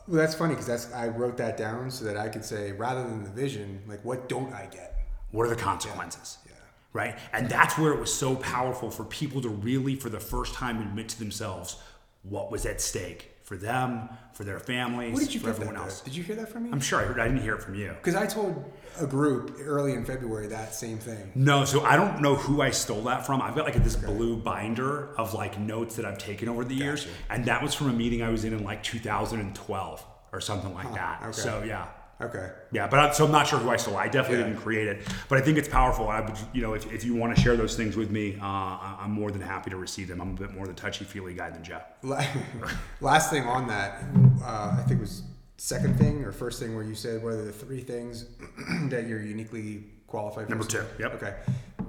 Well, 0.09 0.19
that's 0.19 0.35
funny 0.35 0.55
because 0.55 0.67
that's 0.67 0.93
I 0.93 1.09
wrote 1.09 1.37
that 1.39 1.57
down 1.57 1.91
so 1.91 2.05
that 2.05 2.17
I 2.17 2.29
could 2.29 2.45
say 2.45 2.73
rather 2.73 3.03
than 3.03 3.25
the 3.25 3.31
vision, 3.31 3.83
like 3.89 4.05
what 4.05 4.29
don't 4.29 4.53
I 4.53 4.67
get? 4.67 4.95
What 5.33 5.47
are 5.47 5.51
the 5.51 5.57
consequences? 5.57 6.39
Yeah. 6.47 6.53
Right? 6.93 7.19
And 7.33 7.49
that's 7.49 7.77
where 7.77 7.93
it 7.93 7.99
was 7.99 8.15
so 8.15 8.37
powerful 8.37 8.91
for 8.91 9.05
people 9.05 9.43
to 9.43 9.49
really, 9.49 9.97
for 9.97 10.09
the 10.09 10.21
first 10.21 10.55
time, 10.55 10.81
admit 10.81 11.09
to 11.11 11.19
themselves 11.19 11.77
what 12.23 12.51
was 12.51 12.65
at 12.67 12.81
stake 12.81 13.36
for 13.47 13.57
them, 13.57 14.09
for 14.33 14.43
their 14.43 14.59
families, 14.59 15.15
What 15.15 15.23
did 15.23 15.33
you 15.33 15.39
for 15.39 15.51
everyone 15.51 15.77
else. 15.77 16.01
Did 16.01 16.17
you 16.17 16.25
hear 16.25 16.35
that 16.35 16.49
from 16.49 16.65
me? 16.65 16.71
I'm 16.73 16.81
sure 16.81 16.99
I 16.99 17.05
heard. 17.05 17.21
I 17.21 17.29
didn't 17.29 17.43
hear 17.43 17.55
it 17.55 17.63
from 17.63 17.77
you. 17.77 17.91
Because 17.91 18.17
I 18.17 18.27
told 18.27 18.73
a 19.01 19.07
group 19.07 19.59
early 19.61 19.93
in 19.93 20.05
February 20.05 20.49
that 20.49 20.75
same 20.75 20.99
thing. 20.99 21.31
No, 21.37 21.65
so 21.65 21.85
I 21.85 21.95
don't 21.95 22.21
know 22.21 22.35
who 22.35 22.61
I 22.61 22.71
stole 22.71 23.03
that 23.03 23.25
from. 23.25 23.41
I've 23.41 23.55
got 23.55 23.65
like 23.65 23.77
this 23.85 23.95
blue 23.95 24.37
binder 24.37 25.15
of 25.17 25.33
like 25.33 25.61
notes 25.61 25.95
that 25.95 26.05
I've 26.05 26.19
taken 26.19 26.49
over 26.49 26.65
the 26.65 26.75
years, 26.75 27.07
and 27.31 27.45
that 27.45 27.63
was 27.63 27.73
from 27.73 27.89
a 27.89 27.93
meeting 27.93 28.21
I 28.21 28.31
was 28.31 28.45
in 28.45 28.53
in 28.53 28.65
like 28.65 28.83
2012 28.83 30.05
or 30.33 30.41
something 30.41 30.75
like 30.75 30.93
that. 30.95 31.21
okay. 31.23 31.33
So 31.33 31.63
yeah. 31.65 31.87
Okay. 32.21 32.51
Yeah, 32.73 32.87
but 32.89 32.99
I, 32.99 33.11
so 33.13 33.27
I'm 33.27 33.33
not 33.33 33.47
sure 33.47 33.59
who 33.59 33.69
I 33.69 33.77
stole. 33.77 33.97
I 33.97 34.09
definitely 34.09 34.39
Yeah. 34.39 34.47
didn't 34.51 34.63
create 34.63 34.89
it, 34.89 35.07
but 35.29 35.37
I 35.39 35.43
think 35.43 35.59
it's 35.59 35.69
powerful. 35.69 36.09
I 36.09 36.21
would, 36.23 36.35
you 36.55 36.63
know, 36.63 36.73
if, 36.73 36.91
if 36.91 37.05
you 37.05 37.15
want 37.15 37.37
to 37.37 37.43
share 37.43 37.57
those 37.57 37.77
things 37.77 37.95
with 37.97 38.11
me, 38.11 38.39
uh, 38.41 38.97
I'm 39.01 39.11
more 39.13 39.31
than 39.31 39.43
happy 39.43 39.69
to 39.71 39.77
receive 39.77 40.09
them. 40.09 40.21
I'm 40.23 40.31
a 40.31 40.35
bit 40.35 40.55
more 40.55 40.67
the 40.67 40.73
touchy 40.73 41.05
feely 41.05 41.35
guy 41.35 41.51
than 41.51 41.63
Jeff. 41.63 41.83
Last 43.01 43.31
thing 43.31 43.45
on 43.45 43.67
that, 43.69 44.03
uh, 44.43 44.77
I 44.79 44.83
think 44.89 45.01
was 45.01 45.23
second 45.59 45.99
thing 45.99 46.25
or 46.25 46.33
first 46.33 46.59
thing 46.61 46.75
where 46.75 46.85
you 46.85 46.95
said 46.95 47.23
what 47.23 47.33
are 47.33 47.43
the 47.45 47.53
three 47.53 47.81
things 47.81 48.27
that 48.89 49.07
you're 49.07 49.23
uniquely 49.23 49.85
qualified 50.07 50.45
for? 50.45 50.51
Number 50.51 50.65
two, 50.67 50.85
yep. 50.99 51.15
Okay. 51.15 51.35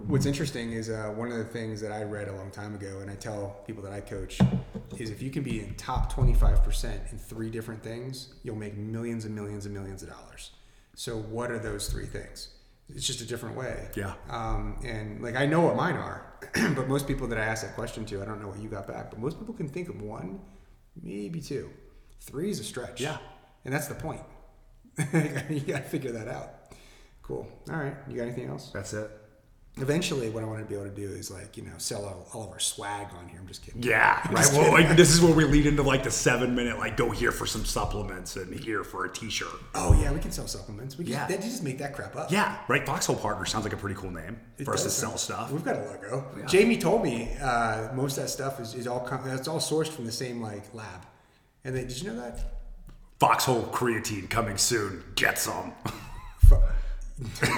What's 0.08 0.26
interesting 0.26 0.72
is 0.72 0.90
uh, 0.90 1.14
one 1.18 1.34
of 1.34 1.38
the 1.38 1.44
things 1.44 1.82
that 1.82 1.92
I 1.92 2.04
read 2.04 2.30
a 2.30 2.32
long 2.32 2.50
time 2.50 2.74
ago, 2.74 3.00
and 3.02 3.12
I 3.12 3.16
tell 3.16 3.62
people 3.68 3.84
that 3.84 3.92
I 3.92 4.00
coach, 4.00 4.40
is 4.98 5.10
if 5.10 5.22
you 5.22 5.30
can 5.30 5.44
be 5.44 5.60
in 5.60 5.74
top 5.76 6.14
25% 6.14 7.12
in 7.12 7.18
three 7.18 7.50
different 7.50 7.84
things, 7.84 8.34
you'll 8.42 8.56
make 8.56 8.78
millions 8.78 9.26
and 9.26 9.36
millions 9.36 9.66
and 9.66 9.76
millions 9.76 10.04
of 10.04 10.10
dollars. 10.10 10.52
So, 10.96 11.18
what 11.18 11.52
are 11.52 11.60
those 11.60 11.90
three 11.90 12.06
things? 12.06 12.48
It's 12.88 13.06
just 13.06 13.20
a 13.20 13.26
different 13.26 13.58
way. 13.58 13.90
Yeah. 13.98 14.14
Um, 14.30 14.80
and 14.86 15.22
like 15.22 15.36
I 15.36 15.46
know 15.46 15.60
what 15.60 15.76
mine 15.76 15.98
are, 15.98 16.40
but 16.74 16.88
most 16.88 17.06
people 17.06 17.28
that 17.28 17.38
I 17.38 17.44
ask 17.44 17.66
that 17.66 17.76
question 17.76 18.06
to, 18.06 18.22
I 18.22 18.26
don't 18.26 18.42
know 18.42 18.48
what 18.48 18.62
you 18.62 18.70
got 18.70 18.88
back. 18.88 19.10
But 19.10 19.20
most 19.20 19.38
people 19.38 19.54
can 19.54 19.68
think 19.68 19.90
of 19.90 20.02
one, 20.02 20.40
maybe 21.04 21.42
two. 21.42 21.70
Three 22.22 22.50
is 22.50 22.62
a 22.62 22.64
stretch. 22.64 23.02
Yeah. 23.02 23.18
And 23.66 23.74
that's 23.74 23.88
the 23.88 23.96
point. 23.96 24.22
you 25.50 25.60
got 25.60 25.84
to 25.84 25.90
figure 25.90 26.14
that 26.14 26.30
out. 26.30 26.54
Cool. 27.24 27.46
All 27.70 27.76
right. 27.76 27.96
You 28.08 28.16
got 28.16 28.24
anything 28.24 28.48
else? 28.48 28.70
That's 28.74 28.94
it. 28.94 29.12
Eventually, 29.80 30.30
what 30.30 30.44
I 30.44 30.48
want 30.48 30.60
to 30.60 30.66
be 30.66 30.74
able 30.74 30.86
to 30.86 30.96
do 30.96 31.08
is 31.08 31.30
like 31.30 31.56
you 31.56 31.64
know 31.64 31.74
sell 31.78 32.06
all, 32.06 32.28
all 32.34 32.44
of 32.46 32.52
our 32.52 32.60
swag 32.60 33.08
on 33.18 33.28
here. 33.28 33.40
I'm 33.40 33.48
just 33.48 33.64
kidding. 33.64 33.84
Yeah, 33.84 34.20
right. 34.32 34.48
Well, 34.54 34.72
like 34.72 34.96
this 34.98 35.14
is 35.14 35.22
where 35.22 35.34
we 35.34 35.46
lead 35.46 35.66
into 35.66 35.84
like 35.84 36.04
the 36.04 36.12
seven 36.12 36.56
minute, 36.56 36.80
like 36.80 36.98
go 36.98 37.12
here 37.12 37.32
for 37.32 37.46
some 37.46 37.64
supplements 37.66 38.36
and 38.36 38.54
here 38.54 38.84
for 38.84 39.06
a 39.06 39.10
T-shirt. 39.10 39.48
Oh 39.76 40.00
yeah, 40.02 40.12
we 40.12 40.20
can 40.20 40.32
sell 40.32 40.48
supplements. 40.48 40.98
We 40.98 41.04
can, 41.06 41.14
Yeah. 41.14 41.28
They 41.28 41.38
just 41.38 41.64
make 41.64 41.78
that 41.78 41.94
crap 41.94 42.16
up. 42.16 42.32
Yeah, 42.32 42.58
right. 42.68 42.86
Foxhole 42.86 43.16
Partner 43.16 43.46
sounds 43.46 43.66
like 43.66 43.74
a 43.74 43.78
pretty 43.78 43.96
cool 43.96 44.12
name 44.12 44.40
It 44.58 44.66
for 44.66 44.74
us 44.74 44.84
to 44.84 44.90
sell 44.90 45.18
stuff. 45.18 45.52
We've 45.52 45.64
got 45.64 45.76
a 45.76 45.82
logo. 45.82 46.26
Jamie 46.48 46.78
told 46.78 47.04
me 47.04 47.30
uh, 47.42 47.90
most 47.94 48.18
of 48.18 48.24
that 48.24 48.30
stuff 48.30 48.60
is, 48.60 48.74
is 48.74 48.88
all 48.88 49.08
that's 49.26 49.48
all 49.48 49.60
sourced 49.60 49.90
from 49.90 50.06
the 50.06 50.12
same 50.12 50.42
like 50.42 50.74
lab. 50.74 51.06
And 51.64 51.76
then 51.76 51.88
did 51.88 52.02
you 52.02 52.10
know 52.10 52.20
that? 52.20 52.40
Foxhole 53.20 53.64
creatine 53.74 54.30
coming 54.30 54.58
soon. 54.58 55.04
Get 55.16 55.40
some. 55.40 55.74
That 57.20 57.58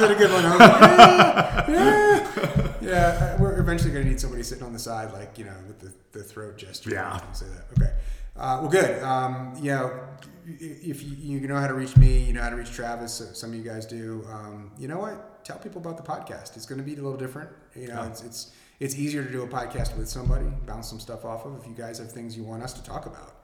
was 0.00 0.10
a 0.10 0.14
good 0.14 0.30
one. 0.30 0.44
I 0.44 0.50
was 0.50 0.60
like, 0.60 1.68
yeah, 1.68 2.78
yeah. 2.80 2.88
yeah, 2.90 3.40
we're 3.40 3.58
eventually 3.58 3.90
going 3.90 4.04
to 4.04 4.10
need 4.10 4.20
somebody 4.20 4.42
sitting 4.42 4.64
on 4.64 4.72
the 4.72 4.78
side, 4.78 5.12
like 5.12 5.38
you 5.38 5.44
know, 5.46 5.56
with 5.66 5.80
the, 5.80 5.92
the 6.18 6.22
throat 6.22 6.58
gesture. 6.58 6.90
Yeah. 6.90 7.32
Say 7.32 7.46
that. 7.46 7.64
Okay. 7.78 7.92
Uh, 8.36 8.58
well, 8.60 8.68
good. 8.70 9.02
Um, 9.02 9.54
you 9.56 9.70
know, 9.70 9.98
if 10.46 11.02
you, 11.02 11.38
you 11.40 11.48
know 11.48 11.56
how 11.56 11.66
to 11.66 11.74
reach 11.74 11.96
me, 11.96 12.18
you 12.18 12.32
know 12.32 12.42
how 12.42 12.50
to 12.50 12.56
reach 12.56 12.72
Travis. 12.72 13.14
so 13.14 13.24
Some 13.26 13.50
of 13.50 13.56
you 13.56 13.62
guys 13.62 13.86
do. 13.86 14.26
Um, 14.30 14.72
you 14.78 14.88
know 14.88 14.98
what? 14.98 15.44
Tell 15.44 15.58
people 15.58 15.80
about 15.80 15.96
the 15.96 16.02
podcast. 16.02 16.56
It's 16.56 16.66
going 16.66 16.78
to 16.78 16.84
be 16.84 16.92
a 16.92 17.02
little 17.02 17.16
different. 17.16 17.48
You 17.74 17.88
know, 17.88 18.02
it's, 18.02 18.22
it's 18.22 18.52
it's 18.80 18.96
easier 18.96 19.24
to 19.24 19.30
do 19.30 19.42
a 19.42 19.48
podcast 19.48 19.96
with 19.96 20.08
somebody, 20.08 20.46
bounce 20.66 20.88
some 20.90 21.00
stuff 21.00 21.24
off 21.24 21.46
of. 21.46 21.58
If 21.60 21.66
you 21.66 21.74
guys 21.74 21.98
have 21.98 22.12
things 22.12 22.36
you 22.36 22.42
want 22.42 22.62
us 22.62 22.74
to 22.74 22.82
talk 22.82 23.06
about, 23.06 23.34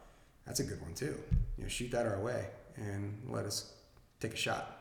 that's 0.44 0.60
a 0.60 0.64
good 0.64 0.82
one 0.82 0.92
too. 0.92 1.18
You 1.56 1.62
know, 1.64 1.68
shoot 1.68 1.90
that 1.92 2.06
our 2.06 2.20
way 2.20 2.48
and 2.76 3.16
let 3.28 3.44
us 3.44 3.72
take 4.20 4.34
a 4.34 4.36
shot. 4.36 4.76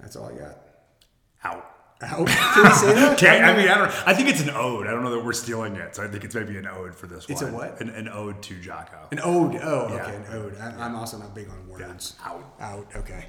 That's 0.00 0.14
all 0.16 0.26
I 0.26 0.32
got. 0.32 0.58
Out. 1.44 1.72
Out. 2.02 2.26
Can 2.28 2.64
we 2.64 2.70
say 2.70 2.94
that? 2.94 3.12
Okay, 3.16 3.40
I 3.40 3.56
mean, 3.56 3.68
I 3.68 3.78
don't. 3.78 4.08
I 4.08 4.12
think 4.12 4.28
it's 4.28 4.42
an 4.42 4.50
ode. 4.50 4.86
I 4.86 4.90
don't 4.90 5.02
know 5.02 5.10
that 5.16 5.24
we're 5.24 5.32
stealing 5.32 5.76
it, 5.76 5.96
so 5.96 6.04
I 6.04 6.08
think 6.08 6.24
it's 6.24 6.34
maybe 6.34 6.58
an 6.58 6.66
ode 6.66 6.94
for 6.94 7.06
this 7.06 7.24
It's 7.28 7.40
one. 7.42 7.52
a 7.52 7.54
what? 7.56 7.80
An, 7.80 7.88
an 7.88 8.08
ode 8.08 8.42
to 8.42 8.60
Jocko. 8.60 9.08
An 9.12 9.20
ode. 9.22 9.56
Oh, 9.62 9.88
Yeah. 9.88 10.02
okay, 10.02 10.16
an 10.16 10.24
ode. 10.32 10.58
I, 10.58 10.84
I'm 10.84 10.94
also 10.94 11.16
not 11.16 11.34
big 11.34 11.48
on 11.48 11.66
words. 11.68 12.14
Out. 12.22 12.44
Out. 12.60 12.86
Okay. 12.96 13.26